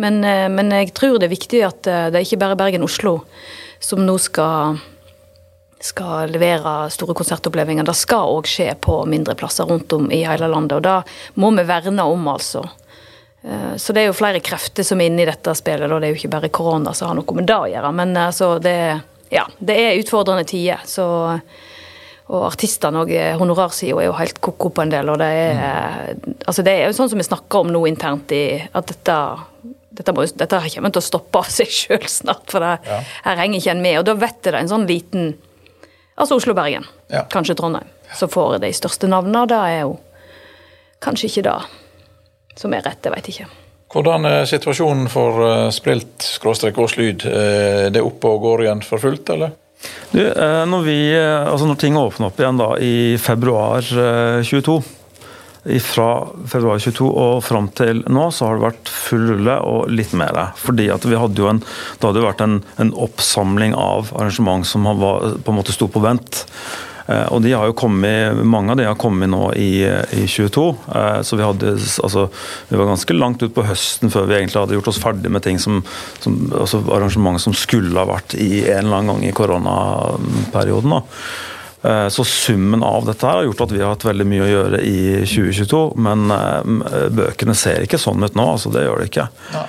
Men, 0.00 0.22
uh, 0.24 0.46
men 0.48 0.72
jeg 0.72 0.94
tror 0.96 1.18
det 1.18 1.28
er 1.28 1.34
viktig 1.34 1.60
at 1.66 1.90
uh, 1.92 2.06
det 2.08 2.22
er 2.22 2.24
ikke 2.24 2.40
bare 2.40 2.56
Bergen-Oslo 2.56 3.18
som 3.84 4.00
nå 4.04 4.16
skal 4.20 4.80
skal 5.80 6.28
levere 6.28 6.90
store 6.92 7.14
konsertopplevelser. 7.16 7.86
Det 7.88 7.96
skal 7.96 8.32
òg 8.32 8.48
skje 8.48 8.74
på 8.84 8.98
mindre 9.08 9.36
plasser 9.36 9.68
rundt 9.68 9.92
om 9.96 10.10
i 10.12 10.22
hele 10.28 10.48
landet. 10.48 10.76
Og 10.76 10.84
det 10.84 11.36
må 11.40 11.52
vi 11.56 11.64
verne 11.68 12.04
om, 12.04 12.26
altså. 12.28 12.66
Så 13.80 13.94
det 13.96 14.02
er 14.02 14.10
jo 14.10 14.16
flere 14.18 14.42
krefter 14.44 14.84
som 14.84 15.00
er 15.00 15.08
inne 15.08 15.24
i 15.24 15.28
dette 15.30 15.54
spillet. 15.56 15.88
og 15.88 16.02
Det 16.02 16.10
er 16.10 16.12
jo 16.12 16.18
ikke 16.20 16.32
bare 16.34 16.50
korona 16.52 16.92
som 16.92 17.08
har 17.08 17.16
noe 17.16 17.36
med 17.38 17.48
det 17.48 17.56
å 17.56 17.70
gjøre. 17.72 17.92
Men 17.96 18.12
altså, 18.20 18.50
det 18.60 18.74
er 18.90 19.00
ja, 19.30 19.44
det 19.58 19.76
er 19.78 20.00
utfordrende 20.00 20.46
tider. 20.48 20.82
så 20.86 21.06
og 22.30 22.44
artistene 22.46 23.02
òg. 23.02 23.10
honorarsida 23.40 23.96
er 23.98 24.06
jo 24.06 24.14
helt 24.14 24.38
ko-ko 24.38 24.70
på 24.70 24.84
en 24.84 24.92
del. 24.92 25.08
og 25.10 25.18
det 25.18 25.26
er, 25.26 26.12
mm. 26.14 26.36
altså 26.46 26.62
det 26.62 26.74
er 26.76 26.84
jo 26.86 26.94
sånn 26.94 27.10
som 27.10 27.18
vi 27.18 27.26
snakker 27.26 27.64
om 27.64 27.72
nå 27.74 27.80
internt, 27.90 28.30
i, 28.30 28.60
at 28.70 28.86
dette, 28.86 29.16
dette, 29.98 30.14
må, 30.14 30.26
dette 30.38 30.60
kommer 30.74 30.94
til 30.94 31.02
å 31.02 31.08
stoppe 31.08 31.42
av 31.42 31.50
seg 31.50 31.72
sjøl 31.74 32.06
snart. 32.06 32.46
For 32.52 32.62
det, 32.62 32.76
ja. 32.86 33.00
her 33.26 33.42
henger 33.42 33.58
ikke 33.58 33.74
en 33.74 33.82
med. 33.82 33.98
Og 33.98 34.06
da 34.06 34.14
vet 34.20 34.38
det 34.46 34.54
en 34.60 34.70
sånn 34.70 34.88
liten 34.90 35.32
Altså 36.20 36.36
Oslo-Bergen, 36.36 36.84
ja. 37.08 37.22
kanskje 37.32 37.54
Trondheim, 37.56 37.86
som 38.12 38.28
får 38.28 38.58
de 38.60 38.68
største 38.76 39.08
navnene. 39.08 39.40
Og 39.40 39.48
det 39.48 39.56
er 39.56 39.78
jo 39.86 39.94
kanskje 41.00 41.30
ikke 41.30 41.44
det 41.46 41.56
som 42.60 42.74
er 42.76 42.84
rett, 42.84 43.00
jeg 43.00 43.14
veit 43.14 43.30
ikke. 43.32 43.46
Hvordan 43.90 44.28
er 44.28 44.46
situasjonen 44.46 45.08
for 45.10 45.42
eh, 45.46 45.66
Sprilt-Åslyd? 45.74 47.26
Er 47.26 47.90
det 47.90 47.98
er 47.98 48.06
oppe 48.06 48.30
og 48.30 48.44
går 48.46 48.64
igjen 48.66 48.84
for 48.86 49.02
fullt, 49.02 49.34
eller? 49.34 49.56
Du, 50.12 50.20
eh, 50.22 50.62
når, 50.68 50.86
vi, 50.86 51.00
altså 51.18 51.66
når 51.66 51.80
ting 51.80 51.98
åpner 51.98 52.30
opp 52.30 52.40
igjen 52.40 52.60
da, 52.60 52.70
i 52.78 53.18
februar 53.18 53.82
22 54.46 54.80
fra 55.84 56.26
februar 56.48 56.78
22 56.80 57.04
og 57.04 57.42
fram 57.44 57.66
til 57.76 58.00
nå 58.08 58.30
så 58.32 58.48
har 58.48 58.56
det 58.56 58.64
vært 58.64 58.92
full 58.92 59.26
rulle 59.28 59.56
og 59.68 59.90
litt 59.92 60.14
mer. 60.16 60.38
Fordi 60.56 60.88
at 60.92 61.04
hadde 61.20 61.36
Det 61.98 62.08
hadde 62.08 62.22
jo 62.22 62.28
vært 62.28 62.44
en, 62.46 62.60
en 62.80 62.92
oppsamling 62.96 63.74
av 63.76 64.12
arrangement 64.16 64.64
som 64.66 64.88
på 64.88 65.52
en 65.52 65.58
måte 65.58 65.76
sto 65.76 65.90
på 65.92 66.00
vent. 66.00 66.46
Eh, 67.10 67.26
og 67.34 67.42
de 67.42 67.52
har 67.56 67.66
jo 67.66 67.76
kommet, 67.76 68.38
Mange 68.46 68.72
av 68.72 68.78
de 68.78 68.86
har 68.86 68.98
kommet 69.00 69.30
nå 69.32 69.50
i, 69.58 69.82
i 69.82 70.24
22. 70.30 70.66
Eh, 70.94 71.20
så 71.26 71.38
vi, 71.38 71.46
hadde, 71.46 71.74
altså, 72.04 72.26
vi 72.68 72.78
var 72.78 72.90
ganske 72.92 73.16
langt 73.16 73.42
ut 73.42 73.54
på 73.56 73.66
høsten 73.66 74.12
før 74.12 74.28
vi 74.30 74.38
egentlig 74.38 74.60
hadde 74.60 74.78
gjort 74.78 74.92
oss 74.92 75.00
ferdig 75.02 75.32
med 75.32 75.44
ting 75.46 75.58
som, 75.62 75.80
som 76.22 76.38
altså 76.54 76.82
arrangement 76.94 77.40
som 77.42 77.56
skulle 77.56 77.96
ha 77.98 78.06
vært 78.08 78.36
i 78.38 78.62
en 78.68 78.86
eller 78.86 79.00
annen 79.00 79.14
gang 79.14 79.26
i 79.26 79.34
koronaperioden. 79.36 80.94
da. 80.94 81.02
Eh, 81.80 82.06
så 82.12 82.26
summen 82.28 82.84
av 82.86 83.08
dette 83.08 83.26
her 83.26 83.40
har 83.40 83.48
gjort 83.48 83.66
at 83.66 83.74
vi 83.74 83.82
har 83.82 83.94
hatt 83.94 84.06
veldig 84.06 84.30
mye 84.30 84.46
å 84.46 84.52
gjøre 84.54 84.82
i 84.86 85.02
2022. 85.24 85.84
Men 86.06 86.30
bøkene 87.16 87.58
ser 87.58 87.86
ikke 87.86 88.00
sånn 88.00 88.22
ut 88.22 88.38
nå, 88.38 88.50
altså 88.54 88.70
det 88.74 88.86
gjør 88.86 89.02
de 89.02 89.10
ikke. 89.10 89.30
Ja. 89.56 89.68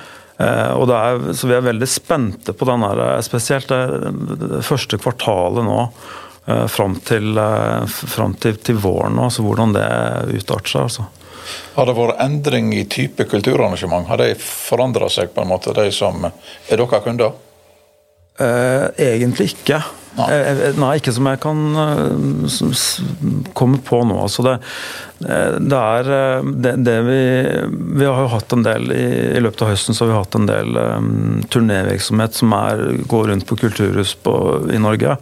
Og 0.74 0.90
er, 0.90 1.20
så 1.38 1.46
Vi 1.46 1.54
er 1.54 1.62
veldig 1.62 1.86
spente 1.86 2.54
på 2.58 2.66
den 2.66 2.82
her, 2.82 3.00
spesielt 3.22 3.70
det, 3.70 4.10
det 4.42 4.64
første 4.66 4.98
kvartalet 4.98 5.68
nå. 5.68 5.84
Eh, 6.52 6.68
fram 6.68 6.96
til, 6.96 7.38
eh, 7.38 7.86
fram 7.86 8.34
til, 8.34 8.56
til 8.56 8.76
våren, 8.76 9.20
altså 9.20 9.44
hvordan 9.46 9.76
det 9.76 9.88
utarter 10.42 10.74
seg. 10.74 10.82
altså. 10.82 11.08
Har 11.76 11.88
det 11.88 11.96
vært 11.98 12.20
endring 12.24 12.74
i 12.76 12.84
type 12.90 13.26
kulturarrangement? 13.30 14.08
Har 14.08 14.22
de 14.22 14.34
forandra 14.40 15.10
seg 15.12 15.34
på 15.36 15.44
en 15.44 15.52
måte, 15.52 15.74
de 15.76 15.90
som 15.94 16.26
er 16.26 16.78
dere 16.78 17.02
kunder? 17.04 17.34
Eh, 18.40 18.88
egentlig 18.98 19.52
ikke. 19.52 19.82
Nei. 20.18 20.28
Eh, 20.34 20.62
nei. 20.76 20.96
ikke 21.00 21.14
som 21.16 21.28
jeg 21.30 21.40
kan 21.44 21.60
komme 23.56 23.80
på 23.88 24.02
nå. 24.08 24.18
Altså 24.20 24.44
det, 24.44 24.56
det 25.22 25.80
er 25.80 26.10
det, 26.66 26.76
det 26.84 26.98
vi, 27.08 27.22
vi 28.02 28.08
har 28.08 28.24
jo 28.26 28.32
hatt 28.34 28.56
en 28.56 28.66
del 28.66 28.92
i, 28.92 29.06
i, 29.38 29.44
løpet 29.44 29.64
av 29.64 29.72
høsten 29.72 29.96
så 29.96 30.06
har 30.06 30.12
vi 30.12 30.20
hatt 30.20 30.40
en 30.40 30.50
del 30.50 30.80
um, 30.80 31.44
turnévirksomhet 31.54 32.36
som 32.42 32.56
er, 32.58 32.88
går 33.12 33.30
rundt 33.32 33.48
på 33.48 33.60
kulturhus 33.64 34.16
på, 34.26 34.36
i 34.74 34.82
Norge. 34.84 35.20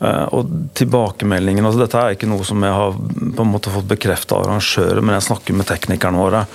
Eh, 0.00 0.26
og 0.36 0.52
tilbakemeldingen 0.78 1.66
altså 1.66 1.82
Dette 1.82 2.00
er 2.00 2.16
ikke 2.16 2.28
noe 2.30 2.46
som 2.48 2.62
jeg 2.64 2.76
har 2.76 2.94
på 2.96 3.44
en 3.44 3.52
måte 3.52 3.72
fått 3.74 3.90
bekrefta 3.90 4.38
av 4.38 4.46
arrangører, 4.46 5.02
men 5.04 5.18
jeg 5.18 5.28
snakker 5.28 5.58
med 5.58 5.68
teknikerne 5.68 6.22
våre. 6.22 6.46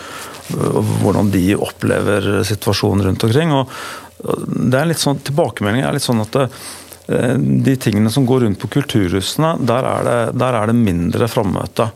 Hvordan 0.46 1.32
de 1.34 1.46
opplever 1.58 2.44
situasjonen 2.46 3.08
rundt 3.08 3.24
omkring. 3.26 3.54
og 3.54 3.72
det 4.26 4.80
er 4.80 4.90
litt 4.90 5.02
sånn, 5.02 5.20
Tilbakemeldingen 5.26 5.88
er 5.88 5.98
litt 5.98 6.06
sånn 6.06 6.24
at 6.24 6.36
det, 6.36 6.46
eh, 7.12 7.34
de 7.36 7.76
tingene 7.82 8.12
som 8.14 8.26
går 8.26 8.46
rundt 8.46 8.62
på 8.62 8.72
kulturhusene, 8.78 9.56
der 9.66 9.90
er 9.90 10.08
det, 10.08 10.20
der 10.40 10.62
er 10.62 10.72
det 10.72 10.78
mindre 10.80 11.28
frammøte. 11.30 11.90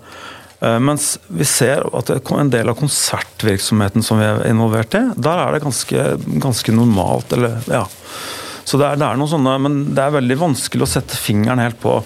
Eh, 0.59 0.79
mens 0.83 1.13
vi 1.27 1.47
ser 1.47 1.85
at 1.95 2.11
en 2.11 2.51
del 2.51 2.69
av 2.69 2.77
konsertvirksomheten 2.79 4.03
som 4.03 4.19
vi 4.19 4.27
er 4.27 4.43
involvert 4.49 4.97
i, 4.99 5.05
der 5.15 5.45
er 5.45 5.55
det 5.55 5.63
ganske, 5.63 6.09
ganske 6.43 6.75
normalt. 6.75 7.31
Eller, 7.37 7.61
ja, 7.71 7.85
så 8.69 8.77
det 8.77 8.85
er, 8.85 8.99
det 9.01 9.05
er 9.07 9.17
noen 9.17 9.31
sånne, 9.31 9.53
Men 9.65 9.77
det 9.97 10.03
er 10.03 10.17
veldig 10.19 10.35
vanskelig 10.43 10.85
å 10.85 10.91
sette 10.91 11.17
fingeren 11.17 11.61
helt 11.63 11.79
på 11.81 11.97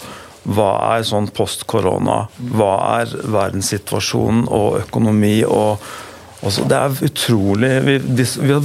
hva 0.43 0.71
er 0.97 1.06
sånn 1.08 1.30
post 1.32 1.63
korona? 1.71 2.26
Hva 2.36 2.73
er 2.99 3.12
verdenssituasjonen 3.32 4.49
og 4.52 4.82
økonomi? 4.82 5.38
og 5.47 5.84
også, 6.43 6.65
det 6.67 6.76
er 6.76 6.97
utrolig 7.08 7.69
Vi, 7.86 7.93
vi, 8.04 8.26
vi 8.43 8.56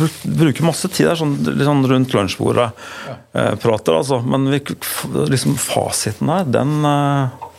bruker 0.41 0.67
masse 0.67 0.89
tid 0.91 1.07
der, 1.07 1.19
sånn, 1.21 1.37
sånn 1.63 1.85
rundt 1.87 2.15
lunsjbordet. 2.17 2.73
Eh, 3.31 3.53
prater, 3.63 4.01
altså. 4.01 4.19
Men 4.27 4.49
vi, 4.51 4.59
liksom, 5.31 5.55
fasiten 5.63 6.33
her, 6.35 6.51
den, 6.51 6.81
eh, 6.83 7.53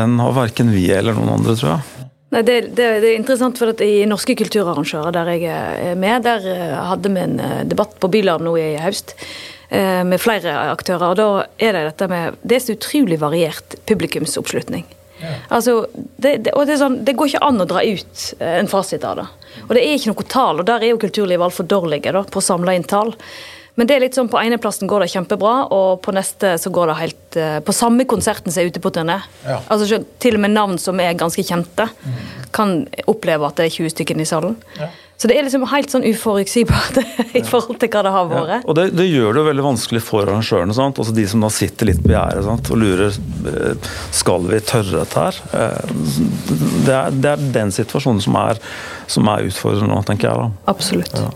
den 0.00 0.16
har 0.24 0.32
verken 0.40 0.72
vi 0.72 0.86
eller 0.96 1.16
noen 1.16 1.34
andre, 1.36 1.58
tror 1.60 1.74
jeg. 1.74 2.08
Nei, 2.32 2.40
det, 2.48 2.58
det, 2.72 2.88
det, 3.04 3.10
er 3.10 3.18
interessant, 3.18 3.60
for 3.60 3.74
at 3.74 3.84
I 3.84 4.06
Norske 4.08 4.32
kulturarrangører, 4.40 5.12
der 5.12 5.34
jeg 5.34 5.64
er 5.92 6.00
med, 6.00 6.24
der 6.24 6.48
eh, 6.48 6.78
hadde 6.88 7.12
vi 7.12 7.26
en 7.26 7.40
debatt 7.68 7.98
på 8.00 8.08
Bylarm 8.16 8.48
nå 8.48 8.56
i 8.56 8.70
høst 8.80 9.12
Eh, 9.12 9.51
med 9.72 10.20
flere 10.20 10.52
aktører. 10.68 11.14
og 11.14 11.16
da 11.16 11.26
er 11.56 11.72
Det 11.72 11.84
dette 11.86 12.08
med, 12.10 12.34
det 12.42 12.56
er 12.58 12.60
så 12.60 12.74
utrolig 12.76 13.16
variert 13.22 13.76
publikumsoppslutning. 13.88 14.84
Ja. 15.22 15.28
Altså, 15.48 15.86
det, 15.92 16.36
det, 16.36 16.52
og 16.56 16.66
det, 16.66 16.78
sånn, 16.80 17.00
det, 17.06 17.14
går 17.18 17.32
ikke 17.32 17.46
an 17.46 17.62
å 17.62 17.68
dra 17.68 17.82
ut 17.86 18.22
eh, 18.40 18.58
en 18.58 18.70
fasit 18.70 19.04
av 19.06 19.20
det. 19.20 19.26
Og 19.68 19.74
det 19.76 19.82
er 19.84 19.96
ikke 19.96 20.12
noe 20.12 20.28
tall, 20.28 20.62
og 20.62 20.68
der 20.68 20.82
er 20.82 20.92
jo 20.92 21.00
kulturlivet 21.02 21.46
altfor 21.46 21.68
dårlige 21.70 22.14
da, 22.14 22.24
på 22.26 22.42
å 22.42 22.44
samle 22.44 22.74
inn 22.76 22.86
tall. 22.88 23.14
Men 23.78 23.88
det 23.88 23.94
er 23.94 24.02
litt 24.04 24.16
sånn, 24.18 24.28
på 24.28 24.40
ene 24.40 24.58
plassen 24.60 24.90
går 24.90 25.04
det 25.04 25.12
kjempebra, 25.14 25.52
og 25.72 26.02
på 26.04 26.12
neste 26.12 26.56
så 26.60 26.72
går 26.74 26.90
det 26.90 26.96
helt 26.98 27.38
uh, 27.40 27.54
På 27.64 27.72
samme 27.72 28.04
konserten 28.04 28.52
som 28.52 28.60
er 28.60 28.68
ute 28.68 28.82
på 28.84 28.92
turné. 28.92 29.16
Ja. 29.46 29.62
Altså, 29.72 30.02
til 30.20 30.36
og 30.36 30.42
med 30.44 30.52
navn 30.52 30.76
som 30.82 31.00
er 31.00 31.16
ganske 31.16 31.40
kjente, 31.46 31.86
mm. 31.88 32.18
kan 32.52 32.82
oppleve 33.08 33.48
at 33.48 33.56
det 33.56 33.70
er 33.70 33.76
20 33.78 33.94
stykker 33.94 34.20
i 34.20 34.28
salen. 34.28 34.58
Ja. 34.76 34.90
Så 35.20 35.28
det 35.30 35.36
er 35.38 35.44
liksom 35.46 35.62
helt 35.70 35.92
sånn 35.92 36.02
uforutsigbart 36.08 36.96
i 37.38 37.42
forhold 37.46 37.78
til 37.78 37.90
hva 37.92 38.00
det 38.02 38.12
har 38.14 38.30
vært. 38.30 38.48
Ja, 38.50 38.60
og 38.66 38.78
det, 38.78 38.88
det, 38.98 39.06
gjør 39.06 39.36
det 39.36 39.42
jo 39.42 39.46
veldig 39.46 39.66
vanskelig 39.68 40.02
for 40.02 40.26
arrangørene. 40.26 40.74
Sant? 40.74 40.98
Altså 40.98 41.14
De 41.14 41.26
som 41.30 41.44
da 41.44 41.50
sitter 41.54 41.92
litt 41.92 42.00
på 42.02 42.10
gjerdet 42.10 42.72
og 42.74 42.80
lurer 42.80 43.12
eh, 43.52 43.92
skal 44.10 44.48
vi 44.50 44.58
tørre 44.66 45.04
dette 45.04 45.26
her. 45.26 45.38
Eh, 45.60 45.94
det 46.88 46.96
er, 46.96 47.14
det 47.14 47.34
er 47.36 47.46
den 47.60 47.70
situasjonen 47.74 48.24
som 48.24 48.40
er, 48.40 48.58
som 49.06 49.30
er, 49.30 49.46
utfordrende 49.46 49.92
nå, 49.92 50.02
tenker 50.08 50.30
jeg. 50.30 50.42
da. 50.42 50.72
Absolutt. 50.74 51.14
Ja. 51.14 51.30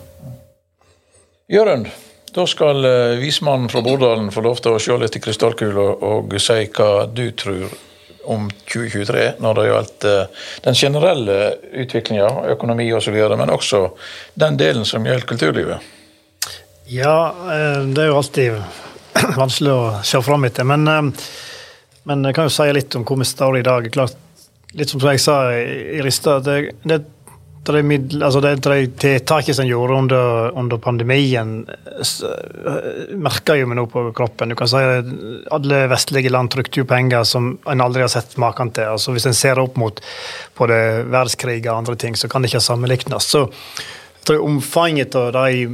Jørund, 1.56 1.86
da 2.34 2.44
skal 2.50 2.84
eh, 2.90 3.18
vismannen 3.22 3.70
fra 3.70 3.84
Bordalen 3.86 4.32
få 4.34 4.42
lov 4.44 4.58
til 4.64 4.74
å 4.74 4.82
se 4.82 4.98
litt 4.98 5.14
i 5.14 5.22
krystallkula 5.22 5.92
og 6.10 6.34
si 6.42 6.64
hva 6.74 7.06
du 7.06 7.28
tror 7.38 7.70
om 8.26 8.48
2023 8.72 9.26
når 9.42 9.58
det 9.58 9.66
gjaldt 9.68 10.06
eh, 10.10 10.44
den 10.66 10.78
generelle 10.78 11.38
utviklinga, 11.84 12.28
økonomi 12.54 12.88
osv., 12.96 13.16
men 13.38 13.52
også 13.54 13.82
den 14.34 14.58
delen 14.60 14.86
som 14.88 15.06
gjelder 15.06 15.28
kulturlivet? 15.28 15.92
Ja, 16.90 17.34
eh, 17.52 17.82
det 17.86 18.04
er 18.04 18.12
jo 18.12 18.20
alltid 18.20 18.62
vanskelig 19.42 19.74
å 19.74 19.82
se 20.06 20.22
fram 20.22 20.46
etter. 20.48 20.68
Men, 20.68 20.86
eh, 20.90 21.26
men 22.06 22.28
jeg 22.28 22.38
kan 22.38 22.48
jo 22.48 22.54
si 22.54 22.68
litt 22.74 22.98
om 22.98 23.06
hvor 23.06 23.20
vi 23.22 23.28
står 23.28 23.60
i 23.60 23.66
dag. 23.66 23.90
Klart, 23.94 24.16
litt 24.76 24.92
som 24.92 25.02
jeg 25.02 25.22
sa 25.22 25.40
i 25.56 26.02
Rista, 26.04 26.38
det, 26.44 26.58
det 26.84 27.00
er 27.00 27.06
de, 27.72 27.82
middel, 27.82 28.22
altså 28.22 28.40
de, 28.44 28.52
tiltakene 29.00 29.56
som 29.56 29.64
en 29.64 29.70
gjorde 29.70 29.98
under, 30.00 30.50
under 30.58 30.80
pandemien, 30.82 31.52
merker 33.18 33.60
jo 33.60 33.68
vi 33.70 33.78
nå 33.78 33.86
på 33.90 34.04
kroppen. 34.16 34.52
Du 34.52 34.58
kan 34.58 34.70
si 34.70 34.80
at 34.80 35.12
Alle 35.56 35.84
vestlige 35.90 36.32
land 36.32 36.52
trykte 36.54 36.82
jo 36.82 36.88
penger 36.88 37.26
som 37.28 37.54
en 37.66 37.84
aldri 37.84 38.04
har 38.04 38.12
sett 38.12 38.36
maken 38.42 38.72
til. 38.76 38.92
altså 38.94 39.14
Hvis 39.16 39.28
en 39.30 39.38
ser 39.38 39.60
opp 39.62 39.78
mot 39.80 40.02
både 40.58 40.80
verdenskrig 41.06 41.62
og 41.66 41.76
andre 41.76 41.96
ting, 41.96 42.16
så 42.16 42.28
kan 42.28 42.42
det 42.42 42.52
ikke 42.52 42.64
sammenlignes. 42.68 43.30
Så 43.32 43.46
jeg 43.46 44.28
tror 44.30 44.46
omfanget 44.46 45.14
av 45.18 45.32
de 45.36 45.70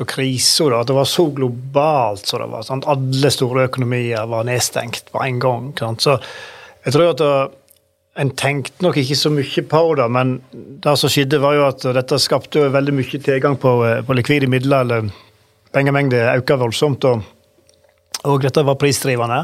av 0.00 0.08
krisa, 0.08 0.64
at 0.80 0.86
det 0.86 0.96
var 0.96 1.04
så 1.04 1.26
globalt 1.30 2.26
som 2.26 2.40
det 2.40 2.50
var. 2.52 2.62
Sant? 2.66 2.88
Alle 2.88 3.30
store 3.32 3.66
økonomier 3.68 4.26
var 4.30 4.46
nedstengt 4.48 5.12
på 5.12 5.22
en 5.24 5.40
gang. 5.42 5.72
Sant? 5.78 6.04
Så 6.04 6.18
jeg 6.84 6.94
tror 6.94 7.12
at 7.12 7.20
det, 7.20 7.34
en 8.20 8.30
tenkte 8.36 8.84
nok 8.84 8.98
ikke 9.00 9.16
så 9.16 9.30
mye 9.32 9.62
på 9.68 9.82
det, 9.96 10.06
men 10.12 10.34
det 10.52 10.96
som 11.00 11.12
skjedde, 11.12 11.40
var 11.40 11.56
jo 11.56 11.68
at 11.70 11.86
dette 11.96 12.18
skapte 12.20 12.66
veldig 12.72 12.96
mye 12.96 13.20
tilgang 13.24 13.56
på, 13.60 13.76
på 14.06 14.16
likvide 14.18 14.50
midler, 14.52 14.84
eller 14.84 15.08
pengemengde 15.72 16.20
økte 16.34 16.60
voldsomt. 16.60 17.08
og 17.08 17.22
og 18.22 18.38
dette 18.38 18.62
var 18.62 18.76
prisdrivende. 18.78 19.40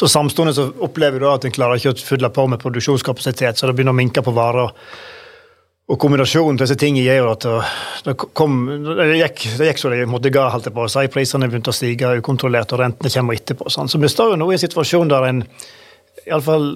Så 0.00 0.08
Samtidig 0.08 0.54
så 0.56 0.70
opplever 0.80 1.20
du 1.20 1.26
at 1.28 1.44
en 1.44 1.52
klarer 1.52 1.76
ikke 1.76 1.92
å 1.92 2.06
fylle 2.06 2.30
på 2.32 2.46
med 2.48 2.62
produksjonskapasitet, 2.62 3.58
så 3.58 3.68
det 3.68 3.74
begynner 3.76 3.92
å 3.92 3.98
minke 3.98 4.22
på 4.24 4.32
varer. 4.32 4.72
Og 5.92 5.98
kombinasjonen 6.00 6.56
til 6.56 6.64
disse 6.64 6.78
tingene 6.80 7.04
gjør 7.04 7.34
at 7.34 7.44
det, 8.06 8.14
kom, 8.16 8.62
det, 8.96 9.10
gikk, 9.18 9.44
det 9.58 9.68
gikk 9.68 9.82
så 9.82 9.92
det 9.92 10.06
måtte 10.08 10.32
ga, 10.32 10.46
holdt 10.54 10.70
jeg 10.70 10.76
på 10.78 10.86
å 10.86 10.92
si. 10.94 11.04
Prisene 11.12 11.50
begynte 11.52 11.74
å 11.74 11.76
stige 11.76 12.14
ukontrollert, 12.22 12.72
og 12.72 12.80
rentene 12.80 13.12
kommer 13.12 13.36
etterpå. 13.36 13.68
Sånn. 13.68 13.92
Så 13.92 14.00
vi 14.00 14.08
står 14.08 14.32
jo 14.32 14.40
nå 14.40 14.48
i 14.48 14.56
en 14.56 14.64
situasjon 14.64 15.12
der 15.12 15.28
en 15.28 15.44
iallfall 16.24 16.70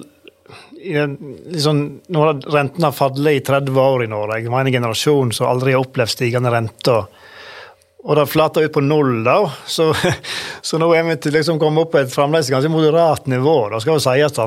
liksom, 1.53 1.81
Nå 2.07 2.21
har 2.23 2.41
rentene 2.53 2.91
fallet 2.95 3.39
i 3.39 3.41
30 3.45 3.79
år 3.81 4.03
i 4.03 4.11
Norge. 4.11 4.43
Vi 4.45 4.53
har 4.53 4.65
en 4.65 4.71
generasjon 4.71 5.33
som 5.35 5.49
aldri 5.49 5.75
har 5.75 5.83
opplevd 5.83 6.15
stigende 6.15 6.53
renter. 6.53 7.07
Og 7.99 8.15
det 8.15 8.29
flater 8.31 8.63
ut 8.63 8.73
på 8.73 8.81
null, 8.81 9.23
da. 9.25 9.37
Så, 9.67 9.91
så 10.61 10.79
nå 10.79 10.87
er 10.95 11.03
vi 11.09 11.17
til 11.19 11.35
liksom 11.35 11.59
kommet 11.59 11.85
opp 11.85 11.93
på 11.95 12.01
et 12.03 12.13
fremdeles 12.13 12.51
ganske 12.51 12.71
moderat 12.71 13.27
nivå. 13.27 13.57
Det 13.73 13.81
skal 13.83 13.97
jo 13.97 14.03
sies 14.03 14.37
at 14.39 14.43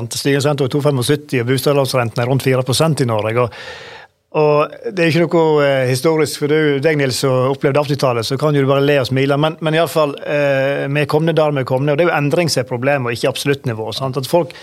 rente 0.49 0.65
er 0.65 0.71
2,75 0.73 1.41
og 1.43 1.51
bostadslånsrenten 1.51 2.23
er 2.23 2.31
rundt 2.31 2.47
4% 2.47 3.05
i 3.05 3.09
Norge. 3.09 3.45
og 3.45 4.01
og 4.33 4.71
Det 4.89 5.03
er 5.03 5.11
ikke 5.11 5.27
noe 5.27 5.65
eh, 5.65 5.89
historisk 5.91 6.41
for 6.41 6.49
det 6.49 6.57
er 6.57 6.69
jo 6.71 6.77
deg, 6.81 6.97
Nils, 6.97 7.19
som 7.21 7.51
opplevde 7.51 7.83
80-tallet, 7.85 8.25
så 8.25 8.37
kan 8.41 8.55
du 8.55 8.63
bare 8.65 8.81
le 8.81 8.95
og 9.03 9.09
smile. 9.11 9.37
Men, 9.37 9.59
men 9.61 9.77
iallfall, 9.77 10.15
eh, 10.25 10.85
vi 10.89 11.03
er 11.03 11.09
kommet 11.09 11.37
der 11.37 11.53
vi 11.53 11.61
er 11.61 11.67
kommet, 11.69 11.93
og 11.93 11.99
det 11.99 12.07
er 12.07 12.09
jo 12.09 12.17
endring 12.17 12.49
som 12.49 12.63
er 12.63 12.69
problemet, 12.69 13.05
og 13.05 13.13
ikke 13.13 13.29
absoluttnivå. 13.29 13.91
Sant? 13.93 14.17
At 14.17 14.29
folk 14.29 14.55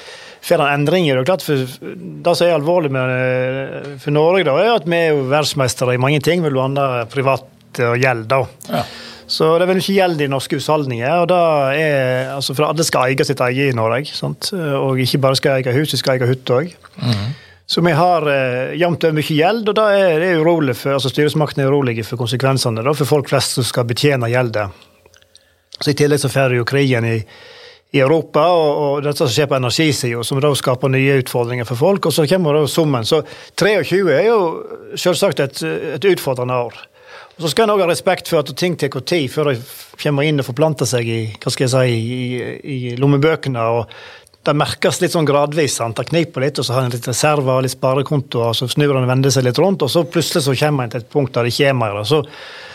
får 0.43 0.65
en 0.65 0.73
endring 0.81 1.07
i 1.07 1.13
det. 1.15 1.23
klart 1.29 1.45
for 1.47 1.55
Det 1.55 2.33
som 2.35 2.49
er 2.49 2.57
alvorlig 2.57 2.91
med, 2.91 3.13
eh, 3.15 3.93
for 4.03 4.17
Norge, 4.17 4.49
da, 4.49 4.57
er 4.59 4.73
at 4.81 4.89
vi 4.91 4.99
er 4.99 5.13
jo 5.13 5.29
verdensmestere 5.31 5.95
i 5.95 6.03
mange 6.03 6.19
ting, 6.27 6.43
bl.a. 6.43 7.05
privat 7.13 7.47
og 7.87 8.03
gjeld. 8.03 8.27
da. 8.27 8.41
Ja. 8.73 8.83
Så 9.31 9.53
det 9.55 9.63
er 9.63 9.71
vel 9.71 9.79
ikke 9.79 9.95
gjeld 9.95 10.25
i 10.25 10.27
norske 10.27 10.59
husholdninger. 10.59 11.21
og 11.21 11.29
da 11.31 11.43
er, 11.71 12.33
altså 12.35 12.57
For 12.59 12.67
alle 12.67 12.83
skal 12.83 13.13
eie 13.13 13.25
sitt 13.29 13.39
eget 13.39 13.71
i 13.71 13.77
Norge. 13.79 14.11
Sant? 14.11 14.51
Og 14.51 14.99
ikke 14.99 15.23
bare 15.23 15.39
skal 15.39 15.61
eie 15.61 15.77
hus, 15.77 15.93
de 15.95 16.01
skal 16.01 16.19
eie 16.19 16.27
hytte 16.27 16.57
òg. 16.57 16.75
Mm. 16.99 17.31
Så 17.71 17.85
vi 17.87 17.93
har 17.95 18.27
eh, 18.27 18.73
jevnt 18.81 19.05
over 19.07 19.15
mye 19.15 19.37
gjeld, 19.37 19.69
og 19.71 19.77
da 19.79 19.87
er 19.95 20.25
er 20.27 20.41
urolig 20.43 20.75
for, 20.75 20.97
altså 20.97 21.13
styresmaktene 21.13 21.69
er 21.69 21.71
urolige 21.71 22.03
for 22.09 22.19
konsekvensene 22.19 22.83
da, 22.83 22.95
for 22.99 23.07
folk 23.07 23.31
flest 23.31 23.55
som 23.55 23.67
skal 23.67 23.87
betjene 23.87 24.31
gjeldet. 24.33 24.75
Så 25.79 25.93
I 25.93 25.99
tillegg 26.01 26.19
så 26.21 26.33
får 26.33 26.57
jo 26.59 26.67
krigen 26.67 27.07
i 27.07 27.17
i 27.91 27.99
Europa, 27.99 28.45
og, 28.55 28.69
og 28.81 29.01
dette 29.03 29.19
som 29.19 29.31
skjer 29.33 29.49
på 29.51 29.57
energisida, 29.59 30.23
som 30.23 30.39
da 30.43 30.53
skaper 30.55 30.93
nye 30.93 31.19
utfordringer 31.25 31.67
for 31.67 31.81
folk. 31.81 32.07
Og 32.07 32.15
så 32.15 32.27
kommer 32.31 32.55
da 32.55 32.67
summen. 32.71 33.07
Så 33.07 33.23
23 33.59 34.05
er 34.15 34.29
jo 34.29 34.39
selvsagt 34.95 35.43
et, 35.43 35.63
et 35.97 36.07
utfordrende 36.13 36.59
år. 36.69 36.79
Og 37.35 37.43
Så 37.43 37.51
skal 37.51 37.67
en 37.67 37.75
òg 37.75 37.83
ha 37.83 37.89
respekt 37.91 38.31
for 38.31 38.43
at 38.43 38.53
ting 38.59 38.77
tar 38.79 38.93
tid 39.01 39.27
før 39.33 39.51
de 39.51 39.63
kommer 40.03 40.29
inn 40.29 40.43
og 40.43 40.47
forplanter 40.47 40.87
seg 40.87 41.09
i 41.09 41.21
hva 41.41 41.51
skal 41.51 41.67
jeg 41.67 41.73
si, 41.73 41.99
i, 41.99 42.51
i 42.63 42.79
lommebøkene. 43.01 43.63
og 43.65 43.91
Det 44.43 44.55
merkes 44.57 45.03
litt 45.03 45.13
sånn 45.13 45.29
gradvis. 45.29 45.79
Han 45.85 45.93
tar 45.93 46.09
Det 46.09 46.33
på 46.33 46.41
litt, 46.41 46.59
og 46.59 46.65
så 46.65 46.73
har 46.73 46.87
han 46.87 46.95
litt 46.95 47.09
reserver 47.09 47.59
og 47.59 47.63
litt 47.67 47.77
sparekonto, 47.77 48.41
og 48.49 48.57
så 48.57 48.69
snur 48.69 48.95
han 48.95 49.05
og 49.05 49.13
vender 49.13 49.31
seg 49.31 49.45
litt 49.45 49.59
rundt, 49.61 49.83
og 49.85 49.91
så 49.93 50.07
plutselig 50.09 50.47
så 50.47 50.57
kommer 50.57 50.87
han 50.87 50.95
til 50.95 51.05
et 51.05 51.13
punkt 51.13 51.35
der 51.35 51.45
det 51.45 51.53
ikke 51.53 51.69
er 51.69 51.77
mer. 51.77 52.03
Så 52.09 52.25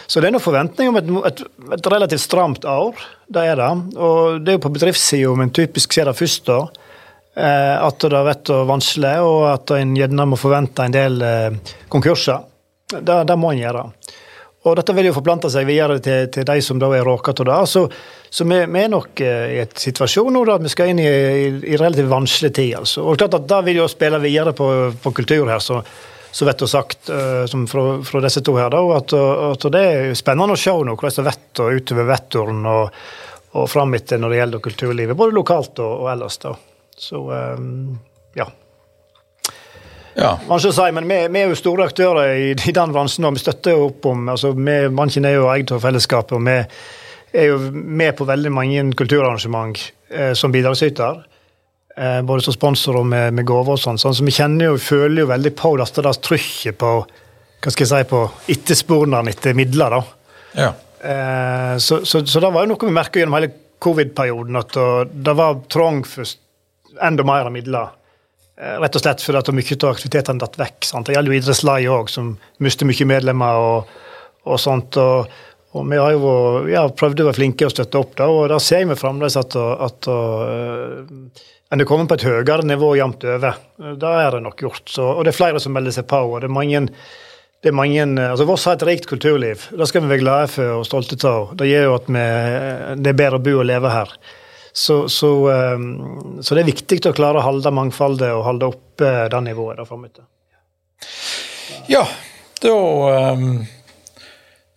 så 0.07 0.21
det 0.21 0.29
er 0.29 0.35
noen 0.35 0.43
forventning 0.43 0.91
om 0.91 0.99
et, 0.99 1.07
et, 1.31 1.39
et, 1.73 1.87
relativt 1.89 2.21
stramt 2.21 2.65
år. 2.69 2.99
Det 3.25 3.41
er 3.41 3.57
det. 3.57 3.69
Og 3.97 4.41
det 4.41 4.53
er 4.53 4.59
jo 4.59 4.65
på 4.67 4.73
bedriftssida 4.75 5.31
men 5.39 5.53
typisk 5.55 5.95
ser 5.95 6.09
det 6.09 6.17
først, 6.17 6.51
da. 6.51 6.59
Eh, 7.35 7.85
at 7.87 7.99
det 7.99 8.11
blir 8.13 8.67
vanskelig, 8.69 9.15
og 9.25 9.47
at 9.49 9.73
en 9.79 9.95
gjerne 9.97 10.27
må 10.29 10.39
forvente 10.39 10.85
en 10.85 10.93
del 10.93 11.17
eh, 11.25 11.73
konkurser. 11.91 12.45
Det, 12.93 13.23
det, 13.25 13.37
må 13.39 13.51
en 13.51 13.63
gjøre. 13.63 13.87
Og 14.65 14.77
dette 14.77 14.93
vil 14.97 15.09
jo 15.09 15.15
forplante 15.17 15.49
seg 15.53 15.65
videre 15.67 15.97
til, 16.01 16.29
til 16.33 16.45
de 16.47 16.61
som 16.63 16.77
da 16.81 16.89
er 16.93 17.05
råka 17.05 17.33
av 17.33 17.49
det. 17.49 17.57
Så, 17.69 17.87
så 18.35 18.43
vi, 18.43 18.57
vi, 18.65 18.81
er 18.81 18.91
nok 18.91 19.21
eh, 19.23 19.45
i 19.55 19.61
et 19.63 19.77
situasjon 19.79 20.33
nå 20.35 20.41
da 20.47 20.57
vi 20.59 20.71
skal 20.71 20.91
inn 20.91 20.99
i, 20.99 21.07
i, 21.07 21.45
i 21.71 21.79
relativt 21.79 22.11
vanskelig 22.11 22.51
tid. 22.57 22.73
altså. 22.81 23.05
Og 23.05 23.19
klart 23.19 23.37
at 23.37 23.47
Det 23.47 23.61
vil 23.69 23.79
jo 23.79 23.87
spille 23.91 24.19
videre 24.23 24.51
på, 24.57 24.67
på 25.03 25.15
kultur 25.21 25.47
her. 25.47 25.63
så 25.63 25.83
så 26.35 26.43
vet 26.43 26.59
du 26.59 26.67
sagt 26.67 27.07
som 27.47 27.61
fra, 27.71 27.83
fra, 28.03 28.19
disse 28.19 28.41
to 28.43 28.57
her, 28.57 28.67
da, 28.67 28.81
at, 28.97 29.13
at, 29.15 29.67
det 29.71 29.83
er 29.87 30.17
spennende 30.19 30.57
å 30.57 30.59
se 30.59 30.73
nå 30.83 30.97
hvordan 30.97 31.13
det 31.15 31.23
vetter 31.29 31.77
utover 31.77 32.09
Vetturen 32.09 32.59
og, 32.67 32.97
og 33.55 33.69
fram 33.71 33.95
etter 33.95 34.19
når 34.19 34.33
det 34.33 34.41
gjelder 34.41 34.63
kulturlivet, 34.65 35.15
både 35.15 35.35
lokalt 35.37 35.79
og, 35.79 35.93
og 36.03 36.11
ellers. 36.11 36.37
da. 36.43 36.51
Så 36.97 37.21
um, 37.31 37.95
ja. 38.35 38.49
Ja. 40.15 40.59
Si, 40.59 40.91
men 40.91 41.07
vi, 41.07 41.27
vi, 41.27 41.41
er 41.41 41.51
jo 41.51 41.57
store 41.59 41.87
aktører 41.89 42.35
i, 42.35 42.51
i 42.51 42.75
den 42.75 42.93
bransjen, 42.95 43.27
og 43.27 43.35
vi 43.35 43.43
støtter 43.43 43.75
jo 43.75 43.89
opp 43.89 44.05
om 44.11 44.29
altså, 44.31 44.53
vi, 44.55 44.77
Bransjen 44.91 45.27
er 45.27 45.37
jo 45.37 45.49
eid 45.51 45.71
av 45.75 45.83
fellesskapet, 45.83 46.37
og 46.37 46.45
vi 46.47 46.59
er 47.37 47.51
jo 47.51 47.57
med 47.71 48.15
på 48.17 48.27
veldig 48.27 48.51
mange 48.53 48.83
kulturarrangement 48.97 49.79
eh, 50.09 50.33
som 50.37 50.53
bidragsyter. 50.53 51.23
Eh, 51.97 52.21
både 52.27 52.43
som 52.43 52.55
sponsor 52.55 52.99
og 53.01 53.05
med, 53.07 53.33
med 53.33 53.47
gaver 53.47 53.77
og 53.77 53.81
sånn. 53.81 53.99
Så 53.99 54.15
vi 54.19 54.33
kjenner 54.35 54.73
jo, 54.73 54.79
føler 54.81 55.23
jo 55.23 55.31
veldig 55.31 55.53
på 55.55 55.75
det, 55.79 55.89
det 56.03 56.15
trykket 56.27 56.79
på 56.81 56.95
hva 57.65 57.73
skal 57.73 57.85
jeg 57.85 57.91
si, 57.91 58.09
på 58.11 58.21
etterspørselen 58.53 59.31
etter 59.31 59.55
midler. 59.57 59.95
da. 59.95 60.01
Ja. 60.59 60.71
Eh, 60.99 61.75
så, 61.81 62.01
så, 62.05 62.25
så, 62.25 62.41
det 62.41 62.51
var 62.51 62.65
jo 62.65 62.73
noe 62.73 62.89
vi 62.89 62.95
merka 62.95 63.21
gjennom 63.21 63.37
hele 63.39 63.53
covid-perioden, 63.85 64.57
at 64.59 64.75
det 65.11 65.35
var 65.37 65.61
trang 65.71 66.03
for 66.07 66.27
enda 67.03 67.25
mer 67.27 67.49
midler. 67.53 67.95
Eh, 68.55 68.77
rett 68.79 68.95
og 68.95 69.03
slett 69.03 69.23
fordi 69.23 69.41
at 69.41 69.51
mye 69.55 69.77
av 69.81 69.89
aktivitetene 69.91 70.43
datt 70.43 70.59
vekk. 70.59 70.87
Sant? 70.87 71.07
Det 71.07 71.15
gjelder 71.15 71.33
jo 71.33 71.41
idrettslag 71.41 71.89
òg, 71.91 72.11
som 72.11 72.35
mister 72.63 72.87
mye 72.87 73.07
medlemmer 73.09 73.59
og, 73.59 73.97
og 74.47 74.61
sånt. 74.61 74.99
og 75.01 75.31
og 75.75 75.89
vi 75.91 75.99
har 75.99 76.13
jo 76.15 76.29
ja, 76.71 76.85
prøvd 76.87 77.21
å 77.21 77.27
være 77.29 77.37
flinke 77.39 77.67
og 77.67 77.73
støtte 77.73 77.99
opp, 77.99 78.15
da, 78.19 78.29
og 78.31 78.47
da 78.53 78.61
ser 78.63 78.85
vi 78.87 78.95
fremdeles 78.99 79.35
at, 79.39 79.57
at, 79.59 80.07
at 80.07 81.43
men 81.69 81.81
det 81.81 81.87
kommer 81.89 82.07
på 82.07 82.15
et 82.15 82.23
høyere 82.23 82.63
nivå 82.63 82.93
jevnt 82.95 83.25
over. 83.27 83.57
Det 83.99 84.11
er 84.21 84.35
det 84.35 84.43
nok 84.45 84.61
gjort. 84.63 84.85
Så, 84.87 85.03
og 85.03 85.25
det 85.25 85.33
er 85.33 85.39
flere 85.39 85.59
som 85.59 85.73
melder 85.75 85.95
seg 85.95 86.05
på. 86.07 86.21
og 86.21 86.37
det 86.39 86.47
er 86.47 86.53
mange, 86.53 86.81
det 87.59 87.71
er 87.71 87.75
mange 87.75 88.05
altså 88.21 88.45
Voss 88.47 88.67
har 88.69 88.77
et 88.77 88.85
rikt 88.87 89.09
kulturliv. 89.09 89.65
Det 89.75 89.87
skal 89.89 90.05
vi 90.05 90.11
være 90.13 90.21
glade 90.21 90.51
for 90.53 90.77
og 90.77 90.85
stolte 90.87 91.17
av. 91.27 91.55
Det 91.57 91.67
gjør 91.67 91.87
jo 91.89 91.95
at 91.97 92.07
vi, 92.07 92.25
det 93.01 93.11
er 93.11 93.17
bedre 93.17 93.41
å 93.41 93.45
bo 93.47 93.57
og 93.59 93.67
leve 93.67 93.91
her. 93.91 94.13
Så, 94.75 95.01
så, 95.09 95.31
um, 95.75 96.39
så, 96.43 96.55
det 96.55 96.65
er 96.65 96.69
viktig 96.69 96.99
å 97.07 97.15
klare 97.15 97.39
å 97.39 97.45
holde 97.45 97.71
mangfoldet 97.71 98.33
og 98.35 98.43
holde 98.43 98.71
oppe 98.73 99.11
det 99.31 99.41
nivået 99.45 99.79
der. 99.79 100.25
Ja, 101.87 102.03
da 102.63 102.73
um, 103.33 103.63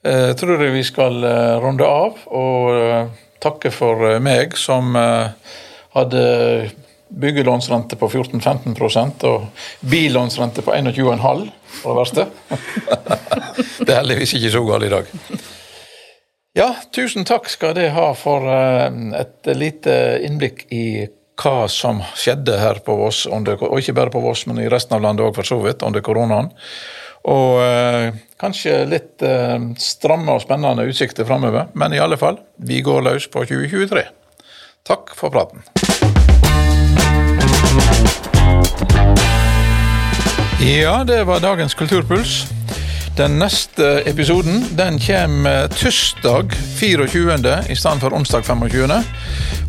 uh, 0.06 0.32
tror 0.38 0.62
vi 0.74 0.84
skal 0.86 1.22
uh, 1.24 1.56
runde 1.62 1.86
av 1.86 2.20
og 2.26 2.70
uh, 2.74 3.24
takke 3.42 3.70
for 3.70 4.18
meg 4.22 4.56
som 4.58 4.96
hadde 5.94 6.22
byggelånsrente 7.08 7.96
på 7.96 8.08
14-15% 8.08 9.24
og 9.28 9.46
billånsrente 9.80 10.62
på 10.62 10.74
21,5 10.74 11.46
for 11.78 11.94
det 11.94 12.00
verste. 12.00 12.26
det 13.86 13.92
er 13.92 14.00
heldigvis 14.00 14.34
ikke 14.38 14.52
så 14.52 14.64
galt 14.66 14.88
i 14.88 14.92
dag. 14.92 15.14
Ja, 16.58 16.72
tusen 16.94 17.26
takk 17.28 17.48
skal 17.52 17.76
det 17.78 17.92
ha 17.94 18.10
for 18.18 18.48
eh, 18.50 18.88
et 19.20 19.50
lite 19.54 19.94
innblikk 20.26 20.66
i 20.74 21.06
hva 21.38 21.68
som 21.70 22.00
skjedde 22.18 22.56
her 22.58 22.80
på 22.82 22.96
Voss, 22.98 23.26
og 23.30 23.78
ikke 23.78 23.94
bare 23.94 24.10
på 24.10 24.22
Voss, 24.24 24.42
men 24.50 24.58
i 24.58 24.70
resten 24.70 24.96
av 24.96 25.04
landet 25.04 25.28
òg, 25.28 25.36
for 25.36 25.46
så 25.46 25.60
vidt, 25.62 25.84
under 25.86 26.02
koronaen. 26.02 26.50
Og 27.26 27.58
eh, 27.62 28.14
kanskje 28.40 28.84
litt 28.88 29.24
eh, 29.26 29.58
stramme 29.82 30.36
og 30.36 30.44
spennende 30.44 30.86
utsikter 30.88 31.26
framover, 31.28 31.72
men 31.74 31.96
i 31.96 32.02
alle 32.02 32.18
fall, 32.20 32.38
vi 32.56 32.80
går 32.86 33.02
løs 33.08 33.28
på 33.32 33.44
2023. 33.48 34.04
Takk 34.88 35.12
for 35.18 35.34
praten. 35.34 35.66
Ja, 40.62 41.04
det 41.04 41.24
var 41.24 41.40
dagens 41.40 41.74
Kulturpuls. 41.74 42.57
Den 43.18 43.40
neste 43.40 44.02
episoden 44.06 44.60
den 44.78 44.98
kommer 45.02 45.66
tirsdag 45.68 46.52
24. 46.78 47.64
i 47.68 47.76
stedet 47.76 47.98
for 47.98 48.14
onsdag 48.14 48.44
25. 48.46 48.92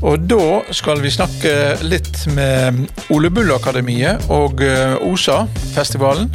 Og 0.06 0.28
da 0.30 0.60
skal 0.70 1.02
vi 1.02 1.10
snakke 1.10 1.54
litt 1.82 2.28
med 2.38 2.84
Ole 3.10 3.32
Bull-akademiet 3.34 4.30
og 4.30 4.62
eh, 4.62 4.94
OSA-festivalen 5.02 6.30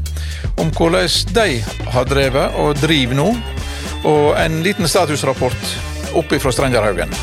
om 0.58 0.74
hvordan 0.74 1.06
de 1.38 1.62
har 1.94 2.10
drevet 2.10 2.58
og 2.58 2.82
driver 2.82 3.20
nå. 3.20 3.30
Og 4.10 4.34
en 4.34 4.58
liten 4.66 4.90
statusrapport 4.90 5.70
oppe 6.18 6.42
fra 6.42 6.50
Strengerhaugen. 6.50 7.14